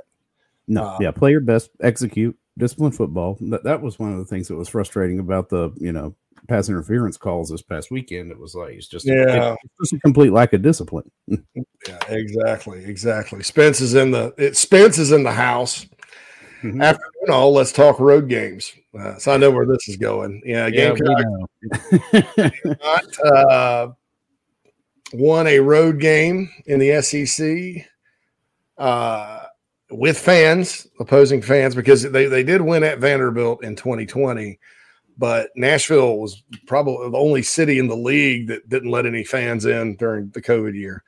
[0.67, 3.39] No, uh, yeah, play your best, execute, discipline football.
[3.41, 6.15] That that was one of the things that was frustrating about the you know
[6.49, 8.31] pass interference calls this past weekend.
[8.31, 11.11] It was like it's just yeah, it's just a complete lack of discipline.
[11.29, 13.43] yeah, exactly, exactly.
[13.43, 15.87] Spence is in the it, Spence is in the house.
[16.63, 16.83] Mm-hmm.
[16.83, 18.73] After you know, let's talk road games.
[18.99, 20.43] Uh, so I know where this is going.
[20.45, 20.97] Yeah, game
[22.13, 22.23] yeah,
[22.83, 23.89] not uh,
[25.13, 27.87] won a road game in the SEC.
[28.79, 29.45] Uh,
[29.91, 34.59] with fans, opposing fans, because they, they did win at Vanderbilt in 2020,
[35.19, 39.67] but Nashville was probably the only city in the league that didn't let any fans
[39.67, 41.03] in during the COVID year.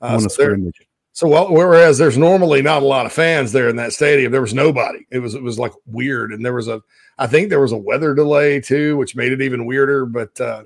[0.00, 0.70] Uh, so,
[1.12, 4.40] so well, whereas there's normally not a lot of fans there in that stadium, there
[4.40, 5.06] was nobody.
[5.10, 6.82] It was it was like weird, and there was a
[7.18, 10.06] I think there was a weather delay too, which made it even weirder.
[10.06, 10.64] But uh,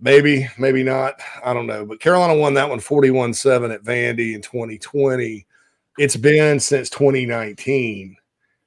[0.00, 1.20] maybe maybe not.
[1.44, 1.84] I don't know.
[1.84, 5.46] But Carolina won that one 41-7 at Vandy in 2020
[5.98, 8.16] it's been since 2019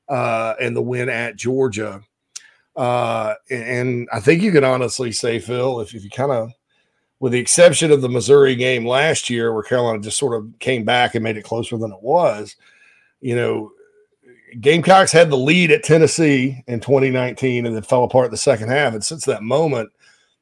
[0.10, 2.02] uh, and the win at Georgia.
[2.76, 6.52] Uh, and I think you can honestly say, Phil, if, if you kind of,
[7.20, 10.86] with the exception of the Missouri game last year, where Carolina just sort of came
[10.86, 12.56] back and made it closer than it was,
[13.20, 13.72] you know,
[14.62, 18.94] Gamecocks had the lead at Tennessee in 2019 and then fell apart the second half.
[18.94, 19.90] And since that moment,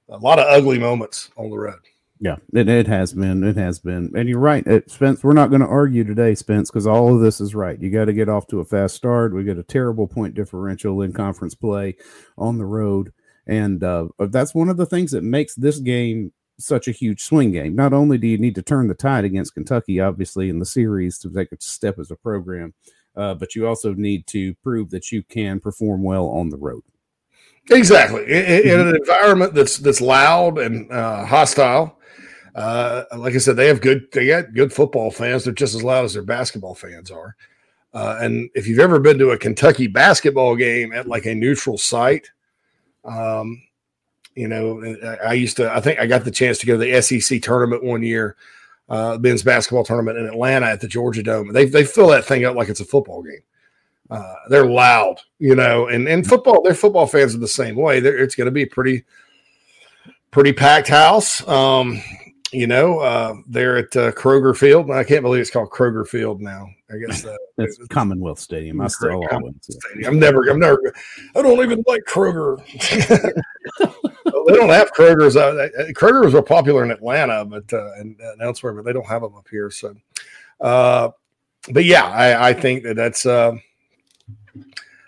[0.10, 1.80] a lot of ugly moments on the road.
[2.20, 3.44] Yeah, it, it has been.
[3.44, 4.12] It has been.
[4.16, 5.24] And you're right, it, Spence.
[5.24, 7.80] We're not going to argue today, Spence, because all of this is right.
[7.80, 9.34] You got to get off to a fast start.
[9.34, 11.98] We get a terrible point differential in conference play
[12.38, 13.12] on the road.
[13.48, 17.52] And uh, that's one of the things that makes this game such a huge swing
[17.52, 17.76] game.
[17.76, 21.20] Not only do you need to turn the tide against Kentucky, obviously, in the series
[21.20, 22.74] to take a step as a program,
[23.16, 26.84] uh, but you also need to prove that you can perform well on the road.
[27.72, 31.98] Exactly, in, in an environment that's that's loud and uh, hostile,
[32.54, 35.44] uh, like I said, they have good they got good football fans.
[35.44, 37.36] They're just as loud as their basketball fans are.
[37.94, 41.78] Uh, and if you've ever been to a Kentucky basketball game at like a neutral
[41.78, 42.30] site,
[43.04, 43.62] um,
[44.36, 45.74] you know, I, I, used to.
[45.74, 48.36] I think I got the chance to go to the SEC tournament one year,
[48.90, 51.54] uh, men's basketball tournament in Atlanta at the Georgia Dome.
[51.54, 53.42] They they fill that thing up like it's a football game.
[54.10, 56.62] Uh, they're loud, you know, and and football.
[56.62, 58.00] Their football fans are the same way.
[58.00, 59.04] They're, it's going to be pretty
[60.32, 61.48] pretty packed house.
[61.48, 62.02] Um,
[62.52, 64.90] you know, uh, there at uh, Kroger Field.
[64.92, 66.70] I can't believe it's called Kroger Field now.
[66.90, 68.80] I guess uh, it's Commonwealth Stadium.
[68.80, 69.24] I still
[69.62, 70.14] Stadium.
[70.14, 70.80] I'm never, I'm never,
[71.36, 72.58] I don't even like Kroger.
[73.80, 75.36] they don't have Kroger's.
[75.36, 79.08] Uh, uh, Kroger's are popular in Atlanta, but uh, and, and, elsewhere, but they don't
[79.08, 79.72] have them up here.
[79.72, 79.96] So,
[80.62, 81.10] uh,
[81.72, 83.56] but yeah, I, I think that that's uh,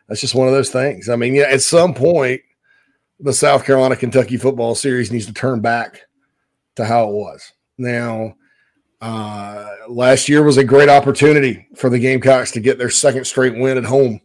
[0.07, 1.09] that's just one of those things.
[1.09, 2.41] I mean, yeah, at some point,
[3.19, 6.01] the South Carolina Kentucky football series needs to turn back
[6.75, 7.51] to how it was.
[7.77, 8.35] Now,
[9.01, 13.57] uh, last year was a great opportunity for the Gamecocks to get their second straight
[13.57, 14.19] win at home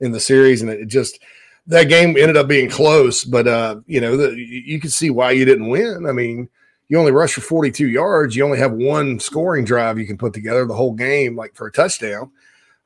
[0.00, 1.18] in the series, and it just
[1.66, 3.24] that game ended up being close.
[3.24, 6.06] But uh, you know, the, you can see why you didn't win.
[6.08, 6.48] I mean,
[6.88, 8.36] you only rush for 42 yards.
[8.36, 11.66] You only have one scoring drive you can put together the whole game, like for
[11.66, 12.30] a touchdown.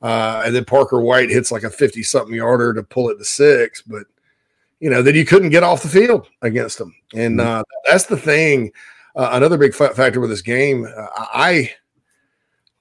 [0.03, 3.25] Uh, and then Parker White hits like a 50 something yarder to pull it to
[3.25, 3.83] six.
[3.83, 4.05] But,
[4.81, 6.95] you know, then you couldn't get off the field against them.
[7.15, 8.73] And uh, that's the thing.
[9.17, 11.71] Uh, another big fa- factor with this game, uh, I,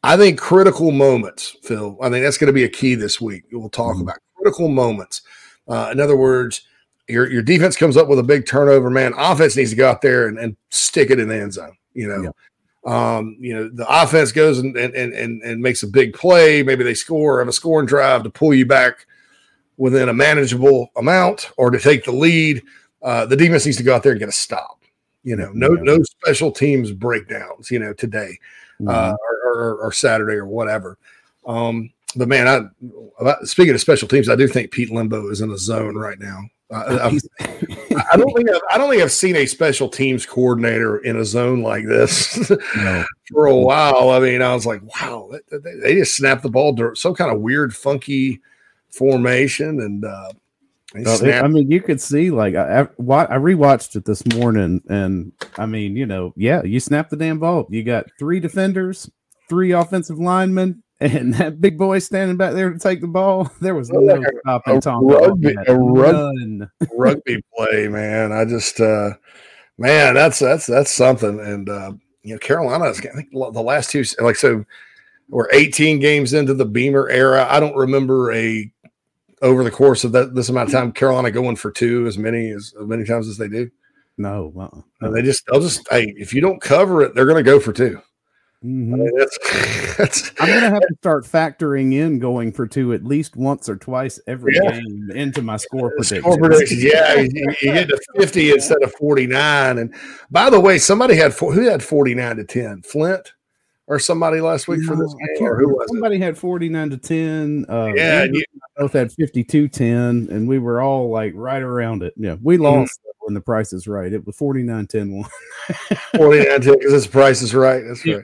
[0.03, 1.97] I think critical moments, Phil.
[2.01, 3.43] I think that's going to be a key this week.
[3.51, 4.03] We'll talk Mm-hmm.
[4.03, 5.23] about critical moments.
[5.67, 6.61] Uh, in other words,
[7.09, 9.13] your your defense comes up with a big turnover, man.
[9.17, 11.75] Offense needs to go out there and, and stick it in the end zone.
[11.93, 12.31] You know,
[12.85, 16.63] um, you know the offense goes and, and and and makes a big play.
[16.63, 19.05] Maybe they score, have a scoring drive to pull you back
[19.77, 22.61] within a manageable amount or to take the lead.
[23.01, 24.81] Uh, the defense needs to go out there and get a stop.
[25.23, 27.69] You know, no no special teams breakdowns.
[27.69, 28.37] You know, today
[28.87, 30.97] uh, or, or, or Saturday or whatever.
[31.45, 32.61] Um, but man, I
[33.19, 36.19] about, speaking of special teams, I do think Pete Lembo is in a zone right
[36.19, 36.39] now.
[36.71, 37.19] I've-
[38.11, 41.25] I don't think I've, I don't think I've seen a special teams coordinator in a
[41.25, 42.35] zone like this
[43.31, 44.09] for a while.
[44.11, 47.31] I mean, I was like, wow, they, they- just snapped the ball to some kind
[47.31, 48.39] of weird, funky
[48.91, 50.31] formation, and uh,
[50.93, 51.45] they Well, it- snapped.
[51.45, 55.65] I mean, you could see like I, I I rewatched it this morning, and I
[55.65, 57.65] mean, you know, yeah, you snap the damn ball.
[57.69, 59.09] You got three defenders,
[59.47, 63.51] three offensive linemen, and that big boy standing back there to take the ball.
[63.61, 65.05] There was no Like a- stopping a Tom.
[65.07, 66.71] rugby- a rug- None.
[66.97, 68.31] rugby play, man.
[68.31, 69.11] I just, uh,
[69.77, 71.39] man, that's that's that's something.
[71.39, 71.93] And uh,
[72.23, 74.65] you know, Carolina is I think the last two, like so,
[75.29, 77.45] we're 18 games into the Beamer era.
[77.49, 78.71] I don't remember a
[79.41, 82.49] over the course of that this amount of time Carolina going for two as many
[82.51, 83.69] as, as many times as they do.
[84.17, 84.81] No, uh-uh.
[85.01, 87.57] And they just they'll just hey, if you don't cover it, they're going to go
[87.59, 88.01] for 2
[88.63, 88.93] Mhm.
[88.93, 93.05] I mean, that's that's I'm gonna have to start factoring in going for two at
[93.05, 94.71] least once or twice every Yeah.
[94.79, 96.21] game into my score predictions.
[96.23, 96.83] Score predictions.
[96.83, 99.77] Yeah, you, you get to 50 instead of 49.
[99.77, 99.93] And
[100.29, 102.81] by the way, somebody had four, who had 49 to 10?
[102.81, 103.31] Flint
[103.87, 105.47] or somebody last week for this game?
[105.47, 105.93] Or who was it?
[105.93, 107.65] Somebody had 49 to 10.
[107.69, 108.43] Uh, Yeah, you-
[108.77, 112.13] both had 52 10, and we were all like right around it.
[112.17, 112.63] Yeah, we Mm-hmm.
[112.63, 114.11] lost when the price is right.
[114.13, 115.29] It was 49 10 1.
[116.17, 117.83] 49 10 because this price is right.
[117.87, 118.23] That's right.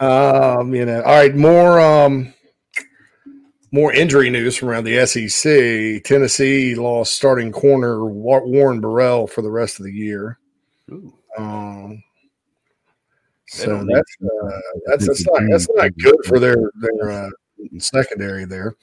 [0.00, 2.32] Um, you know, all right, more um
[3.74, 6.04] more injury news from around the SEC.
[6.04, 10.38] Tennessee lost starting corner Warren Burrell for the rest of the year.
[11.36, 12.02] Um,
[13.48, 17.30] so that's uh, that's that's not that's not good for their their uh,
[17.78, 18.76] secondary there.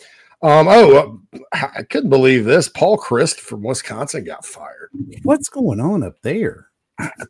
[0.44, 1.22] Um, oh,
[1.54, 2.68] uh, I couldn't believe this.
[2.68, 4.90] Paul Chryst from Wisconsin got fired.
[5.24, 6.71] What's going on up there?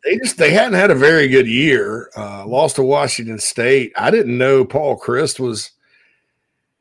[0.04, 2.10] They just they hadn't had a very good year.
[2.16, 3.92] Uh, lost to Washington State.
[3.96, 5.70] I didn't know Paul Chryst was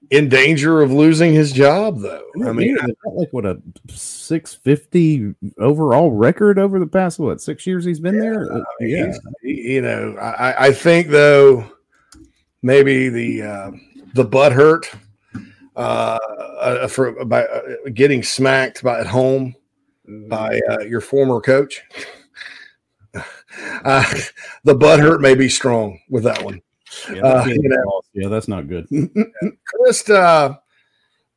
[0.09, 2.27] in danger of losing his job, though.
[2.45, 7.85] I mean, they've like what a 650 overall record over the past what six years
[7.85, 8.51] he's been there.
[8.51, 11.65] Uh, yeah, you know, I, I think though
[12.61, 13.71] maybe the uh,
[14.13, 14.91] the butt hurt
[15.75, 16.19] uh,
[16.59, 17.61] uh, for by uh,
[17.93, 19.55] getting smacked by at home
[20.27, 21.81] by uh, your former coach.
[23.83, 24.03] Uh,
[24.63, 26.61] the butt hurt may be strong with that one.
[27.13, 28.87] yeah, Uh, that's, you know, yeah, that's not good.
[28.89, 30.57] Chryst, uh,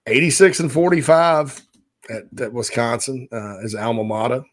[0.07, 1.61] 86 and 45
[2.11, 4.45] at, at Wisconsin, uh, his alma mater.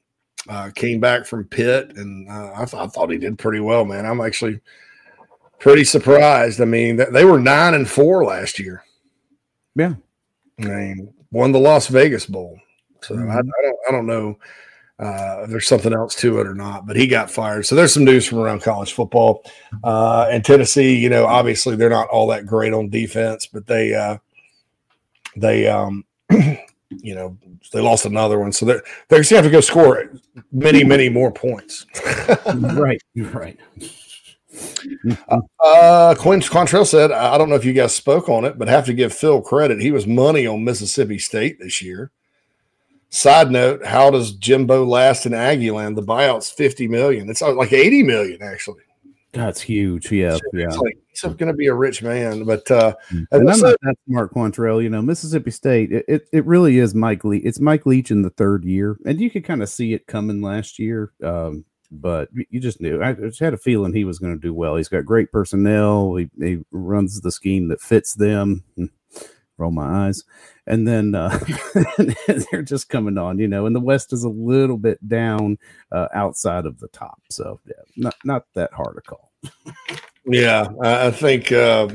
[0.50, 3.86] Uh, came back from Pitt, and uh, I, th- I thought he did pretty well,
[3.86, 4.08] man.
[4.08, 4.60] I'm actually
[5.60, 6.60] pretty surprised.
[6.62, 8.84] I mean, th- they were nine and four last year.
[9.76, 9.94] yeah,
[10.60, 12.60] I mean, won the Las Vegas Bowl.
[13.02, 14.40] So I, I don't, I don't know
[15.02, 16.86] uh, there's something else to it or not.
[16.86, 17.66] But he got fired.
[17.66, 19.44] So there's some news from around college football.
[19.84, 23.96] Uh, and Tennessee, you know, obviously they're not all that great on defense, but they,
[23.96, 24.18] uh,
[25.36, 27.36] they, um, you know,
[27.74, 28.52] they lost another one.
[28.52, 30.12] So they're they're going to have to go score
[30.52, 31.86] many, many more points.
[32.54, 33.60] right, right.
[35.64, 38.68] Uh, Quinn Quantrell said, I I don't know if you guys spoke on it, but
[38.68, 39.82] have to give Phil credit.
[39.82, 42.12] He was money on Mississippi State this year.
[43.14, 45.96] Side note, how does Jimbo last in Aggieland?
[45.96, 47.30] The buyout's 50 million.
[47.30, 48.82] It's uh, like 80 million, actually.
[49.34, 50.12] That's huge.
[50.12, 50.66] Yeah, yeah.
[50.68, 52.44] It's like he's going to be a rich man.
[52.46, 54.82] But uh, And I I'm not that smart, Quantrell.
[54.84, 55.92] You know, Mississippi State.
[55.92, 57.38] It, it, it really is Mike Lee.
[57.40, 60.42] It's Mike Leach in the third year, and you could kind of see it coming
[60.42, 61.12] last year.
[61.24, 63.02] Um, but you- you just knew.
[63.02, 64.76] I just had a feeling he was going to do well.
[64.78, 66.16] He's got great personnel.
[66.16, 68.64] He, he runs the scheme that fits them.
[69.58, 70.24] roll my eyes,
[70.72, 71.38] and then uh,
[72.52, 73.66] they're just coming on, you know.
[73.66, 75.60] And the West is a little bit down
[75.92, 79.32] uh, outside of the top, so yeah, not not that hard to call.
[80.26, 81.90] Yeah, I I think, uh,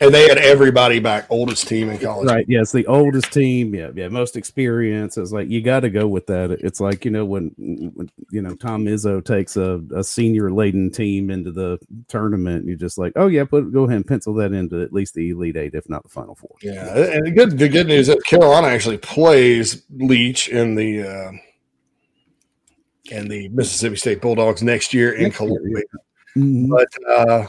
[0.00, 2.28] and they had everybody back, oldest team in college.
[2.28, 2.44] Right.
[2.48, 3.74] Yeah, it's the oldest team.
[3.74, 5.16] Yeah, yeah, most experience.
[5.16, 6.50] It's like you got to go with that.
[6.50, 10.90] It's like you know when, when you know Tom Izzo takes a, a senior laden
[10.90, 14.52] team into the tournament, you're just like, oh yeah, put go ahead and pencil that
[14.52, 16.56] into at least the elite eight, if not the final four.
[16.62, 21.02] Yeah, and the good the good news is that Carolina actually plays Leach in the
[21.02, 21.32] uh,
[23.10, 25.82] in the Mississippi State Bulldogs next year in Columbia.
[26.36, 27.46] But uh,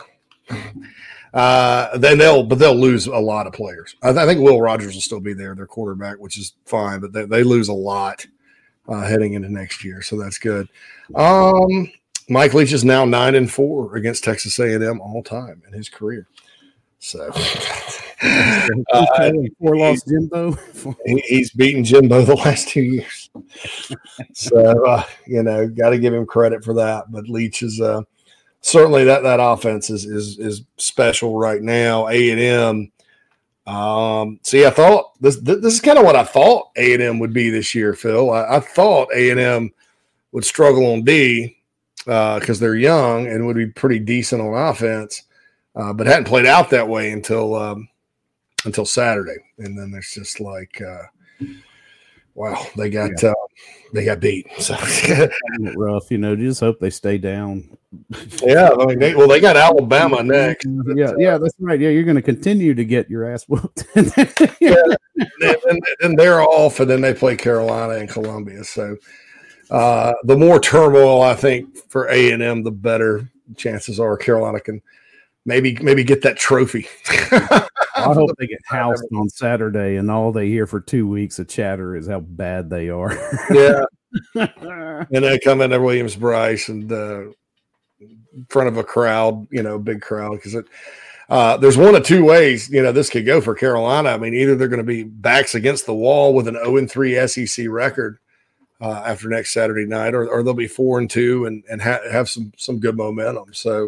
[1.34, 3.96] uh, then they'll but they'll lose a lot of players.
[4.02, 7.00] I, th- I think Will Rogers will still be there, their quarterback, which is fine,
[7.00, 8.26] but they, they lose a lot
[8.88, 10.68] uh, heading into next year, so that's good.
[11.16, 11.92] Um,
[12.30, 16.28] Mike Leach is now nine and four against Texas A&M all time in his career.
[17.00, 17.32] So
[18.22, 20.52] uh, four lost Jimbo.
[21.06, 23.30] he, he's beaten Jimbo the last two years.
[24.34, 27.12] so uh, you know, got to give him credit for that.
[27.12, 28.02] But Leach is uh,
[28.62, 32.08] certainly that that offense is is is special right now.
[32.08, 32.92] A and M.
[33.74, 37.20] Um, see, I thought this this is kind of what I thought A and M
[37.20, 38.32] would be this year, Phil.
[38.32, 39.72] I, I thought A and M
[40.32, 41.58] would struggle on D
[42.06, 45.24] because they're young and would be pretty decent on offense,
[45.76, 47.88] uh, but hadn't played out that way until um,
[48.66, 51.04] until Saturday, and then there's just like, uh,
[52.40, 53.36] wow, they got uh,
[53.94, 54.48] they got beat.
[54.60, 54.76] So
[55.76, 56.36] rough, you know.
[56.36, 57.78] Just hope they stay down.
[58.42, 60.66] yeah, I mean, they, well, they got Alabama next.
[60.96, 61.80] Yeah, yeah, that's right.
[61.80, 63.86] Yeah, you're going to continue to get your ass whooped.
[64.60, 64.76] yeah,
[65.16, 68.64] and, and, and they're off, and then they play Carolina and Columbia.
[68.64, 68.96] So
[69.70, 74.60] uh, the more turmoil, I think, for A and M, the better chances are Carolina
[74.60, 74.82] can
[75.50, 76.88] maybe maybe get that trophy.
[77.10, 81.50] I hope they get housed on Saturday, and all they hear for two weeks of
[81.50, 83.12] chatter is how bad they are.
[83.50, 83.84] yeah,
[85.12, 87.22] and they come in at Williams-Brice and uh,
[88.00, 90.66] in front of a crowd, you know, big crowd because it.
[91.28, 94.10] Uh, there's one of two ways, you know, this could go for Carolina.
[94.10, 96.90] I mean, either they're going to be backs against the wall with an 0 and
[96.90, 98.18] 3 SEC record
[98.82, 102.00] uh, after next Saturday night, or, or they'll be four and two and and ha-
[102.12, 103.54] have some some good momentum.
[103.54, 103.88] So,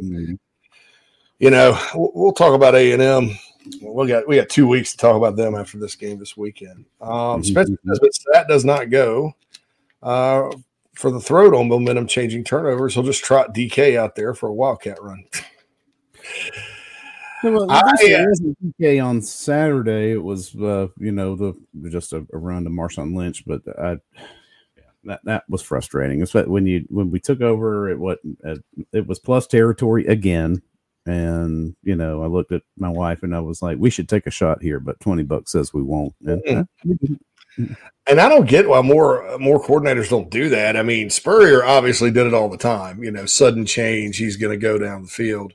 [1.41, 3.31] you know, we'll, we'll talk about A and M.
[3.81, 6.85] We got we got two weeks to talk about them after this game this weekend.
[7.01, 9.34] Um, Spencer Nesbitt, that does not go
[10.03, 10.51] uh,
[10.93, 12.93] for the throat on momentum changing turnovers.
[12.93, 15.26] He'll just trot DK out there for a wildcat run.
[17.43, 20.11] Well, I, this wasn't DK on Saturday.
[20.11, 21.53] It was, uh, you know, the
[21.89, 23.97] just a, a run to Marshawn Lynch, but I,
[25.05, 26.22] that that was frustrating.
[26.22, 28.57] It's when you when we took over, it what uh,
[28.93, 30.61] it was plus territory again,
[31.05, 34.27] and you know, I looked at my wife and I was like, we should take
[34.27, 36.13] a shot here, but twenty bucks says we won't.
[36.25, 37.17] And, we.
[38.07, 40.77] And I don't get why more more coordinators don't do that.
[40.77, 43.03] I mean, Spurrier obviously did it all the time.
[43.03, 45.53] You know, sudden change, he's going to go down the field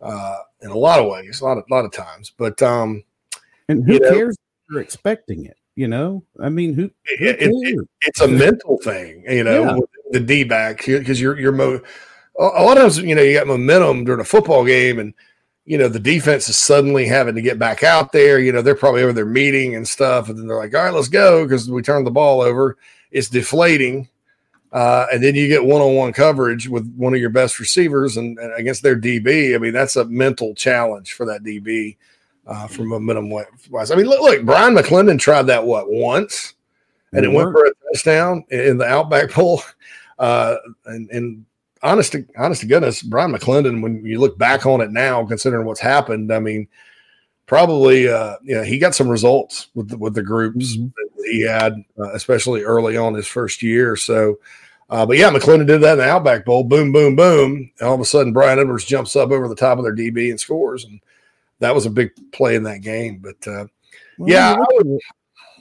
[0.00, 2.30] uh, in a lot of ways, a lot of lot of times.
[2.36, 3.02] But um,
[3.68, 4.34] and who you know, cares?
[4.34, 6.22] If you're expecting it, you know.
[6.38, 6.82] I mean, who?
[6.82, 6.90] who
[7.24, 9.74] it, it, it- it's a mental thing, you know, Yeah.
[9.76, 11.80] with the D back because you're you're mo-
[12.38, 15.14] a lot of times you know you got momentum during a football game and
[15.64, 18.38] you know the defense is suddenly having to get back out there.
[18.38, 20.94] You know they're probably over their meeting and stuff, and then they're like, "All right,
[20.94, 22.76] let's go," because we turned the ball over.
[23.10, 24.08] It's deflating,
[24.72, 28.52] uh, and then you get one-on-one coverage with one of your best receivers and, and
[28.54, 29.54] against their DB.
[29.54, 31.96] I mean that's a mental challenge for that DB
[32.46, 33.30] uh, from momentum
[33.70, 33.90] wise.
[33.90, 36.54] I mean, look, look, Bryan McClendon tried that what once,
[37.12, 39.62] and It it, went for a touchdown in the Outback Bowl.
[40.18, 40.56] Uh,
[40.86, 41.44] and, and
[41.82, 45.66] honest to honest to goodness, Bryan McClendon, when you look back on it now, considering
[45.66, 46.68] what's happened, I mean,
[47.46, 50.86] probably uh, you know he got some results with the, with the groups Mm-hmm.
[50.86, 53.96] that he had, uh, especially early on his first year.
[53.96, 54.38] So.
[54.90, 56.64] Uh, but yeah, McClendon did that in the Outback Bowl.
[56.64, 57.70] Boom, boom, boom.
[57.80, 60.28] And all of a sudden, Bryan Edwards jumps up over the top of their DB
[60.28, 60.84] and scores.
[60.84, 61.00] And
[61.60, 63.16] that was a big play in that game.
[63.16, 63.66] But uh,
[64.18, 65.02] Well, yeah, at it,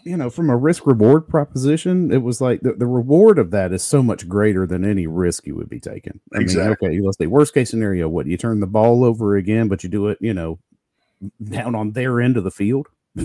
[0.03, 3.71] you know, from a risk reward proposition, it was like the, the reward of that
[3.71, 6.19] is so much greater than any risk you would be taking.
[6.35, 6.89] I Exactly.
[6.89, 9.83] mean, okay, let's say worst case scenario, what you turn the ball over again, but
[9.83, 10.59] you do it, you know,
[11.43, 12.87] down on their end of the field.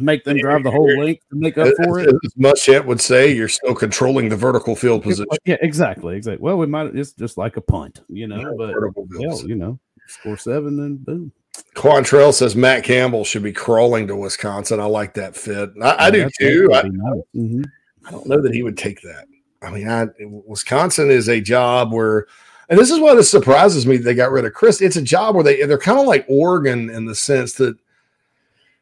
[0.00, 2.08] make them drive the whole length to make up for it.
[2.08, 5.26] as, Muschamp would say, you're still controlling the vertical field position.
[5.44, 6.42] Yeah, exactly, exactly.
[6.42, 8.74] Well, we might it's just like a punt, you know, Yeah, but
[9.20, 11.32] hell, you know, score seven and boom.
[11.74, 14.80] Quantrell says Matt Campbell should be crawling to Wisconsin.
[14.80, 15.70] I like that fit.
[15.82, 16.70] I, I do too.
[16.72, 17.22] I, that'd be nice.
[17.36, 17.64] Mhm.
[18.06, 19.26] I don't know that he would take that.
[19.62, 22.26] I mean, I, Wisconsin is a job where,
[22.68, 23.96] and this is why this surprises me.
[23.96, 24.82] They got rid of Chryst.
[24.82, 27.76] It's a job where they they're kind of like Oregon in the sense that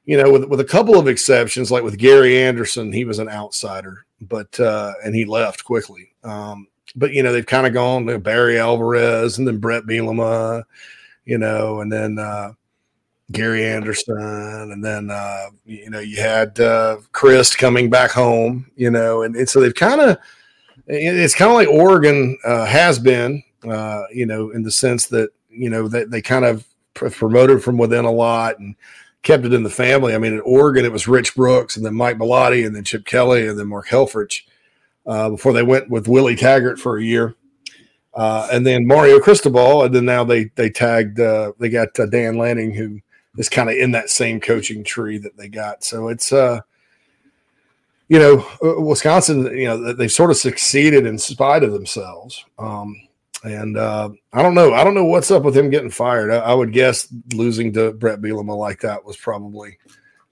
[0.06, 3.28] you know, with with a couple of exceptions, like with Gary Anderson, he was an
[3.28, 6.12] outsider, but uh, and he left quickly.
[6.22, 10.62] Um, but you know, they've kind of gone to Barry Alvarez and then Bret Bielema,
[11.24, 12.52] you know, and then uh,
[13.32, 18.90] Gary Anderson, and then uh, you know you had uh, Chryst coming back home, you
[18.90, 20.18] know, and, and so they've kind of
[20.86, 25.30] it's kind of like Oregon uh, has been, uh, you know, in the sense that
[25.50, 28.76] you know they, they kind of pr- promoted from within a lot and
[29.22, 30.14] kept it in the family.
[30.14, 33.04] I mean, in Oregon it was Rich Brooks and then Mike Bellotti and then Chip
[33.04, 34.42] Kelly and then Mark Helfrich
[35.04, 37.34] uh, before they went with Willie Taggart for a year.
[38.14, 42.72] Uh, and then Mario Cristobal, and then now they they tagged they got Dan Lanning,
[42.72, 43.00] who
[43.36, 45.84] is kind of in that same coaching tree that they got.
[45.84, 46.60] So it's uh,
[48.08, 52.44] you know, uh, Wisconsin, you know, they've sort of succeeded in spite of themselves.
[52.58, 52.94] Um,
[53.42, 56.30] and uh, I don't know, I don't know what's up with him getting fired.
[56.30, 59.78] I, I would guess losing to Bret Bielema like that was probably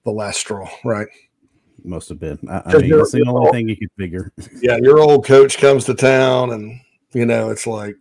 [0.05, 1.09] the last straw, right?
[1.85, 2.39] Must have been.
[2.49, 4.33] I, I mean, it's the only thing you could figure.
[4.63, 6.81] Yeah, your old coach comes to town, and
[7.13, 7.97] you know it's like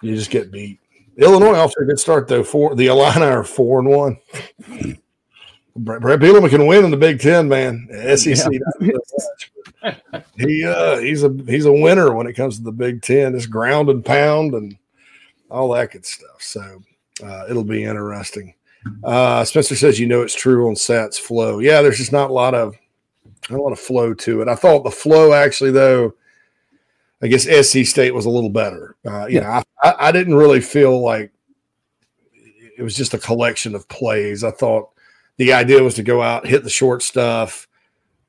[0.00, 0.80] you just get beat.
[1.18, 2.44] Illinois off to a good start though.
[2.44, 4.18] Four the Illini are four and one.
[5.76, 7.88] Brett, Bret Bielema can win in the Big Ten, man.
[8.16, 8.52] SEC.
[8.80, 9.94] Yeah.
[10.36, 13.34] he uh, he's a he's a winner when it comes to the Big Ten.
[13.34, 14.76] It's ground and pound and
[15.50, 16.40] all that good stuff.
[16.40, 16.82] So
[17.24, 18.54] uh, it'll be interesting.
[19.04, 21.58] Uh, Spencer says, you know, it's true on Sats flow.
[21.58, 22.76] Yeah, there's just not a lot of
[23.50, 24.48] not a lot of flow to it.
[24.48, 26.14] I thought the flow actually, though,
[27.22, 28.96] I guess SC State was a little better.
[29.04, 29.40] Uh, you yeah.
[29.40, 31.32] know, I, I didn't really feel like
[32.76, 34.44] it was just a collection of plays.
[34.44, 34.90] I thought
[35.36, 37.66] the idea was to go out, hit the short stuff,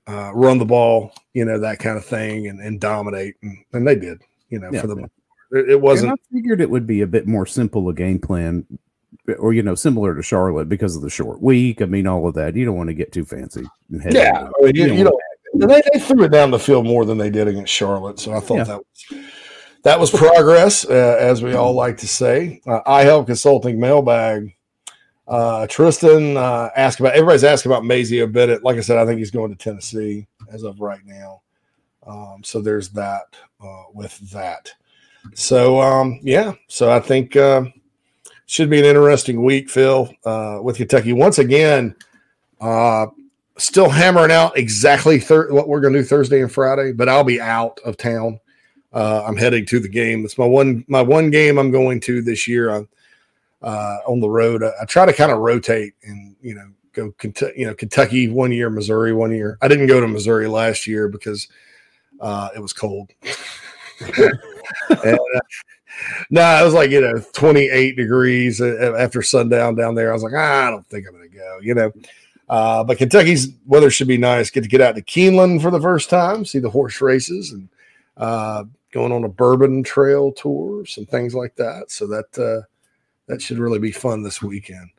[0.07, 3.87] uh, run the ball, you know, that kind of thing, and, and dominate, and, and
[3.87, 4.21] they did.
[4.49, 5.59] You know, yeah, for the yeah.
[5.59, 6.11] it, it wasn't.
[6.11, 8.65] And I figured it would be a bit more simple a game plan
[9.37, 11.81] or you know, similar to Charlotte because of the short week.
[11.81, 12.55] I mean, all of that.
[12.55, 13.63] You don't want to get too fancy.
[13.89, 15.19] yeah, I mean, you, you, you know,
[15.53, 18.39] they, they, threw it down the field more than they did against Charlotte, so I
[18.39, 18.63] thought yeah.
[18.63, 19.25] that was
[19.83, 22.61] that was progress, uh, as we all like to say.
[22.67, 24.55] Uh, I help consulting mailbag.
[25.27, 28.63] Uh, Tristan uh, asked about everybody's asking about Mazeo Bennett.
[28.63, 31.41] Like I said, I think he's going to Tennessee as of right now.
[32.05, 34.73] Um, so there's that uh, with that.
[35.35, 37.63] So um, yeah, so I think uh,
[38.47, 41.13] should be an interesting week, Phil, uh, with Kentucky.
[41.13, 41.95] Once again,
[42.59, 43.07] uh,
[43.59, 47.23] still hammering out exactly thir- what we're going to do Thursday and Friday, but I'll
[47.23, 48.39] be out of town.
[48.91, 50.25] Uh, I'm heading to the game.
[50.25, 52.71] It's my one my one game I'm going to this year.
[52.71, 52.89] I'm
[53.61, 54.63] uh, on the road.
[54.63, 57.13] I, I try to kind of rotate and you know go
[57.55, 59.57] you know Kentucky one year, Missouri one year.
[59.61, 61.47] I didn't go to Missouri last year because
[62.19, 63.11] uh, it was cold.
[63.99, 65.39] and, uh,
[66.29, 70.09] no, nah, it was like you know 28 degrees after sundown down there.
[70.09, 71.59] I was like, ah, I don't think I'm going to go.
[71.61, 71.91] You know,
[72.49, 74.49] uh, but Kentucky's weather should be nice.
[74.49, 77.69] Get to get out to Keeneland for the first time, see the horse races, and
[78.17, 81.91] uh, going on a bourbon trail tour, some things like that.
[81.91, 82.65] So that uh,
[83.27, 84.89] that should really be fun this weekend.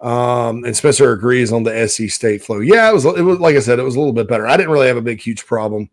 [0.00, 2.58] Um, and Spencer agrees on the SC State flow.
[2.58, 3.04] Yeah, it was.
[3.04, 4.46] It was like I said, it was a little bit better.
[4.46, 5.88] I didn't really have a big, huge problem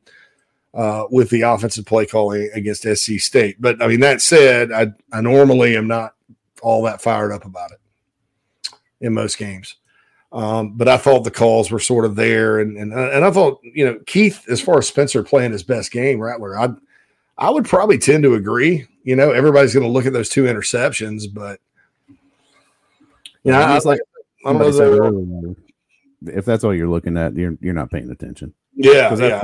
[0.73, 3.61] uh, with the offensive play calling against SC State.
[3.61, 6.15] But I mean, that said, I, I normally am not
[6.61, 7.80] all that fired up about it
[8.99, 9.76] in most games.
[10.34, 13.60] Um, but I thought the calls were sort of there, and and and I thought
[13.64, 16.69] you know Keith, as far as Spencer playing his best game, Rattler, I
[17.38, 18.88] I would probably tend to agree.
[19.03, 21.60] You know, everybody's going to look at those two interceptions, but
[23.43, 23.99] you know, I was like,
[24.45, 25.55] I don't know
[26.27, 28.53] if that's all you're looking at, you're you're not paying attention.
[28.76, 29.41] Yeah, yeah.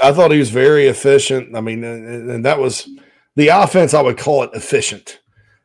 [0.00, 1.56] I thought he was very efficient.
[1.56, 2.88] I mean, and, and that was
[3.34, 3.94] the offense.
[3.94, 5.20] I would call it efficient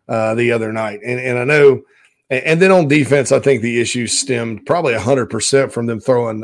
[0.10, 1.84] uh, the other night, and and I know.
[2.30, 6.44] And then on defense, I think the issue stemmed probably hundred percent from them throwing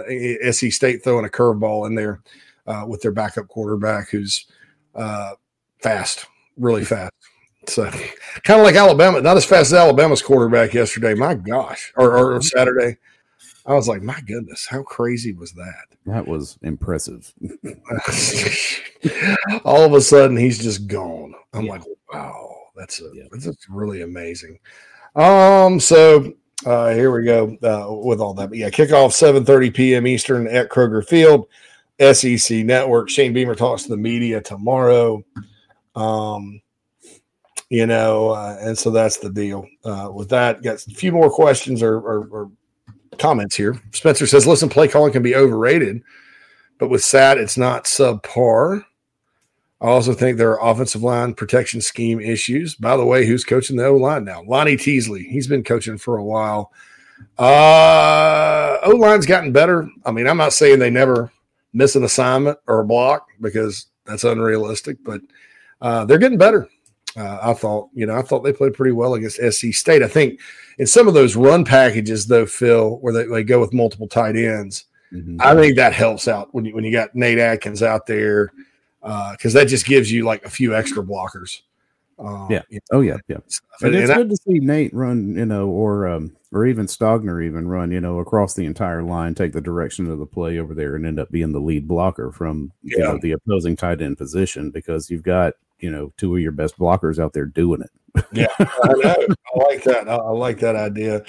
[0.52, 2.22] SC State throwing a curveball in there
[2.68, 4.46] uh, with their backup quarterback, who's
[4.94, 5.32] uh,
[5.80, 6.28] fast,
[6.58, 7.14] really fast.
[7.68, 7.90] So
[8.44, 11.14] kind of like Alabama, not as fast as Alabama's quarterback yesterday.
[11.14, 12.98] My gosh, or, or Saturday.
[13.66, 15.86] I was like, my goodness, how crazy was that?
[16.06, 17.32] That was impressive.
[19.64, 21.36] All of a sudden, he's just gone.
[21.54, 21.72] I'm yeah.
[21.74, 23.26] like, wow, that's a, yeah.
[23.32, 24.58] that's really amazing.
[25.20, 26.34] Um, so
[26.66, 28.50] uh, here we go uh, with all that.
[28.50, 30.08] But yeah, kickoff 7:30 p.m.
[30.08, 31.48] Eastern at Kroger Field,
[32.00, 33.10] SEC Network.
[33.10, 35.22] Shane Beamer talks to the media tomorrow.
[35.94, 36.62] Um,
[37.70, 40.64] you know, uh, and so that's the deal uh, with that.
[40.64, 42.52] Got a few more questions or, or, or
[43.20, 43.80] comments here.
[43.92, 46.02] Spencer says, listen, play calling can be overrated,
[46.80, 48.86] but with SAT, it's not subpar.
[49.82, 52.76] I also think there are offensive line protection scheme issues.
[52.76, 54.44] By the way, who's coaching the O line now?
[54.44, 55.24] Lonnie Teasley.
[55.24, 56.74] He's been coaching for a while.
[57.38, 59.90] Uh, O line's gotten better.
[60.06, 61.32] I mean, I'm not saying they never
[61.72, 65.22] miss an assignment or a block because that's unrealistic, but
[65.82, 66.68] uh, they're getting better.
[67.16, 70.04] Uh, I thought, you know, I thought they played pretty well against SC State.
[70.04, 70.42] I think
[70.78, 74.36] in some of those run packages, though, Phil, where they, they go with multiple tight
[74.36, 75.38] ends, Mm-hmm.
[75.40, 78.52] I think that helps out when you when you got Nate Adkins out there
[79.02, 81.62] because that just gives you like a few extra blockers.
[82.18, 82.64] Um, Yeah.
[82.92, 83.38] Oh yeah, yeah.
[83.82, 86.66] And- And it's and I- good to see Nate run, you know, or um, or
[86.66, 90.26] even Stogner even run, you know, across the entire line, take the direction of the
[90.26, 93.76] play over there, and end up being the lead blocker from you know the opposing
[93.78, 97.46] tight end position because you've got you know two of your best blockers out there
[97.46, 98.26] doing it.
[98.34, 99.16] Yeah, I know.
[99.56, 100.10] I like that.
[100.10, 101.24] I, I like that idea.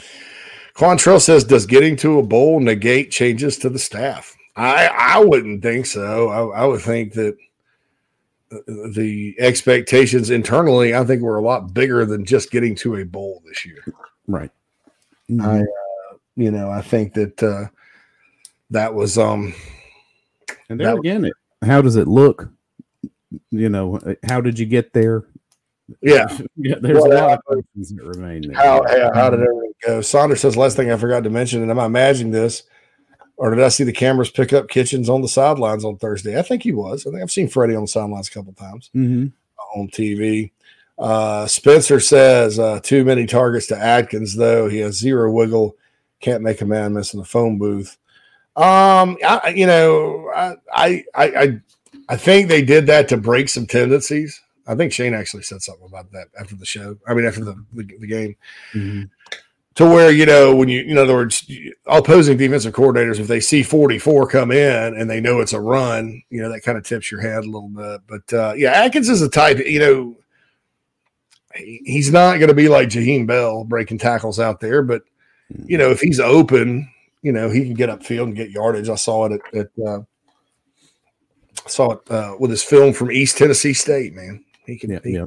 [0.75, 5.63] Quantrell says, "Does getting to a bowl negate changes to the staff?" I I wouldn't
[5.63, 6.29] think so.
[6.31, 7.37] I, I would think that
[8.51, 13.43] the- expectations internally, I think, were a lot bigger than just getting to a bowl
[13.47, 13.85] this year.
[14.27, 14.51] Right.
[15.41, 15.65] I, uh,
[16.37, 17.67] you know, I think that uh,
[18.71, 19.55] that was um,
[20.69, 21.33] And there again, it,
[21.63, 22.49] how does it look?
[23.51, 25.25] You know, uh, how did you get there?
[26.03, 26.27] Yeah.
[26.57, 26.77] yeah.
[26.81, 28.57] There's Well, a lot how- of questions that remain there.
[28.57, 28.83] How,
[29.15, 30.01] how, did everything go?
[30.01, 32.65] Saunders says, last thing I forgot to mention, and I'm imagining this,
[33.41, 36.39] or did I see the cameras pick up Kitchens on the sidelines on Thursday?
[36.39, 37.07] I think he was.
[37.07, 39.29] I think I've seen Freddie on the sidelines a couple times hmm
[39.75, 40.51] on TV.
[40.99, 44.69] Uh, Spencer says, uh, too many targets to Adkins, though.
[44.69, 45.77] He has zero wiggle.
[46.21, 47.97] Can't make a man miss in the phone booth.
[48.57, 51.61] Um, I, you know, I, I, I, I,
[52.09, 54.43] I think they did that to break some tendencies.
[54.67, 56.99] I think Shane actually said something about that after the show.
[57.07, 58.37] I mean, after the, the, the game
[58.75, 59.05] Mm-hmm.
[59.81, 61.51] To where you know when you, in other words,
[61.87, 66.23] opposing defensive coordinators, if they see 44 come in and they know it's a run,
[66.29, 68.03] you know that kind of tips your head a little bit.
[68.07, 69.59] But uh, yeah, Adkins is a type.
[69.59, 70.17] You know,
[71.57, 75.03] he- he's not going to be like Jaheim Bell breaking tackles out there, but
[75.65, 76.87] you know if he's open,
[77.23, 78.91] you know he can get upfield and get yardage.
[78.91, 80.01] I saw it at, at uh,
[81.67, 84.13] saw it uh, with his film from East Tennessee State.
[84.15, 84.91] Man, he can.
[84.91, 85.25] Yeah, he, yeah.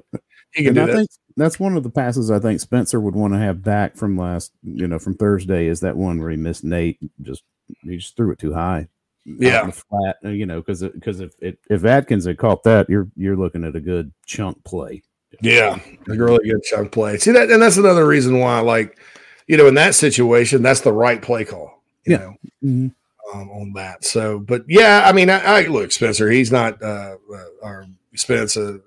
[0.53, 0.95] he can And do I that.
[0.97, 4.18] think that's one of the passes I think Spencer would want to have back from
[4.18, 6.99] last, you know, from Thursday is that one where he missed Nate.
[7.22, 7.43] Just
[7.81, 8.88] he just threw it too high.
[9.26, 9.69] Yeah.
[9.72, 10.18] flat.
[10.26, 13.64] uh, You know, because because if if if Adkins had caught that, you're you're looking
[13.64, 15.01] at a good chunk play.
[15.41, 17.18] Yeah, a really good chunk play.
[17.18, 18.99] See that, and that's another reason why, like,
[19.47, 21.81] you know, in that situation, that's the right play call.
[22.05, 22.18] You Yeah.
[22.18, 22.34] know,
[22.64, 22.93] Mhm.
[23.34, 24.03] um, on that.
[24.05, 26.30] So, but yeah, I mean, I, I look, Spencer.
[26.30, 27.85] He's not uh, uh our
[28.15, 28.81] Spencer.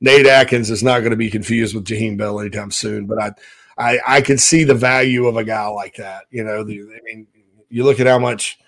[0.00, 3.06] Nate Adkins is not going to be confused with Jaheim Bell anytime soon.
[3.06, 3.32] But I,
[3.78, 6.24] I, I can see the value of a guy like that.
[6.30, 7.26] You know, the, I mean,
[7.68, 8.58] you look at how much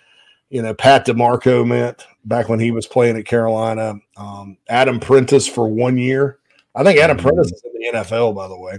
[0.51, 3.95] you know Pat DiMarco meant back when he was playing at Carolina.
[4.17, 6.39] Um, Adam Prentice for one year.
[6.75, 8.79] I think Adam Prentice is in the NFL, by the way.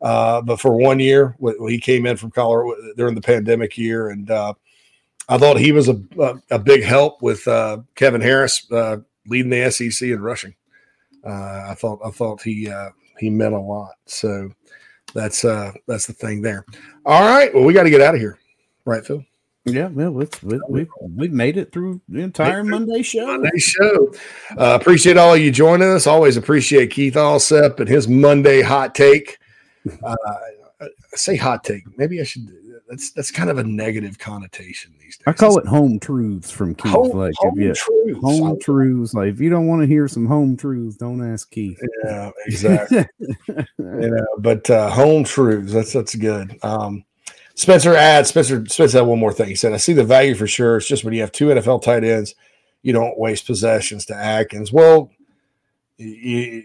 [0.00, 1.36] Uh, but for one year,
[1.66, 4.54] he came in from Colorado during the pandemic year, and uh,
[5.28, 9.50] I thought he was a, a, a big help with uh, Kevin Harris uh, leading
[9.50, 10.54] the SEC in rushing.
[11.28, 13.92] Uh, I thought I thought he uh, he meant a lot.
[14.06, 14.50] So
[15.14, 16.64] that's uh, that's the thing there.
[17.04, 18.38] All right, well, we got to get out of here,
[18.84, 19.24] right, Phil?
[19.64, 23.26] Yeah, well, it's we we we made it through the entire Monday show.
[23.26, 24.14] Monday show.
[24.56, 26.06] Uh, appreciate all of you joining us.
[26.06, 29.38] Always appreciate Keith Allsep and his Monday hot take.
[30.02, 30.16] Uh,
[30.80, 31.82] I say hot take.
[31.98, 32.48] Maybe I should.
[32.88, 35.24] That's that's kind of a negative connotation these days.
[35.26, 36.92] I call it home truths from Keith.
[36.92, 38.20] Home- like home if you, truths.
[38.20, 39.14] home I- truths.
[39.14, 41.80] Like if you don't want to hear some home truths, don't ask Keith.
[42.04, 43.06] Yeah, exactly.
[43.18, 45.72] you know, but uh, home truths.
[45.72, 46.58] That's that's good.
[46.62, 47.04] Um,
[47.54, 48.30] Spencer adds.
[48.30, 49.48] Spencer Spencer had one more thing.
[49.48, 50.78] He said, "I see the value for sure.
[50.78, 52.34] It's just when you have two NFL tight ends,
[52.82, 54.72] you don't waste possessions to Adkins.
[54.72, 55.10] Well,
[55.98, 56.64] you,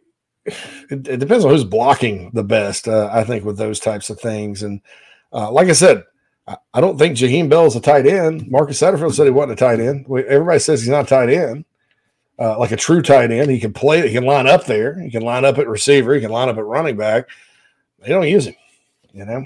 [0.46, 2.86] it, it depends on who's blocking the best.
[2.86, 4.80] Uh, I think with those types of things, and
[5.36, 6.02] uh, like I said."
[6.48, 8.48] I- I don't think Jaheim Bell is a tight end.
[8.48, 10.06] Marcus Satterfield said he wasn't a tight end.
[10.08, 11.64] Everybody says he's not a tight end
[12.38, 13.50] uh, like a true tight end.
[13.50, 14.06] He can play.
[14.06, 14.96] He can line up there.
[15.00, 16.14] He can line up at receiver.
[16.14, 17.28] He can line up at running back.
[17.98, 18.54] They don't use him,
[19.12, 19.44] you know.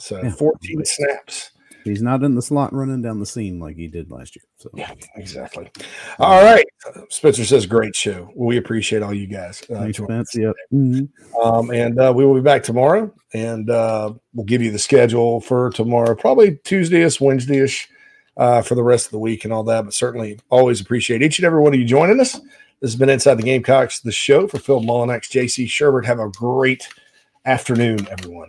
[0.00, 0.30] So Yeah.
[0.32, 1.50] 14 snaps.
[1.84, 4.42] He's not in the slot running down the seam like he did last year.
[4.58, 5.70] So Yeah, exactly.
[6.18, 6.64] All right.
[7.08, 8.30] Spencer says, "Great show.
[8.34, 10.34] We appreciate all you guys." Uh, Thanks, Spence.
[10.34, 10.54] Yep.
[10.72, 11.08] Mhm.
[11.42, 15.40] um, and uh, we will be back tomorrow, and uh, we'll give you the schedule
[15.40, 17.88] for tomorrow, probably Tuesday-ish, Wednesday-ish,
[18.36, 19.84] uh, for the rest of the week and all that.
[19.84, 22.32] But certainly, always appreciate each and every one of you joining us.
[22.80, 26.06] This has been Inside the Gamecocks, the show for Phil Mullinax, JC Shurburtt.
[26.06, 26.88] Have a great
[27.44, 28.48] afternoon, everyone.